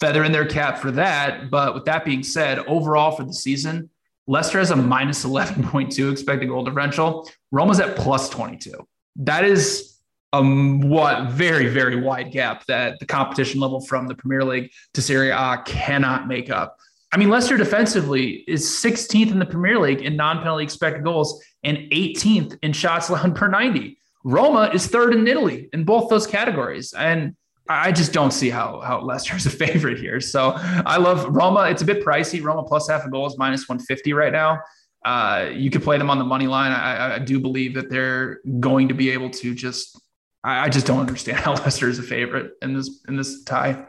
feather 0.00 0.24
in 0.24 0.32
their 0.32 0.46
cap 0.46 0.78
for 0.78 0.90
that. 0.92 1.50
But 1.50 1.74
with 1.74 1.84
that 1.86 2.04
being 2.04 2.22
said, 2.22 2.58
overall 2.60 3.12
for 3.12 3.24
the 3.24 3.32
season, 3.32 3.90
Leicester 4.26 4.58
has 4.58 4.70
a 4.70 4.76
minus 4.76 5.24
11.2 5.24 6.10
expected 6.10 6.48
goal 6.48 6.64
differential. 6.64 7.28
Roma's 7.52 7.80
at 7.80 7.96
plus 7.96 8.28
22. 8.28 8.74
That 9.16 9.44
is 9.44 9.98
a 10.32 10.44
what 10.44 11.30
very, 11.30 11.68
very 11.68 12.00
wide 12.00 12.32
gap 12.32 12.66
that 12.66 12.98
the 12.98 13.06
competition 13.06 13.60
level 13.60 13.80
from 13.80 14.06
the 14.06 14.14
Premier 14.14 14.44
League 14.44 14.70
to 14.94 15.02
Serie 15.02 15.30
A 15.30 15.62
cannot 15.64 16.28
make 16.28 16.50
up. 16.50 16.76
I 17.12 17.18
mean, 17.18 17.30
Leicester 17.30 17.56
defensively 17.56 18.44
is 18.48 18.66
16th 18.66 19.30
in 19.30 19.38
the 19.38 19.46
Premier 19.46 19.78
League 19.78 20.02
in 20.02 20.16
non 20.16 20.38
penalty 20.38 20.64
expected 20.64 21.04
goals 21.04 21.42
and 21.62 21.78
18th 21.92 22.58
in 22.62 22.72
shots 22.72 23.08
allowed 23.08 23.36
per 23.36 23.48
90. 23.48 23.98
Roma 24.24 24.70
is 24.74 24.88
third 24.88 25.14
in 25.14 25.26
Italy 25.26 25.68
in 25.72 25.84
both 25.84 26.10
those 26.10 26.26
categories. 26.26 26.92
And 26.92 27.36
I 27.68 27.92
just 27.92 28.12
don't 28.12 28.30
see 28.30 28.50
how 28.50 28.80
how 28.80 29.00
Leicester 29.00 29.36
is 29.36 29.46
a 29.46 29.50
favorite 29.66 29.98
here. 29.98 30.20
So 30.20 30.52
I 30.56 30.96
love 30.98 31.26
Roma. 31.34 31.62
It's 31.62 31.82
a 31.82 31.84
bit 31.84 32.04
pricey. 32.04 32.42
Roma 32.42 32.62
plus 32.62 32.88
half 32.88 33.04
a 33.04 33.10
goal 33.10 33.26
is 33.26 33.36
minus 33.38 33.68
150 33.68 34.12
right 34.12 34.32
now. 34.32 34.60
Uh, 35.04 35.50
you 35.52 35.70
could 35.70 35.82
play 35.82 35.98
them 35.98 36.10
on 36.10 36.18
the 36.18 36.24
money 36.24 36.48
line. 36.48 36.72
I, 36.72 37.14
I, 37.14 37.18
do 37.20 37.38
believe 37.38 37.74
that 37.74 37.88
they're 37.88 38.40
going 38.58 38.88
to 38.88 38.94
be 38.94 39.10
able 39.10 39.30
to 39.30 39.54
just. 39.54 40.00
I, 40.42 40.64
I, 40.64 40.68
just 40.68 40.84
don't 40.84 40.98
understand 40.98 41.38
how 41.44 41.54
Leicester 41.54 41.88
is 41.88 42.00
a 42.00 42.02
favorite 42.02 42.52
in 42.60 42.74
this 42.74 43.02
in 43.06 43.16
this 43.16 43.44
tie. 43.44 43.86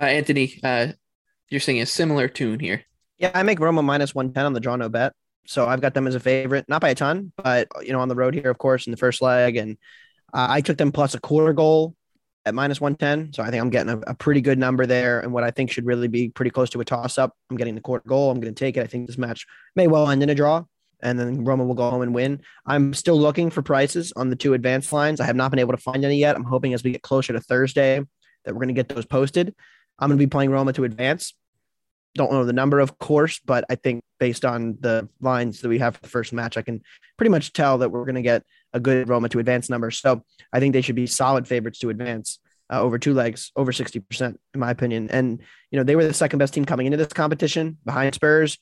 Uh, 0.00 0.04
Anthony, 0.04 0.58
uh, 0.64 0.88
you're 1.48 1.60
singing 1.60 1.82
a 1.82 1.86
similar 1.86 2.28
tune 2.28 2.58
here. 2.58 2.82
Yeah, 3.18 3.30
I 3.34 3.42
make 3.42 3.60
Roma 3.60 3.82
minus 3.82 4.14
110 4.14 4.46
on 4.46 4.52
the 4.52 4.60
draw 4.60 4.76
no 4.76 4.88
bet. 4.88 5.12
So 5.46 5.66
I've 5.66 5.80
got 5.80 5.94
them 5.94 6.06
as 6.06 6.14
a 6.14 6.20
favorite, 6.20 6.66
not 6.68 6.80
by 6.80 6.90
a 6.90 6.94
ton, 6.94 7.32
but 7.36 7.68
you 7.82 7.92
know, 7.92 8.00
on 8.00 8.08
the 8.08 8.14
road 8.14 8.34
here, 8.34 8.50
of 8.50 8.58
course, 8.58 8.86
in 8.86 8.90
the 8.90 8.96
first 8.96 9.22
leg. 9.22 9.56
And 9.56 9.78
uh, 10.34 10.46
I 10.50 10.60
took 10.60 10.76
them 10.76 10.92
plus 10.92 11.14
a 11.14 11.20
quarter 11.20 11.52
goal 11.52 11.94
at 12.48 12.54
minus 12.54 12.80
110. 12.80 13.32
So 13.32 13.42
I 13.42 13.50
think 13.50 13.62
I'm 13.62 13.70
getting 13.70 13.92
a, 13.92 13.98
a, 14.08 14.14
pretty 14.14 14.40
good 14.40 14.58
number 14.58 14.86
there. 14.86 15.20
And 15.20 15.32
what 15.32 15.44
I 15.44 15.50
think 15.50 15.70
should 15.70 15.86
really 15.86 16.08
be 16.08 16.30
pretty 16.30 16.50
close 16.50 16.70
to 16.70 16.80
a 16.80 16.84
toss 16.84 17.18
up. 17.18 17.34
I'm 17.50 17.56
getting 17.56 17.74
the 17.74 17.80
quarter 17.80 18.08
goal. 18.08 18.30
I'm 18.30 18.40
going 18.40 18.54
to 18.54 18.58
take 18.58 18.76
it. 18.76 18.82
I 18.82 18.86
think 18.86 19.06
this 19.06 19.18
match 19.18 19.46
may 19.76 19.86
well 19.86 20.10
end 20.10 20.22
in 20.22 20.30
a 20.30 20.34
draw. 20.34 20.64
And 21.00 21.18
then 21.18 21.44
Roma 21.44 21.64
will 21.64 21.74
go 21.74 21.90
home 21.90 22.02
and 22.02 22.12
win. 22.12 22.40
I'm 22.66 22.92
still 22.92 23.18
looking 23.18 23.50
for 23.50 23.62
prices 23.62 24.12
on 24.16 24.30
the 24.30 24.36
two 24.36 24.54
advanced 24.54 24.92
lines. 24.92 25.20
I 25.20 25.26
have 25.26 25.36
not 25.36 25.50
been 25.50 25.60
able 25.60 25.72
to 25.72 25.82
find 25.82 26.04
any 26.04 26.16
yet. 26.16 26.34
I'm 26.34 26.44
hoping 26.44 26.74
as 26.74 26.82
we 26.82 26.90
get 26.90 27.02
closer 27.02 27.32
to 27.32 27.40
Thursday 27.40 28.00
that 28.44 28.54
we're 28.54 28.60
going 28.60 28.68
to 28.68 28.74
get 28.74 28.88
those 28.88 29.06
posted. 29.06 29.54
I'm 29.98 30.08
going 30.08 30.18
to 30.18 30.26
be 30.26 30.28
playing 30.28 30.50
Roma 30.50 30.72
to 30.72 30.84
advance. 30.84 31.34
Don't 32.18 32.32
know 32.32 32.44
the 32.44 32.52
number, 32.52 32.80
of 32.80 32.98
course, 32.98 33.38
but 33.44 33.64
I 33.70 33.76
think 33.76 34.02
based 34.18 34.44
on 34.44 34.76
the 34.80 35.08
lines 35.20 35.60
that 35.60 35.68
we 35.68 35.78
have 35.78 35.94
for 35.94 36.02
the 36.02 36.08
first 36.08 36.32
match, 36.32 36.56
I 36.56 36.62
can 36.62 36.82
pretty 37.16 37.30
much 37.30 37.52
tell 37.52 37.78
that 37.78 37.90
we're 37.90 38.04
going 38.04 38.16
to 38.16 38.22
get 38.22 38.42
a 38.72 38.80
good 38.80 39.08
Roma 39.08 39.28
to 39.28 39.38
advance 39.38 39.70
number. 39.70 39.92
So 39.92 40.24
I 40.52 40.58
think 40.58 40.72
they 40.72 40.80
should 40.80 40.96
be 40.96 41.06
solid 41.06 41.46
favorites 41.46 41.78
to 41.78 41.90
advance 41.90 42.40
uh, 42.72 42.82
over 42.82 42.98
two 42.98 43.14
legs, 43.14 43.52
over 43.54 43.70
60%, 43.70 44.36
in 44.52 44.60
my 44.60 44.72
opinion. 44.72 45.08
And, 45.10 45.40
you 45.70 45.78
know, 45.78 45.84
they 45.84 45.94
were 45.94 46.04
the 46.04 46.12
second 46.12 46.40
best 46.40 46.54
team 46.54 46.64
coming 46.64 46.86
into 46.86 46.98
this 46.98 47.12
competition 47.12 47.78
behind 47.84 48.16
Spurs. 48.16 48.58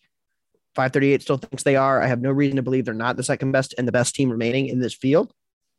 538 0.74 1.22
still 1.22 1.38
thinks 1.38 1.62
they 1.62 1.76
are. 1.76 2.02
I 2.02 2.08
have 2.08 2.20
no 2.20 2.30
reason 2.30 2.56
to 2.56 2.62
believe 2.62 2.84
they're 2.84 2.92
not 2.92 3.16
the 3.16 3.22
second 3.22 3.52
best 3.52 3.74
and 3.78 3.88
the 3.88 3.92
best 3.92 4.14
team 4.14 4.28
remaining 4.28 4.66
in 4.66 4.80
this 4.80 4.92
field. 4.92 5.32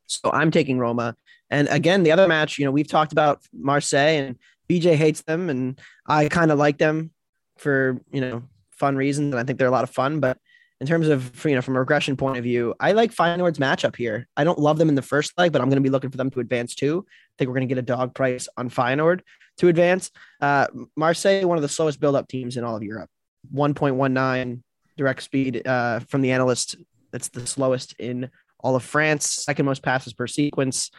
So 0.07 0.31
I'm 0.33 0.49
taking 0.49 0.79
Roma. 0.79 1.15
And 1.51 1.67
again, 1.67 2.01
the 2.01 2.11
other 2.11 2.27
match, 2.27 2.57
you 2.57 2.65
know, 2.65 2.71
we've 2.71 2.87
talked 2.87 3.11
about 3.11 3.41
Marseille 3.53 4.17
and 4.17 4.35
BJ 4.67 4.95
hates 4.95 5.21
them, 5.21 5.51
and 5.51 5.79
I 6.07 6.27
kind 6.27 6.51
of 6.51 6.57
like 6.57 6.79
them 6.79 7.11
for, 7.59 7.99
you 8.11 8.21
know, 8.21 8.43
fun 8.71 8.95
reasons. 8.95 9.33
And 9.33 9.39
I 9.39 9.43
think 9.43 9.59
they're 9.59 9.67
a 9.67 9.71
lot 9.71 9.83
of 9.83 9.89
fun. 9.89 10.19
But 10.19 10.37
in 10.79 10.85
terms 10.85 11.07
of 11.07 11.43
you 11.45 11.55
know 11.55 11.61
from 11.61 11.75
a 11.75 11.79
regression 11.79 12.15
point 12.15 12.37
of 12.37 12.43
view, 12.43 12.75
I 12.79 12.91
like 12.91 13.13
Feyenoord's 13.13 13.59
matchup 13.59 13.95
here. 13.95 14.27
I 14.37 14.43
don't 14.43 14.59
love 14.59 14.77
them 14.77 14.89
in 14.89 14.95
the 14.95 15.01
first 15.01 15.33
leg, 15.37 15.51
but 15.51 15.61
I'm 15.61 15.69
going 15.69 15.81
to 15.81 15.87
be 15.87 15.89
looking 15.89 16.11
for 16.11 16.17
them 16.17 16.29
to 16.31 16.39
advance 16.39 16.75
too. 16.75 17.05
I 17.07 17.33
think 17.37 17.47
we're 17.47 17.55
going 17.55 17.67
to 17.67 17.73
get 17.73 17.79
a 17.79 17.85
dog 17.85 18.13
price 18.13 18.47
on 18.57 18.69
Feyenoord 18.69 19.21
to 19.57 19.67
advance. 19.69 20.11
Uh, 20.39 20.67
Marseille, 20.95 21.47
one 21.47 21.57
of 21.57 21.63
the 21.63 21.69
slowest 21.69 21.99
build-up 21.99 22.27
teams 22.27 22.57
in 22.57 22.63
all 22.63 22.75
of 22.75 22.83
Europe, 22.83 23.09
1.19 23.53 24.61
direct 24.97 25.23
speed 25.23 25.65
uh, 25.67 25.99
from 25.99 26.21
the 26.21 26.31
analyst. 26.31 26.75
That's 27.11 27.29
the 27.29 27.47
slowest 27.47 27.95
in 27.99 28.29
all 28.59 28.75
of 28.75 28.83
France. 28.83 29.29
Second 29.29 29.65
most 29.65 29.81
passes 29.81 30.13
per 30.13 30.27
sequence. 30.27 30.91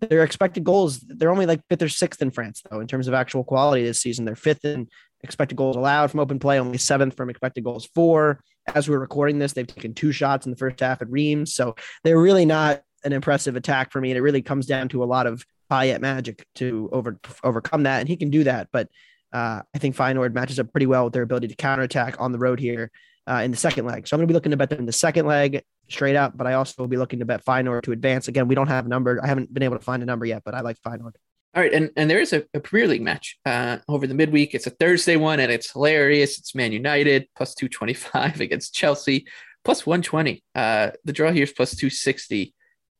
Their 0.00 0.22
expected 0.22 0.62
goals, 0.64 1.00
they're 1.00 1.30
only 1.30 1.46
like 1.46 1.62
fifth 1.70 1.82
or 1.82 1.88
sixth 1.88 2.20
in 2.20 2.30
France, 2.30 2.62
though, 2.70 2.80
in 2.80 2.86
terms 2.86 3.08
of 3.08 3.14
actual 3.14 3.44
quality 3.44 3.82
this 3.82 4.00
season. 4.00 4.26
They're 4.26 4.36
fifth 4.36 4.64
in 4.64 4.88
expected 5.26 5.56
goals 5.56 5.76
allowed 5.76 6.10
from 6.10 6.20
open 6.20 6.38
play, 6.38 6.58
only 6.58 6.78
seventh 6.78 7.16
from 7.16 7.30
expected 7.30 7.64
goals 7.64 7.88
for. 7.94 8.40
As 8.74 8.88
we're 8.88 8.98
recording 8.98 9.38
this, 9.38 9.52
they've 9.52 9.66
taken 9.66 9.94
two 9.94 10.12
shots 10.12 10.46
in 10.46 10.50
the 10.50 10.56
first 10.56 10.80
half 10.80 11.02
at 11.02 11.10
Reims. 11.10 11.54
So 11.54 11.76
they're 12.02 12.20
really 12.20 12.46
not 12.46 12.82
an 13.04 13.12
impressive 13.12 13.56
attack 13.56 13.92
for 13.92 14.00
me. 14.00 14.10
And 14.10 14.18
it 14.18 14.22
really 14.22 14.42
comes 14.42 14.66
down 14.66 14.88
to 14.88 15.04
a 15.04 15.06
lot 15.06 15.26
of 15.26 15.44
Payet 15.70 16.00
magic 16.00 16.46
to 16.56 16.88
over 16.92 17.20
overcome 17.44 17.84
that. 17.84 18.00
And 18.00 18.08
he 18.08 18.16
can 18.16 18.30
do 18.30 18.44
that. 18.44 18.68
But 18.72 18.88
uh, 19.32 19.62
I 19.74 19.78
think 19.78 19.96
Feyenoord 19.96 20.32
matches 20.32 20.58
up 20.58 20.72
pretty 20.72 20.86
well 20.86 21.04
with 21.04 21.12
their 21.12 21.22
ability 21.22 21.48
to 21.48 21.56
counterattack 21.56 22.20
on 22.20 22.32
the 22.32 22.38
road 22.38 22.58
here 22.58 22.90
uh, 23.28 23.42
in 23.44 23.50
the 23.50 23.56
second 23.56 23.86
leg. 23.86 24.06
So 24.06 24.14
I'm 24.14 24.18
going 24.18 24.28
to 24.28 24.32
be 24.32 24.34
looking 24.34 24.50
to 24.50 24.56
bet 24.56 24.70
them 24.70 24.80
in 24.80 24.86
the 24.86 24.92
second 24.92 25.26
leg 25.26 25.62
straight 25.88 26.16
up, 26.16 26.36
but 26.36 26.46
I 26.46 26.54
also 26.54 26.74
will 26.78 26.88
be 26.88 26.96
looking 26.96 27.18
to 27.18 27.24
bet 27.24 27.44
Feyenoord 27.44 27.82
to 27.82 27.92
advance. 27.92 28.28
Again, 28.28 28.48
we 28.48 28.54
don't 28.54 28.68
have 28.68 28.86
a 28.86 28.88
number. 28.88 29.20
I 29.22 29.26
haven't 29.26 29.52
been 29.52 29.62
able 29.62 29.76
to 29.76 29.84
find 29.84 30.02
a 30.02 30.06
number 30.06 30.26
yet, 30.26 30.42
but 30.44 30.54
I 30.54 30.60
like 30.60 30.80
Feyenoord. 30.82 31.14
All 31.56 31.62
right, 31.62 31.72
and, 31.72 31.90
and 31.96 32.10
there 32.10 32.20
is 32.20 32.34
a, 32.34 32.44
a 32.52 32.60
Premier 32.60 32.86
League 32.86 33.00
match 33.00 33.38
uh, 33.46 33.78
over 33.88 34.06
the 34.06 34.12
midweek. 34.12 34.54
It's 34.54 34.66
a 34.66 34.70
Thursday 34.70 35.16
one, 35.16 35.40
and 35.40 35.50
it's 35.50 35.72
hilarious. 35.72 36.38
It's 36.38 36.54
Man 36.54 36.70
United 36.70 37.28
plus 37.34 37.54
225 37.54 38.40
against 38.42 38.74
Chelsea, 38.74 39.26
plus 39.64 39.86
120. 39.86 40.44
Uh, 40.54 40.90
the 41.06 41.14
draw 41.14 41.32
here 41.32 41.44
is 41.44 41.52
plus 41.52 41.70
260. 41.70 42.52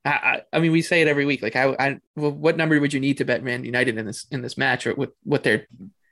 I, 0.07 0.09
I, 0.09 0.43
I, 0.55 0.61
mean, 0.61 0.73
we 0.73 0.81
say 0.81 1.03
it 1.03 1.09
every 1.09 1.27
week. 1.27 1.43
Like, 1.43 1.55
I, 1.55 1.77
I 1.79 1.99
well, 2.15 2.33
what 2.33 2.57
number 2.57 2.81
would 2.81 2.95
you 2.95 3.01
need 3.01 3.19
to 3.19 3.27
bet 3.27 3.45
Man 3.45 3.63
United 3.63 3.99
in 3.99 4.07
this 4.07 4.25
in 4.31 4.41
this 4.41 4.57
match, 4.57 4.87
or 4.87 4.95
with 4.95 5.11
what 5.23 5.43
they're 5.43 5.67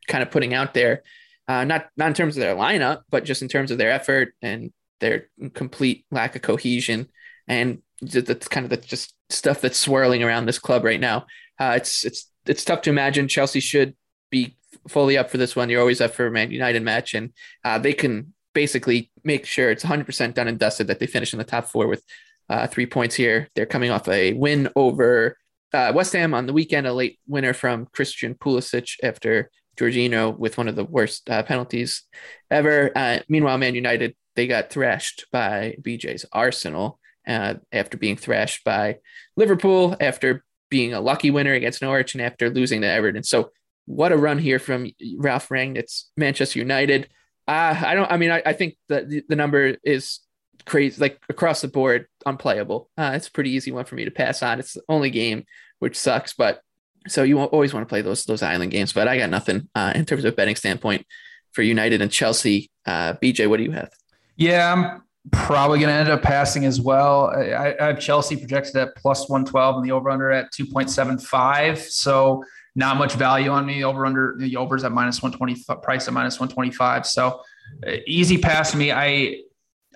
kind 0.06 0.22
of 0.22 0.30
putting 0.30 0.52
out 0.52 0.74
there? 0.74 1.02
Uh, 1.48 1.64
not 1.64 1.86
not 1.96 2.08
in 2.08 2.14
terms 2.14 2.36
of 2.36 2.42
their 2.42 2.56
lineup, 2.56 3.04
but 3.08 3.24
just 3.24 3.40
in 3.40 3.48
terms 3.48 3.70
of 3.70 3.78
their 3.78 3.90
effort 3.90 4.34
and 4.42 4.70
their 5.00 5.28
complete 5.54 6.04
lack 6.10 6.36
of 6.36 6.42
cohesion, 6.42 7.08
and 7.48 7.80
that's 8.02 8.48
kind 8.48 8.64
of 8.64 8.70
the 8.70 8.76
just 8.76 9.14
stuff 9.30 9.62
that's 9.62 9.78
swirling 9.78 10.22
around 10.22 10.44
this 10.44 10.58
club 10.58 10.84
right 10.84 11.00
now. 11.00 11.24
Uh, 11.58 11.74
it's 11.76 12.04
it's 12.04 12.30
it's 12.46 12.64
tough 12.64 12.82
to 12.82 12.90
imagine 12.90 13.28
Chelsea 13.28 13.60
should 13.60 13.94
be 14.30 14.56
fully 14.88 15.16
up 15.16 15.30
for 15.30 15.38
this 15.38 15.54
one. 15.56 15.70
You're 15.70 15.80
always 15.80 16.00
up 16.00 16.14
for 16.14 16.26
a 16.26 16.30
Man 16.30 16.50
United 16.50 16.82
match, 16.82 17.14
and 17.14 17.32
uh, 17.64 17.78
they 17.78 17.92
can 17.92 18.34
basically 18.54 19.10
make 19.24 19.46
sure 19.46 19.70
it's 19.70 19.84
100% 19.84 20.34
done 20.34 20.48
and 20.48 20.58
dusted 20.58 20.86
that 20.86 20.98
they 20.98 21.06
finish 21.06 21.32
in 21.32 21.38
the 21.38 21.44
top 21.44 21.66
four 21.66 21.86
with 21.86 22.02
uh, 22.48 22.66
three 22.66 22.86
points 22.86 23.14
here. 23.14 23.48
They're 23.54 23.66
coming 23.66 23.90
off 23.90 24.08
a 24.08 24.32
win 24.34 24.68
over 24.76 25.36
uh, 25.72 25.92
West 25.94 26.12
Ham 26.12 26.34
on 26.34 26.46
the 26.46 26.52
weekend, 26.52 26.86
a 26.86 26.92
late 26.92 27.18
winner 27.26 27.52
from 27.52 27.86
Christian 27.86 28.34
Pulisic 28.34 28.94
after 29.02 29.50
Jorginho 29.76 30.38
with 30.38 30.56
one 30.56 30.68
of 30.68 30.76
the 30.76 30.84
worst 30.84 31.28
uh, 31.28 31.42
penalties 31.42 32.04
ever. 32.50 32.92
Uh, 32.94 33.18
meanwhile, 33.28 33.58
Man 33.58 33.74
United 33.74 34.14
they 34.36 34.46
got 34.46 34.70
thrashed 34.70 35.26
by 35.30 35.76
BJ's 35.80 36.26
Arsenal 36.32 36.98
uh, 37.26 37.54
after 37.72 37.96
being 37.96 38.16
thrashed 38.16 38.64
by 38.64 38.98
Liverpool 39.36 39.96
after 40.00 40.44
being 40.74 40.92
a 40.92 41.00
lucky 41.00 41.30
winner 41.30 41.52
against 41.52 41.80
Norwich 41.80 42.14
and 42.14 42.20
after 42.20 42.50
losing 42.50 42.80
to 42.80 42.88
Everton. 42.88 43.22
So 43.22 43.52
what 43.86 44.10
a 44.10 44.16
run 44.16 44.38
here 44.38 44.58
from 44.58 44.90
Ralph 45.18 45.48
Rangnick's 45.48 46.10
Manchester 46.16 46.58
United. 46.58 47.08
Uh, 47.46 47.80
I 47.86 47.94
don't. 47.94 48.10
I 48.10 48.16
mean, 48.16 48.32
I, 48.32 48.42
I 48.44 48.54
think 48.54 48.74
the, 48.88 49.22
the, 49.28 49.36
number 49.36 49.76
is 49.84 50.18
crazy, 50.66 51.00
like 51.00 51.22
across 51.28 51.60
the 51.60 51.68
board, 51.68 52.06
unplayable. 52.26 52.90
Uh, 52.98 53.12
it's 53.14 53.28
a 53.28 53.30
pretty 53.30 53.50
easy 53.50 53.70
one 53.70 53.84
for 53.84 53.94
me 53.94 54.04
to 54.04 54.10
pass 54.10 54.42
on. 54.42 54.58
It's 54.58 54.72
the 54.72 54.82
only 54.88 55.10
game 55.10 55.44
which 55.78 55.96
sucks, 55.96 56.32
but 56.32 56.60
so 57.06 57.22
you 57.22 57.38
always 57.38 57.72
want 57.72 57.86
to 57.86 57.88
play 57.88 58.02
those 58.02 58.24
those 58.24 58.42
island 58.42 58.72
games. 58.72 58.92
But 58.92 59.06
I 59.06 59.16
got 59.16 59.30
nothing 59.30 59.68
uh, 59.76 59.92
in 59.94 60.04
terms 60.06 60.24
of 60.24 60.34
betting 60.34 60.56
standpoint 60.56 61.06
for 61.52 61.62
United 61.62 62.02
and 62.02 62.10
Chelsea. 62.10 62.68
Uh, 62.84 63.12
BJ, 63.22 63.48
what 63.48 63.58
do 63.58 63.62
you 63.62 63.70
have? 63.70 63.92
Yeah, 64.36 64.72
I'm 64.72 65.02
probably 65.32 65.78
going 65.78 65.88
to 65.88 65.94
end 65.94 66.08
up 66.08 66.22
passing 66.22 66.64
as 66.64 66.80
well. 66.80 67.30
I, 67.34 67.74
I 67.80 67.86
have 67.86 68.00
Chelsea 68.00 68.36
projected 68.36 68.76
at 68.76 68.96
plus 68.96 69.28
112 69.28 69.76
and 69.76 69.84
the 69.84 69.92
over 69.92 70.10
under 70.10 70.30
at 70.30 70.52
2.75. 70.52 71.78
So 71.78 72.44
not 72.74 72.96
much 72.96 73.14
value 73.14 73.50
on 73.50 73.64
me. 73.64 73.84
Over 73.84 74.04
under 74.06 74.34
the 74.38 74.56
overs 74.56 74.84
at 74.84 74.92
minus 74.92 75.22
120 75.22 75.80
price 75.82 76.08
at 76.08 76.14
minus 76.14 76.38
125. 76.38 77.06
So 77.06 77.40
uh, 77.86 77.92
easy 78.06 78.38
pass 78.38 78.74
me. 78.74 78.92
I 78.92 79.40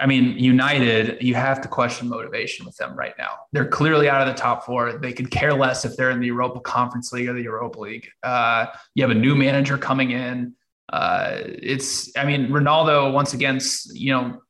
I 0.01 0.07
mean, 0.07 0.39
United, 0.39 1.21
you 1.23 1.35
have 1.35 1.61
to 1.63 1.69
question 1.69 2.09
motivation 2.09 2.65
with 2.65 2.77
them 2.77 2.95
right 2.97 3.15
now. 3.19 3.31
They're 3.53 3.67
clearly 3.67 4.09
out 4.09 4.27
of 4.27 4.33
the 4.33 4.41
top 4.41 4.65
four. 4.65 4.93
They 4.93 5.13
could 5.13 5.31
care 5.31 5.53
less 5.53 5.85
if 5.85 5.97
they're 5.97 6.11
in 6.11 6.21
the 6.21 6.27
Europa 6.27 6.61
Conference 6.61 7.13
League 7.13 7.29
or 7.29 7.33
the 7.33 7.43
Europa 7.43 7.81
League. 7.81 8.09
Uh, 8.23 8.67
you 8.95 9.03
have 9.03 9.11
a 9.11 9.19
new 9.19 9.35
manager 9.35 9.77
coming 9.77 10.13
in. 10.13 10.55
Uh, 10.93 11.39
it's, 11.45 12.17
I 12.17 12.25
mean, 12.25 12.49
Ronaldo 12.49 13.13
once 13.13 13.35
again, 13.35 13.59
you 13.93 14.13
know, 14.13 14.41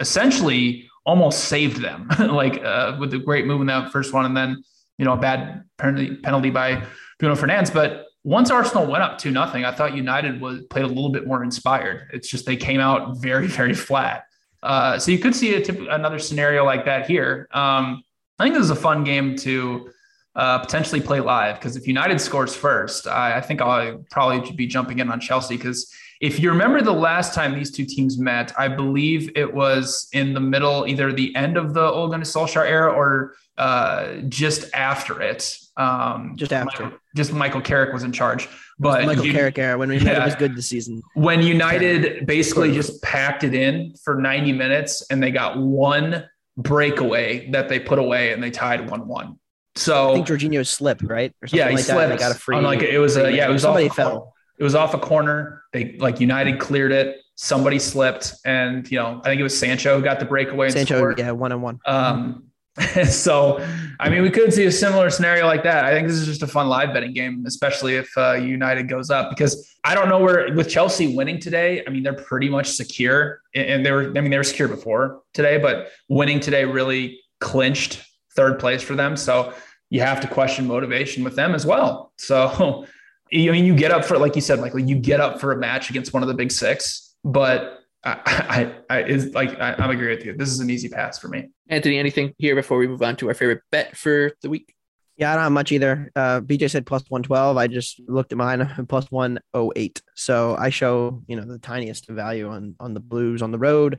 essentially 0.00 0.88
almost 1.04 1.44
saved 1.44 1.80
them, 1.80 2.08
like 2.18 2.62
uh, 2.62 2.96
with 2.98 3.10
the 3.10 3.18
great 3.18 3.46
move 3.46 3.60
in 3.60 3.66
that 3.68 3.92
first 3.92 4.12
one, 4.12 4.24
and 4.26 4.36
then 4.36 4.62
you 4.98 5.04
know 5.04 5.12
a 5.12 5.16
bad 5.16 5.64
penalty 5.78 6.16
penalty 6.16 6.50
by 6.50 6.82
Bruno 7.18 7.34
Fernandes. 7.34 7.72
But 7.72 8.06
once 8.24 8.50
Arsenal 8.50 8.86
went 8.86 9.02
up 9.02 9.18
two 9.18 9.30
nothing, 9.30 9.64
I 9.64 9.72
thought 9.72 9.94
United 9.94 10.40
was 10.40 10.62
played 10.68 10.84
a 10.84 10.88
little 10.88 11.10
bit 11.10 11.26
more 11.26 11.42
inspired. 11.42 12.10
It's 12.12 12.28
just 12.28 12.44
they 12.44 12.56
came 12.56 12.80
out 12.80 13.18
very 13.18 13.46
very 13.60 13.74
flat. 13.74 14.24
Uh, 14.62 14.98
so 14.98 15.12
you 15.12 15.18
could 15.18 15.34
see 15.34 15.54
a 15.54 15.60
tip, 15.60 15.78
another 15.90 16.18
scenario 16.18 16.64
like 16.64 16.84
that 16.86 17.06
here. 17.06 17.48
Um, 17.52 18.02
I 18.38 18.44
think 18.44 18.54
this 18.54 18.64
is 18.64 18.70
a 18.70 18.76
fun 18.76 19.04
game 19.04 19.36
to 19.36 19.90
uh, 20.34 20.58
potentially 20.58 21.00
play 21.00 21.20
live 21.20 21.54
because 21.54 21.76
if 21.76 21.86
United 21.86 22.20
scores 22.20 22.54
first, 22.54 23.06
I, 23.06 23.38
I 23.38 23.40
think 23.40 23.62
I'll 23.62 24.04
probably 24.10 24.50
be 24.52 24.66
jumping 24.66 24.98
in 24.98 25.10
on 25.10 25.20
Chelsea 25.20 25.56
because 25.56 25.92
if 26.20 26.40
you 26.40 26.50
remember 26.50 26.80
the 26.80 26.92
last 26.92 27.34
time 27.34 27.54
these 27.54 27.70
two 27.70 27.84
teams 27.84 28.18
met, 28.18 28.52
I 28.58 28.68
believe 28.68 29.30
it 29.36 29.52
was 29.52 30.08
in 30.12 30.32
the 30.32 30.40
middle, 30.40 30.86
either 30.86 31.12
the 31.12 31.34
end 31.36 31.56
of 31.56 31.74
the 31.74 31.82
Ole 31.82 32.08
Gunnar 32.08 32.24
Solskjaer 32.24 32.66
era 32.66 32.92
or 32.92 33.34
uh, 33.58 34.16
just 34.28 34.72
after 34.74 35.20
it. 35.20 35.58
Um, 35.76 36.34
just 36.36 36.52
after. 36.52 36.84
Michael, 36.84 36.98
just 37.14 37.32
Michael 37.32 37.60
Carrick 37.60 37.92
was 37.92 38.02
in 38.02 38.12
charge. 38.12 38.48
But 38.78 39.04
Michael 39.04 39.26
you, 39.26 39.32
Carrick 39.32 39.58
era 39.58 39.78
when 39.78 39.88
we 39.88 39.98
yeah, 39.98 40.24
was 40.24 40.34
good 40.34 40.54
this 40.54 40.68
season. 40.68 41.02
When 41.14 41.42
United 41.42 42.26
basically 42.26 42.72
just 42.72 43.02
packed 43.02 43.44
it 43.44 43.54
in 43.54 43.94
for 44.02 44.14
90 44.14 44.52
minutes 44.52 45.06
and 45.10 45.22
they 45.22 45.30
got 45.30 45.58
one 45.58 46.26
breakaway 46.56 47.50
that 47.50 47.68
they 47.68 47.78
put 47.78 47.98
away 47.98 48.32
and 48.32 48.42
they 48.42 48.50
tied 48.50 48.88
1 48.90 49.06
1. 49.06 49.38
So 49.76 50.10
I 50.10 50.14
think 50.14 50.26
Jorginho 50.26 50.66
slipped, 50.66 51.02
right? 51.02 51.34
Or 51.42 51.48
yeah, 51.48 51.68
he 51.68 51.76
like 51.76 51.84
slipped. 51.84 52.00
That. 52.00 52.08
They 52.08 52.16
got 52.16 52.32
a 52.32 52.38
free. 52.38 52.58
Like 52.60 52.82
it 52.82 52.98
was 52.98 53.16
a 53.16 53.30
yeah, 53.30 53.48
it 53.48 53.52
was 53.52 53.62
somebody 53.62 53.90
fell. 53.90 54.34
It 54.58 54.64
was 54.64 54.74
off 54.74 54.94
a 54.94 54.98
corner. 54.98 55.62
They 55.72 55.96
like 55.98 56.20
United 56.20 56.58
cleared 56.58 56.92
it. 56.92 57.18
Somebody 57.34 57.78
slipped, 57.78 58.34
and 58.44 58.90
you 58.90 58.98
know 58.98 59.20
I 59.22 59.28
think 59.28 59.40
it 59.40 59.42
was 59.42 59.58
Sancho 59.58 59.98
who 59.98 60.04
got 60.04 60.20
the 60.20 60.26
breakaway. 60.26 60.70
Sancho, 60.70 61.14
yeah, 61.16 61.32
one 61.32 61.52
on 61.52 61.60
one. 61.60 61.80
Um, 61.86 62.46
so, 63.08 63.64
I 63.98 64.10
mean, 64.10 64.22
we 64.22 64.30
could 64.30 64.52
see 64.52 64.66
a 64.66 64.72
similar 64.72 65.08
scenario 65.08 65.46
like 65.46 65.62
that. 65.62 65.84
I 65.84 65.92
think 65.92 66.08
this 66.08 66.16
is 66.16 66.26
just 66.26 66.42
a 66.42 66.46
fun 66.46 66.68
live 66.68 66.92
betting 66.92 67.14
game, 67.14 67.44
especially 67.46 67.96
if 67.96 68.10
uh, 68.18 68.34
United 68.34 68.88
goes 68.88 69.08
up, 69.08 69.30
because 69.30 69.74
I 69.82 69.94
don't 69.94 70.10
know 70.10 70.18
where 70.18 70.52
with 70.54 70.68
Chelsea 70.68 71.14
winning 71.14 71.40
today. 71.40 71.82
I 71.86 71.90
mean, 71.90 72.02
they're 72.02 72.12
pretty 72.12 72.50
much 72.50 72.68
secure, 72.68 73.40
and 73.54 73.84
they 73.84 73.92
were. 73.92 74.10
I 74.16 74.20
mean, 74.20 74.30
they 74.30 74.36
were 74.36 74.44
secure 74.44 74.68
before 74.68 75.22
today, 75.32 75.58
but 75.58 75.88
winning 76.08 76.38
today 76.38 76.64
really 76.64 77.20
clinched 77.40 78.02
third 78.34 78.58
place 78.58 78.82
for 78.82 78.94
them. 78.94 79.16
So 79.16 79.54
you 79.88 80.00
have 80.00 80.20
to 80.20 80.28
question 80.28 80.66
motivation 80.66 81.24
with 81.24 81.36
them 81.36 81.54
as 81.54 81.64
well. 81.64 82.12
So, 82.18 82.86
I 83.32 83.50
mean, 83.50 83.64
you 83.64 83.74
get 83.74 83.90
up 83.90 84.04
for 84.04 84.18
like 84.18 84.34
you 84.36 84.40
said, 84.40 84.60
Michael, 84.60 84.80
you 84.80 84.96
get 84.96 85.20
up 85.20 85.40
for 85.40 85.52
a 85.52 85.56
match 85.56 85.90
against 85.90 86.12
one 86.12 86.22
of 86.22 86.28
the 86.28 86.34
big 86.34 86.52
six, 86.52 87.14
but 87.24 87.80
I, 88.04 88.72
I, 88.88 88.94
I 88.98 89.02
is 89.02 89.34
like 89.34 89.58
I, 89.60 89.74
I'm 89.74 89.90
agree 89.90 90.14
with 90.14 90.24
you. 90.24 90.36
This 90.36 90.48
is 90.50 90.60
an 90.60 90.70
easy 90.70 90.88
pass 90.88 91.18
for 91.18 91.28
me. 91.28 91.48
Anthony, 91.68 91.98
anything 91.98 92.34
here 92.38 92.54
before 92.54 92.78
we 92.78 92.86
move 92.86 93.02
on 93.02 93.16
to 93.16 93.28
our 93.28 93.34
favorite 93.34 93.62
bet 93.70 93.96
for 93.96 94.32
the 94.42 94.48
week? 94.48 94.72
Yeah, 95.16 95.32
I 95.32 95.34
don't 95.34 95.44
have 95.44 95.52
much 95.52 95.72
either. 95.72 96.12
Uh, 96.14 96.40
BJ 96.40 96.70
said 96.70 96.84
plus 96.84 97.02
112. 97.08 97.56
I 97.56 97.66
just 97.66 98.00
looked 98.06 98.32
at 98.32 98.38
mine 98.38 98.84
plus 98.88 99.10
108. 99.10 100.02
So 100.14 100.54
I 100.56 100.68
show, 100.68 101.22
you 101.26 101.36
know, 101.36 101.44
the 101.44 101.58
tiniest 101.58 102.08
value 102.08 102.48
on 102.48 102.76
on 102.78 102.94
the 102.94 103.00
Blues 103.00 103.42
on 103.42 103.50
the 103.50 103.58
road. 103.58 103.98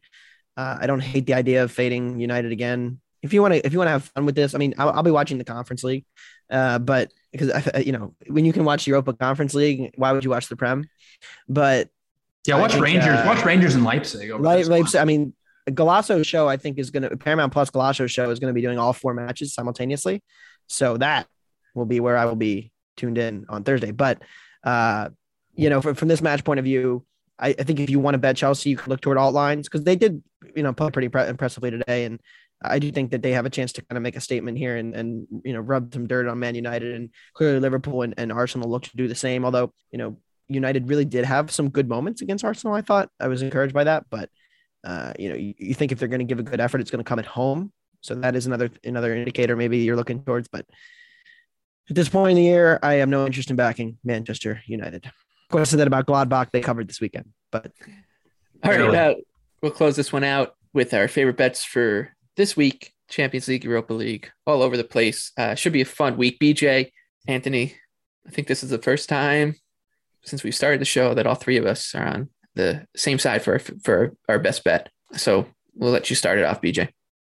Uh, 0.55 0.77
I 0.79 0.87
don't 0.87 1.01
hate 1.01 1.25
the 1.25 1.33
idea 1.33 1.63
of 1.63 1.71
fading 1.71 2.19
United 2.19 2.51
again. 2.51 3.01
If 3.23 3.33
you 3.33 3.41
want 3.41 3.55
to, 3.55 3.65
if 3.65 3.73
you 3.73 3.79
want 3.79 3.87
to 3.87 3.93
have 3.93 4.05
fun 4.05 4.25
with 4.25 4.35
this, 4.35 4.55
I 4.55 4.57
mean, 4.57 4.75
I'll, 4.77 4.89
I'll 4.89 5.03
be 5.03 5.11
watching 5.11 5.37
the 5.37 5.43
Conference 5.43 5.83
League, 5.83 6.05
uh, 6.49 6.79
but 6.79 7.11
because 7.31 7.51
I, 7.51 7.79
you 7.79 7.91
know, 7.91 8.15
when 8.27 8.45
you 8.45 8.53
can 8.53 8.65
watch 8.65 8.85
the 8.85 8.89
Europa 8.89 9.13
Conference 9.13 9.53
League, 9.53 9.91
why 9.95 10.11
would 10.11 10.23
you 10.23 10.29
watch 10.29 10.47
the 10.47 10.55
Prem? 10.55 10.85
But 11.47 11.89
yeah, 12.45 12.59
watch 12.59 12.71
think, 12.71 12.83
Rangers. 12.83 13.05
Uh, 13.07 13.23
watch 13.25 13.43
Rangers 13.43 13.75
in 13.75 13.83
Leipzig. 13.83 14.31
Leipzig. 14.31 14.95
I 14.95 15.05
mean, 15.05 15.33
Golazo's 15.69 16.25
show, 16.25 16.47
I 16.47 16.57
think, 16.57 16.79
is 16.79 16.89
going 16.91 17.03
to 17.03 17.17
Paramount 17.17 17.51
Plus 17.51 17.69
Golazo's 17.69 18.11
show 18.11 18.29
is 18.29 18.39
going 18.39 18.51
to 18.51 18.55
be 18.55 18.61
doing 18.61 18.79
all 18.79 18.93
four 18.93 19.13
matches 19.13 19.53
simultaneously. 19.53 20.23
So 20.67 20.97
that 20.97 21.27
will 21.75 21.85
be 21.85 21.99
where 21.99 22.17
I 22.17 22.25
will 22.25 22.35
be 22.35 22.71
tuned 22.95 23.17
in 23.17 23.45
on 23.49 23.63
Thursday. 23.63 23.91
But, 23.91 24.21
uh, 24.63 25.09
you 25.55 25.69
know, 25.69 25.81
from, 25.81 25.95
from 25.95 26.07
this 26.07 26.21
match 26.21 26.43
point 26.43 26.59
of 26.59 26.65
view, 26.65 27.05
I, 27.39 27.49
I 27.49 27.63
think 27.63 27.79
if 27.79 27.89
you 27.89 27.99
want 27.99 28.15
to 28.15 28.19
bet 28.19 28.37
Chelsea, 28.37 28.69
you 28.71 28.77
can 28.77 28.89
look 28.89 29.01
toward 29.01 29.17
alt 29.17 29.33
lines 29.33 29.67
because 29.67 29.83
they 29.83 29.95
did, 29.95 30.23
you 30.55 30.63
know, 30.63 30.73
play 30.73 30.89
pretty 30.89 31.09
pre- 31.09 31.27
impressively 31.27 31.71
today. 31.71 32.05
And 32.05 32.19
I 32.61 32.79
do 32.79 32.91
think 32.91 33.11
that 33.11 33.21
they 33.21 33.33
have 33.33 33.45
a 33.45 33.51
chance 33.51 33.73
to 33.73 33.83
kind 33.83 33.97
of 33.97 34.03
make 34.03 34.15
a 34.15 34.21
statement 34.21 34.57
here 34.57 34.77
and, 34.77 34.95
and 34.95 35.27
you 35.43 35.53
know, 35.53 35.59
rub 35.59 35.93
some 35.93 36.07
dirt 36.07 36.27
on 36.27 36.39
Man 36.39 36.55
United. 36.55 36.95
And 36.95 37.09
clearly 37.33 37.59
Liverpool 37.59 38.01
and, 38.01 38.15
and 38.17 38.31
Arsenal 38.31 38.69
look 38.69 38.83
to 38.83 38.97
do 38.97 39.07
the 39.07 39.15
same. 39.15 39.45
Although, 39.45 39.73
you 39.91 39.97
know, 39.97 40.17
United 40.47 40.89
really 40.89 41.05
did 41.05 41.25
have 41.25 41.51
some 41.51 41.69
good 41.69 41.87
moments 41.87 42.21
against 42.21 42.43
Arsenal. 42.43 42.75
I 42.75 42.81
thought 42.81 43.09
I 43.19 43.27
was 43.27 43.41
encouraged 43.41 43.73
by 43.73 43.83
that, 43.83 44.05
but 44.09 44.29
uh, 44.83 45.13
you 45.19 45.29
know, 45.29 45.35
you, 45.35 45.53
you 45.57 45.73
think 45.73 45.91
if 45.91 45.99
they're 45.99 46.07
going 46.07 46.19
to 46.19 46.25
give 46.25 46.39
a 46.39 46.43
good 46.43 46.59
effort, 46.59 46.81
it's 46.81 46.91
going 46.91 47.03
to 47.03 47.07
come 47.07 47.19
at 47.19 47.25
home. 47.25 47.71
So 48.01 48.15
that 48.15 48.35
is 48.35 48.45
another 48.45 48.69
another 48.83 49.15
indicator 49.15 49.55
maybe 49.55 49.79
you're 49.79 49.95
looking 49.95 50.23
towards. 50.23 50.47
But 50.47 50.65
at 51.89 51.95
this 51.95 52.09
point 52.09 52.31
in 52.31 52.35
the 52.37 52.43
year, 52.43 52.79
I 52.81 52.95
have 52.95 53.09
no 53.09 53.25
interest 53.25 53.49
in 53.49 53.55
backing 53.55 53.97
Manchester 54.03 54.61
United. 54.65 55.05
Of 55.05 55.51
course, 55.51 55.69
I 55.69 55.71
said 55.71 55.79
that 55.79 55.87
about 55.87 56.05
Gladbach 56.05 56.51
they 56.51 56.61
covered 56.61 56.87
this 56.87 57.01
weekend. 57.01 57.25
But 57.51 57.71
all 58.63 58.71
right, 58.71 58.95
uh, 58.95 59.15
we'll 59.61 59.71
close 59.71 59.95
this 59.95 60.13
one 60.13 60.23
out 60.23 60.55
with 60.73 60.93
our 60.93 61.07
favorite 61.07 61.37
bets 61.37 61.63
for 61.63 62.15
this 62.37 62.55
week: 62.55 62.93
Champions 63.09 63.47
League, 63.47 63.65
Europa 63.65 63.93
League, 63.93 64.31
all 64.45 64.61
over 64.61 64.77
the 64.77 64.83
place. 64.83 65.31
Uh, 65.37 65.55
should 65.55 65.73
be 65.73 65.81
a 65.81 65.85
fun 65.85 66.15
week. 66.15 66.39
BJ, 66.39 66.91
Anthony, 67.27 67.75
I 68.25 68.31
think 68.31 68.47
this 68.47 68.63
is 68.63 68.69
the 68.69 68.77
first 68.77 69.09
time 69.09 69.55
since 70.23 70.43
we 70.43 70.51
started 70.51 70.79
the 70.79 70.85
show 70.85 71.13
that 71.13 71.27
all 71.27 71.35
three 71.35 71.57
of 71.57 71.65
us 71.65 71.93
are 71.95 72.05
on 72.05 72.29
the 72.55 72.85
same 72.95 73.19
side 73.19 73.43
for 73.43 73.59
for 73.59 74.13
our 74.29 74.39
best 74.39 74.63
bet. 74.63 74.89
So 75.13 75.47
we'll 75.73 75.91
let 75.91 76.09
you 76.09 76.15
start 76.15 76.39
it 76.39 76.45
off, 76.45 76.61
BJ. 76.61 76.89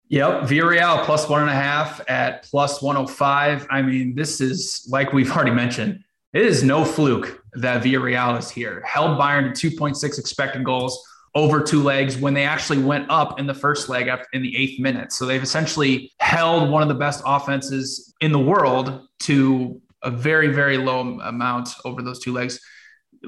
Yep, 0.09 0.41
Villarreal 0.41 1.05
plus 1.05 1.29
one 1.29 1.41
and 1.41 1.49
a 1.49 1.53
half 1.53 2.01
at 2.09 2.43
plus 2.43 2.81
105. 2.81 3.65
I 3.69 3.81
mean, 3.81 4.13
this 4.13 4.41
is 4.41 4.85
like 4.91 5.13
we've 5.13 5.31
already 5.31 5.51
mentioned. 5.51 6.03
It 6.33 6.45
is 6.45 6.63
no 6.63 6.83
fluke 6.83 7.43
that 7.53 7.81
Villarreal 7.81 8.37
is 8.37 8.49
here. 8.49 8.81
Held 8.85 9.17
Bayern 9.17 9.53
to 9.53 9.71
2.6 9.71 10.19
expected 10.19 10.65
goals 10.65 11.01
over 11.33 11.61
two 11.61 11.81
legs 11.81 12.17
when 12.17 12.33
they 12.33 12.43
actually 12.43 12.79
went 12.79 13.09
up 13.09 13.39
in 13.39 13.47
the 13.47 13.53
first 13.53 13.87
leg 13.87 14.07
after 14.07 14.27
in 14.33 14.41
the 14.41 14.55
eighth 14.57 14.79
minute. 14.79 15.13
So 15.13 15.25
they've 15.25 15.41
essentially 15.41 16.11
held 16.19 16.69
one 16.69 16.81
of 16.81 16.89
the 16.89 16.95
best 16.95 17.23
offenses 17.25 18.13
in 18.19 18.31
the 18.31 18.39
world 18.39 19.07
to 19.21 19.81
a 20.03 20.11
very, 20.11 20.47
very 20.47 20.77
low 20.77 21.19
amount 21.21 21.69
over 21.85 22.01
those 22.01 22.19
two 22.19 22.33
legs 22.33 22.59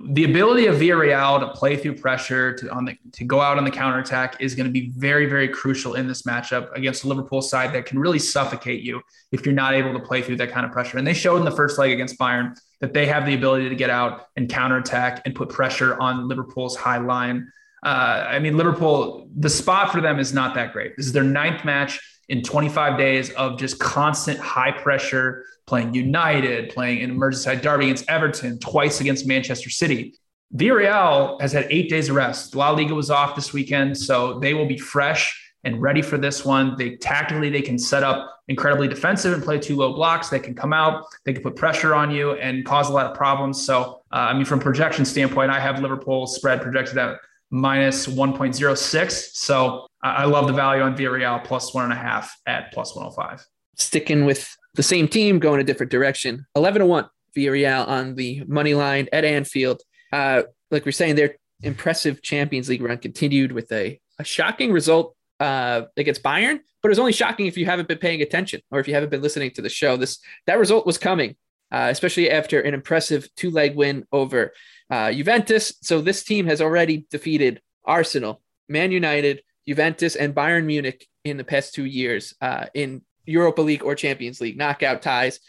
the 0.10 0.24
ability 0.24 0.66
of 0.66 0.76
Villarreal 0.76 1.40
to 1.40 1.48
play 1.50 1.76
through 1.76 1.96
pressure 1.96 2.54
to 2.56 2.70
on 2.72 2.86
the 2.86 2.98
to 3.12 3.24
go 3.24 3.40
out 3.40 3.58
on 3.58 3.64
the 3.64 3.72
counterattack 3.72 4.42
is 4.42 4.56
going 4.56 4.66
to 4.66 4.72
be 4.72 4.92
very 4.96 5.28
very 5.28 5.48
crucial 5.48 5.94
in 5.94 6.08
this 6.08 6.24
matchup 6.24 6.72
against 6.74 7.04
a 7.04 7.08
Liverpool 7.08 7.42
side 7.42 7.74
that 7.74 7.86
can 7.86 8.00
really 8.00 8.18
suffocate 8.18 8.82
you 8.82 9.02
if 9.32 9.46
you're 9.46 9.54
not 9.54 9.74
able 9.74 9.94
to 9.94 10.00
play 10.00 10.22
through 10.22 10.38
that 10.38 10.52
kind 10.52 10.66
of 10.66 10.72
pressure. 10.72 10.98
And 10.98 11.06
they 11.06 11.14
showed 11.14 11.38
in 11.38 11.46
the 11.46 11.52
first 11.52 11.78
leg 11.78 11.92
against 11.92 12.18
Bayern 12.18 12.58
that 12.82 12.94
they 12.94 13.06
have 13.06 13.26
the 13.26 13.36
ability 13.36 13.70
to 13.70 13.76
get 13.76 13.92
out 13.92 14.28
and 14.36 14.50
counterattack 14.50 15.22
and 15.26 15.36
put 15.36 15.50
pressure 15.50 16.00
on 16.00 16.28
Liverpool's 16.28 16.76
high 16.76 16.98
line. 16.98 17.52
Uh, 17.84 18.26
I 18.30 18.40
mean, 18.40 18.56
Liverpool, 18.56 19.28
the 19.36 19.50
spot 19.50 19.92
for 19.92 20.02
them 20.02 20.20
is 20.20 20.34
not 20.34 20.56
that 20.56 20.72
great. 20.72 20.96
This 20.96 21.06
is 21.06 21.12
their 21.12 21.24
ninth 21.24 21.66
match 21.66 22.00
in 22.30 22.42
25 22.42 22.98
days 22.98 23.30
of 23.32 23.60
just 23.60 23.80
constant 23.80 24.40
high 24.40 24.72
pressure, 24.72 25.46
playing 25.68 25.94
United, 25.94 26.70
playing 26.70 27.04
an 27.04 27.18
Merseyside 27.18 27.62
derby 27.62 27.86
against 27.86 28.10
Everton, 28.10 28.60
twice 28.60 29.02
against 29.02 29.28
Manchester 29.28 29.70
City. 29.70 30.16
Villarreal 30.56 31.42
has 31.42 31.52
had 31.52 31.68
eight 31.70 31.90
days 31.90 32.10
of 32.10 32.16
rest. 32.16 32.56
La 32.56 32.70
Liga 32.70 32.94
was 32.94 33.10
off 33.10 33.36
this 33.36 33.52
weekend, 33.52 33.98
so 33.98 34.40
they 34.40 34.54
will 34.54 34.68
be 34.68 34.78
fresh 34.78 35.40
and 35.64 35.82
ready 35.82 36.02
for 36.02 36.18
this 36.18 36.46
one. 36.46 36.76
They 36.78 36.96
tactically 36.98 37.50
they 37.50 37.62
can 37.62 37.80
set 37.80 38.04
up 38.04 38.42
incredibly 38.48 38.88
defensive 38.88 39.34
and 39.34 39.42
play 39.42 39.58
two 39.58 39.76
low 39.76 39.94
blocks. 39.94 40.30
They 40.30 40.40
can 40.40 40.54
come 40.54 40.74
out, 40.74 41.06
they 41.26 41.34
can 41.34 41.42
put 41.42 41.56
pressure 41.56 41.96
on 41.96 42.12
you 42.12 42.34
and 42.34 42.66
cause 42.66 42.90
a 42.90 42.94
lot 42.94 43.08
of 43.08 43.18
problems. 43.18 43.66
So, 43.66 44.02
uh, 44.12 44.16
I 44.16 44.34
mean, 44.34 44.46
from 44.46 44.60
projection 44.60 45.06
standpoint, 45.06 45.52
I 45.52 45.60
have 45.60 45.82
Liverpool 45.82 46.28
spread 46.28 46.62
projected 46.62 46.98
at 46.98 47.18
minus 47.54 48.08
1.06. 48.08 49.12
So 49.34 49.86
I 50.02 50.26
love 50.26 50.48
the 50.48 50.54
value 50.54 50.82
on 50.82 50.98
Villarreal 50.98 51.44
plus 51.44 51.72
one 51.74 51.84
and 51.84 51.94
a 51.94 51.96
half 51.96 52.36
at 52.48 52.74
plus 52.74 52.96
105. 52.96 53.46
Sticking 53.78 54.26
with 54.26 54.58
the 54.74 54.82
same 54.82 55.08
team, 55.08 55.38
going 55.38 55.62
a 55.62 55.64
different 55.64 55.92
direction. 55.92 56.48
11 56.56 56.80
to 56.80 56.86
1 56.88 57.08
Villarreal 57.38 57.88
on 57.88 58.16
the 58.16 58.44
money 58.48 58.74
line 58.74 59.08
at 59.14 59.24
Anfield. 59.24 59.84
Uh, 60.12 60.42
like 60.72 60.84
we're 60.84 60.92
saying, 60.92 61.14
their 61.14 61.36
impressive 61.62 62.24
Champions 62.24 62.70
League 62.70 62.82
run 62.82 62.98
continued 62.98 63.52
with 63.52 63.72
a, 63.72 64.00
a 64.18 64.24
shocking 64.24 64.72
result 64.72 65.16
uh, 65.40 65.84
against 65.96 66.24
Bayern, 66.24 66.60
but 66.82 66.90
it's 66.90 67.00
only 67.00 67.14
shocking 67.14 67.46
if 67.46 67.56
you 67.56 67.68
haven't 67.68 67.88
been 67.88 68.00
paying 68.00 68.24
attention 68.24 68.62
or 68.72 68.80
if 68.80 68.88
you 68.88 68.96
haven't 68.96 69.10
been 69.10 69.22
listening 69.22 69.52
to 69.52 69.62
the 69.62 69.70
show. 69.70 69.96
This 69.96 70.18
that 70.48 70.58
result 70.58 70.88
was 70.88 70.98
coming, 70.98 71.36
uh, 71.72 71.90
especially 71.92 72.32
after 72.32 72.60
an 72.62 72.74
impressive 72.74 73.30
two 73.36 73.52
leg 73.52 73.76
win 73.76 74.06
over 74.12 74.54
uh, 74.94 75.12
Juventus. 75.12 75.74
So 75.82 76.02
this 76.02 76.24
team 76.24 76.46
has 76.46 76.62
already 76.62 77.08
defeated 77.10 77.62
Arsenal, 77.84 78.44
Man 78.70 78.92
United, 78.92 79.42
Juventus, 79.68 80.16
and 80.16 80.36
Bayern 80.36 80.66
Munich 80.66 81.08
in 81.24 81.38
the 81.38 81.44
past 81.44 81.74
two 81.74 81.86
years 81.86 82.36
uh, 82.42 82.68
in 82.76 83.02
Europa 83.26 83.62
League 83.62 83.84
or 83.84 83.96
Champions 83.96 84.40
League 84.40 84.58
knockout 84.58 85.02
ties. 85.02 85.40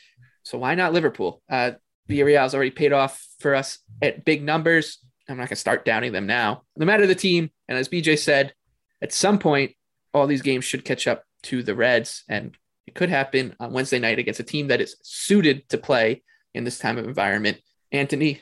So 0.45 0.57
why 0.57 0.75
not 0.75 0.95
Liverpool? 0.95 1.43
Uh, 1.51 1.73
Villarreal's 2.09 2.55
already 2.55 2.71
paid 2.71 2.95
off 2.95 3.23
for 3.39 3.55
us 3.55 3.81
at 4.01 4.25
big 4.25 4.43
numbers. 4.43 4.99
I'm 5.29 5.37
not 5.37 5.49
going 5.49 5.49
to 5.49 5.57
start 5.57 5.85
downing 5.85 6.13
them 6.13 6.27
now. 6.27 6.63
No 6.77 6.87
matter 6.87 7.07
the 7.07 7.15
team, 7.15 7.51
and 7.69 7.77
as 7.77 7.89
BJ 7.91 8.19
said, 8.19 8.55
at 9.03 9.13
some 9.13 9.39
point, 9.39 9.73
all 10.15 10.27
these 10.27 10.43
games 10.43 10.65
should 10.65 10.87
catch 10.87 11.07
up 11.07 11.25
to 11.45 11.63
the 11.63 11.75
Reds, 11.75 12.25
and 12.31 12.57
it 12.87 12.95
could 12.95 13.11
happen 13.11 13.55
on 13.61 13.73
Wednesday 13.73 13.99
night 13.99 14.19
against 14.19 14.41
a 14.41 14.45
team 14.45 14.69
that 14.69 14.81
is 14.81 14.97
suited 15.03 15.69
to 15.69 15.77
play 15.77 16.23
in 16.55 16.65
this 16.65 16.79
time 16.79 16.97
of 16.97 17.07
environment. 17.07 17.59
Anthony, 17.93 18.41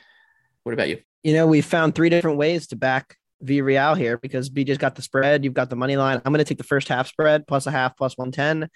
what 0.64 0.72
about 0.72 0.88
you? 0.88 1.00
You 1.22 1.34
know, 1.34 1.46
we 1.46 1.60
found 1.60 1.94
three 1.94 2.08
different 2.08 2.38
ways 2.38 2.66
to 2.68 2.76
back 2.76 3.16
Villarreal 3.44 3.96
here 3.96 4.18
because 4.18 4.50
BJ's 4.50 4.78
got 4.78 4.94
the 4.94 5.02
spread. 5.02 5.44
You've 5.44 5.54
got 5.54 5.70
the 5.70 5.76
money 5.76 5.96
line. 5.96 6.20
I'm 6.24 6.32
going 6.32 6.44
to 6.44 6.48
take 6.48 6.58
the 6.58 6.64
first 6.64 6.88
half 6.88 7.08
spread 7.08 7.46
plus 7.46 7.66
a 7.66 7.70
half 7.70 7.96
plus 7.96 8.16
110. 8.16 8.68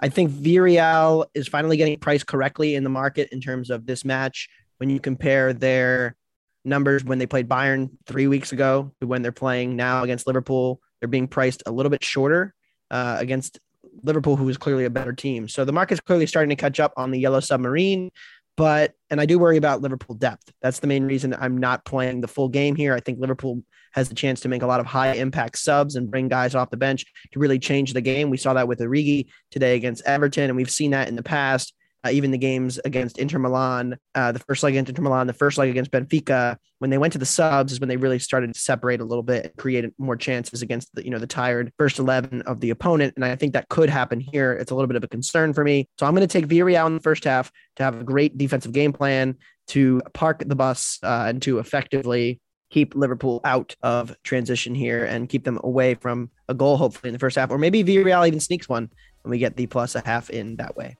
I 0.00 0.08
think 0.08 0.30
Villarreal 0.30 1.26
is 1.34 1.48
finally 1.48 1.76
getting 1.76 1.98
priced 1.98 2.26
correctly 2.26 2.74
in 2.74 2.84
the 2.84 2.90
market 2.90 3.28
in 3.32 3.40
terms 3.40 3.70
of 3.70 3.86
this 3.86 4.04
match. 4.04 4.48
When 4.78 4.90
you 4.90 5.00
compare 5.00 5.52
their 5.52 6.16
numbers 6.64 7.04
when 7.04 7.18
they 7.18 7.26
played 7.26 7.48
Bayern 7.48 7.90
three 8.06 8.26
weeks 8.26 8.52
ago 8.52 8.92
to 9.00 9.06
when 9.06 9.22
they're 9.22 9.32
playing 9.32 9.74
now 9.74 10.02
against 10.02 10.26
Liverpool, 10.26 10.80
they're 11.00 11.08
being 11.08 11.28
priced 11.28 11.62
a 11.66 11.72
little 11.72 11.90
bit 11.90 12.04
shorter 12.04 12.54
uh, 12.90 13.16
against 13.18 13.58
Liverpool, 14.02 14.36
who 14.36 14.48
is 14.48 14.56
clearly 14.56 14.84
a 14.84 14.90
better 14.90 15.12
team. 15.12 15.48
So 15.48 15.64
the 15.64 15.72
market's 15.72 16.00
clearly 16.00 16.26
starting 16.26 16.50
to 16.50 16.56
catch 16.56 16.78
up 16.78 16.92
on 16.96 17.10
the 17.10 17.18
yellow 17.18 17.40
submarine. 17.40 18.10
But, 18.58 18.94
and 19.08 19.20
I 19.20 19.26
do 19.26 19.38
worry 19.38 19.56
about 19.56 19.82
Liverpool 19.82 20.16
depth. 20.16 20.52
That's 20.60 20.80
the 20.80 20.88
main 20.88 21.04
reason 21.04 21.32
I'm 21.38 21.56
not 21.56 21.84
playing 21.84 22.20
the 22.20 22.28
full 22.28 22.48
game 22.48 22.74
here. 22.74 22.92
I 22.92 22.98
think 22.98 23.20
Liverpool 23.20 23.62
has 23.92 24.08
the 24.08 24.16
chance 24.16 24.40
to 24.40 24.48
make 24.48 24.62
a 24.62 24.66
lot 24.66 24.80
of 24.80 24.86
high 24.86 25.12
impact 25.12 25.58
subs 25.58 25.94
and 25.94 26.10
bring 26.10 26.26
guys 26.26 26.56
off 26.56 26.70
the 26.70 26.76
bench 26.76 27.06
to 27.32 27.38
really 27.38 27.60
change 27.60 27.92
the 27.92 28.00
game. 28.00 28.30
We 28.30 28.36
saw 28.36 28.54
that 28.54 28.66
with 28.66 28.80
Origi 28.80 29.26
today 29.52 29.76
against 29.76 30.04
Everton, 30.04 30.50
and 30.50 30.56
we've 30.56 30.70
seen 30.70 30.90
that 30.90 31.06
in 31.08 31.14
the 31.14 31.22
past. 31.22 31.72
Uh, 32.08 32.10
even 32.12 32.30
the 32.30 32.38
games 32.38 32.78
against 32.84 33.18
Inter 33.18 33.38
Milan, 33.38 33.98
uh, 34.14 34.32
the 34.32 34.38
first 34.40 34.62
leg 34.62 34.74
against 34.74 34.88
Inter 34.88 35.02
Milan, 35.02 35.26
the 35.26 35.32
first 35.32 35.58
leg 35.58 35.68
against 35.68 35.90
Benfica, 35.90 36.56
when 36.78 36.90
they 36.90 36.98
went 36.98 37.12
to 37.12 37.18
the 37.18 37.26
subs 37.26 37.72
is 37.72 37.80
when 37.80 37.88
they 37.88 37.96
really 37.96 38.18
started 38.18 38.52
to 38.52 38.58
separate 38.58 39.00
a 39.00 39.04
little 39.04 39.22
bit 39.22 39.46
and 39.46 39.56
create 39.56 39.84
more 39.98 40.16
chances 40.16 40.62
against 40.62 40.94
the, 40.94 41.04
you 41.04 41.10
know, 41.10 41.18
the 41.18 41.26
tired 41.26 41.72
first 41.78 41.98
11 41.98 42.42
of 42.42 42.60
the 42.60 42.70
opponent. 42.70 43.14
And 43.16 43.24
I 43.24 43.36
think 43.36 43.52
that 43.52 43.68
could 43.68 43.90
happen 43.90 44.20
here. 44.20 44.52
It's 44.52 44.70
a 44.70 44.74
little 44.74 44.88
bit 44.88 44.96
of 44.96 45.04
a 45.04 45.08
concern 45.08 45.52
for 45.52 45.64
me. 45.64 45.88
So 45.98 46.06
I'm 46.06 46.14
going 46.14 46.26
to 46.26 46.32
take 46.32 46.48
Villarreal 46.48 46.86
in 46.86 46.94
the 46.94 47.00
first 47.00 47.24
half 47.24 47.52
to 47.76 47.82
have 47.82 48.00
a 48.00 48.04
great 48.04 48.38
defensive 48.38 48.72
game 48.72 48.92
plan, 48.92 49.36
to 49.68 50.00
park 50.14 50.42
the 50.46 50.56
bus 50.56 50.98
uh, 51.02 51.26
and 51.28 51.42
to 51.42 51.58
effectively 51.58 52.40
keep 52.70 52.94
Liverpool 52.94 53.40
out 53.44 53.74
of 53.82 54.14
transition 54.22 54.74
here 54.74 55.04
and 55.04 55.28
keep 55.28 55.44
them 55.44 55.58
away 55.64 55.94
from 55.94 56.30
a 56.48 56.54
goal, 56.54 56.76
hopefully 56.76 57.08
in 57.08 57.12
the 57.12 57.18
first 57.18 57.36
half, 57.36 57.50
or 57.50 57.58
maybe 57.58 57.84
Villarreal 57.84 58.26
even 58.26 58.40
sneaks 58.40 58.68
one 58.68 58.90
and 59.24 59.30
we 59.30 59.38
get 59.38 59.56
the 59.56 59.66
plus 59.66 59.94
a 59.94 60.02
half 60.04 60.30
in 60.30 60.56
that 60.56 60.76
way. 60.76 60.96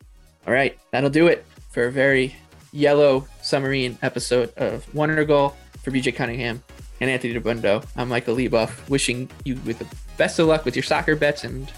All 0.49 0.55
right, 0.55 0.79
that'll 0.93 1.11
do 1.11 1.27
it 1.27 1.45
for 1.69 1.89
a 1.89 1.93
very 1.93 2.35
yellow 2.73 3.29
submarine 3.43 3.99
episode 4.01 4.51
of 4.57 4.87
Wondergoal 4.95 5.53
for 5.83 5.91
BJ 5.91 6.17
Cunningham 6.17 6.63
and 7.03 7.11
Anthony 7.11 7.35
Dabbundo. 7.35 7.87
I'm 7.99 8.09
Michael 8.09 8.35
Leboff, 8.35 8.89
wishing 8.89 9.29
you 9.45 9.57
with 9.67 9.79
the 9.79 9.87
best 10.17 10.39
of 10.39 10.47
luck 10.47 10.65
with 10.65 10.75
your 10.75 10.85
soccer 10.85 11.17
bets, 11.17 11.45
and 11.45 11.71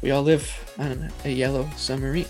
we 0.00 0.12
all 0.12 0.22
live 0.22 0.74
on 0.78 1.12
a 1.26 1.28
yellow 1.28 1.68
submarine. 1.76 2.24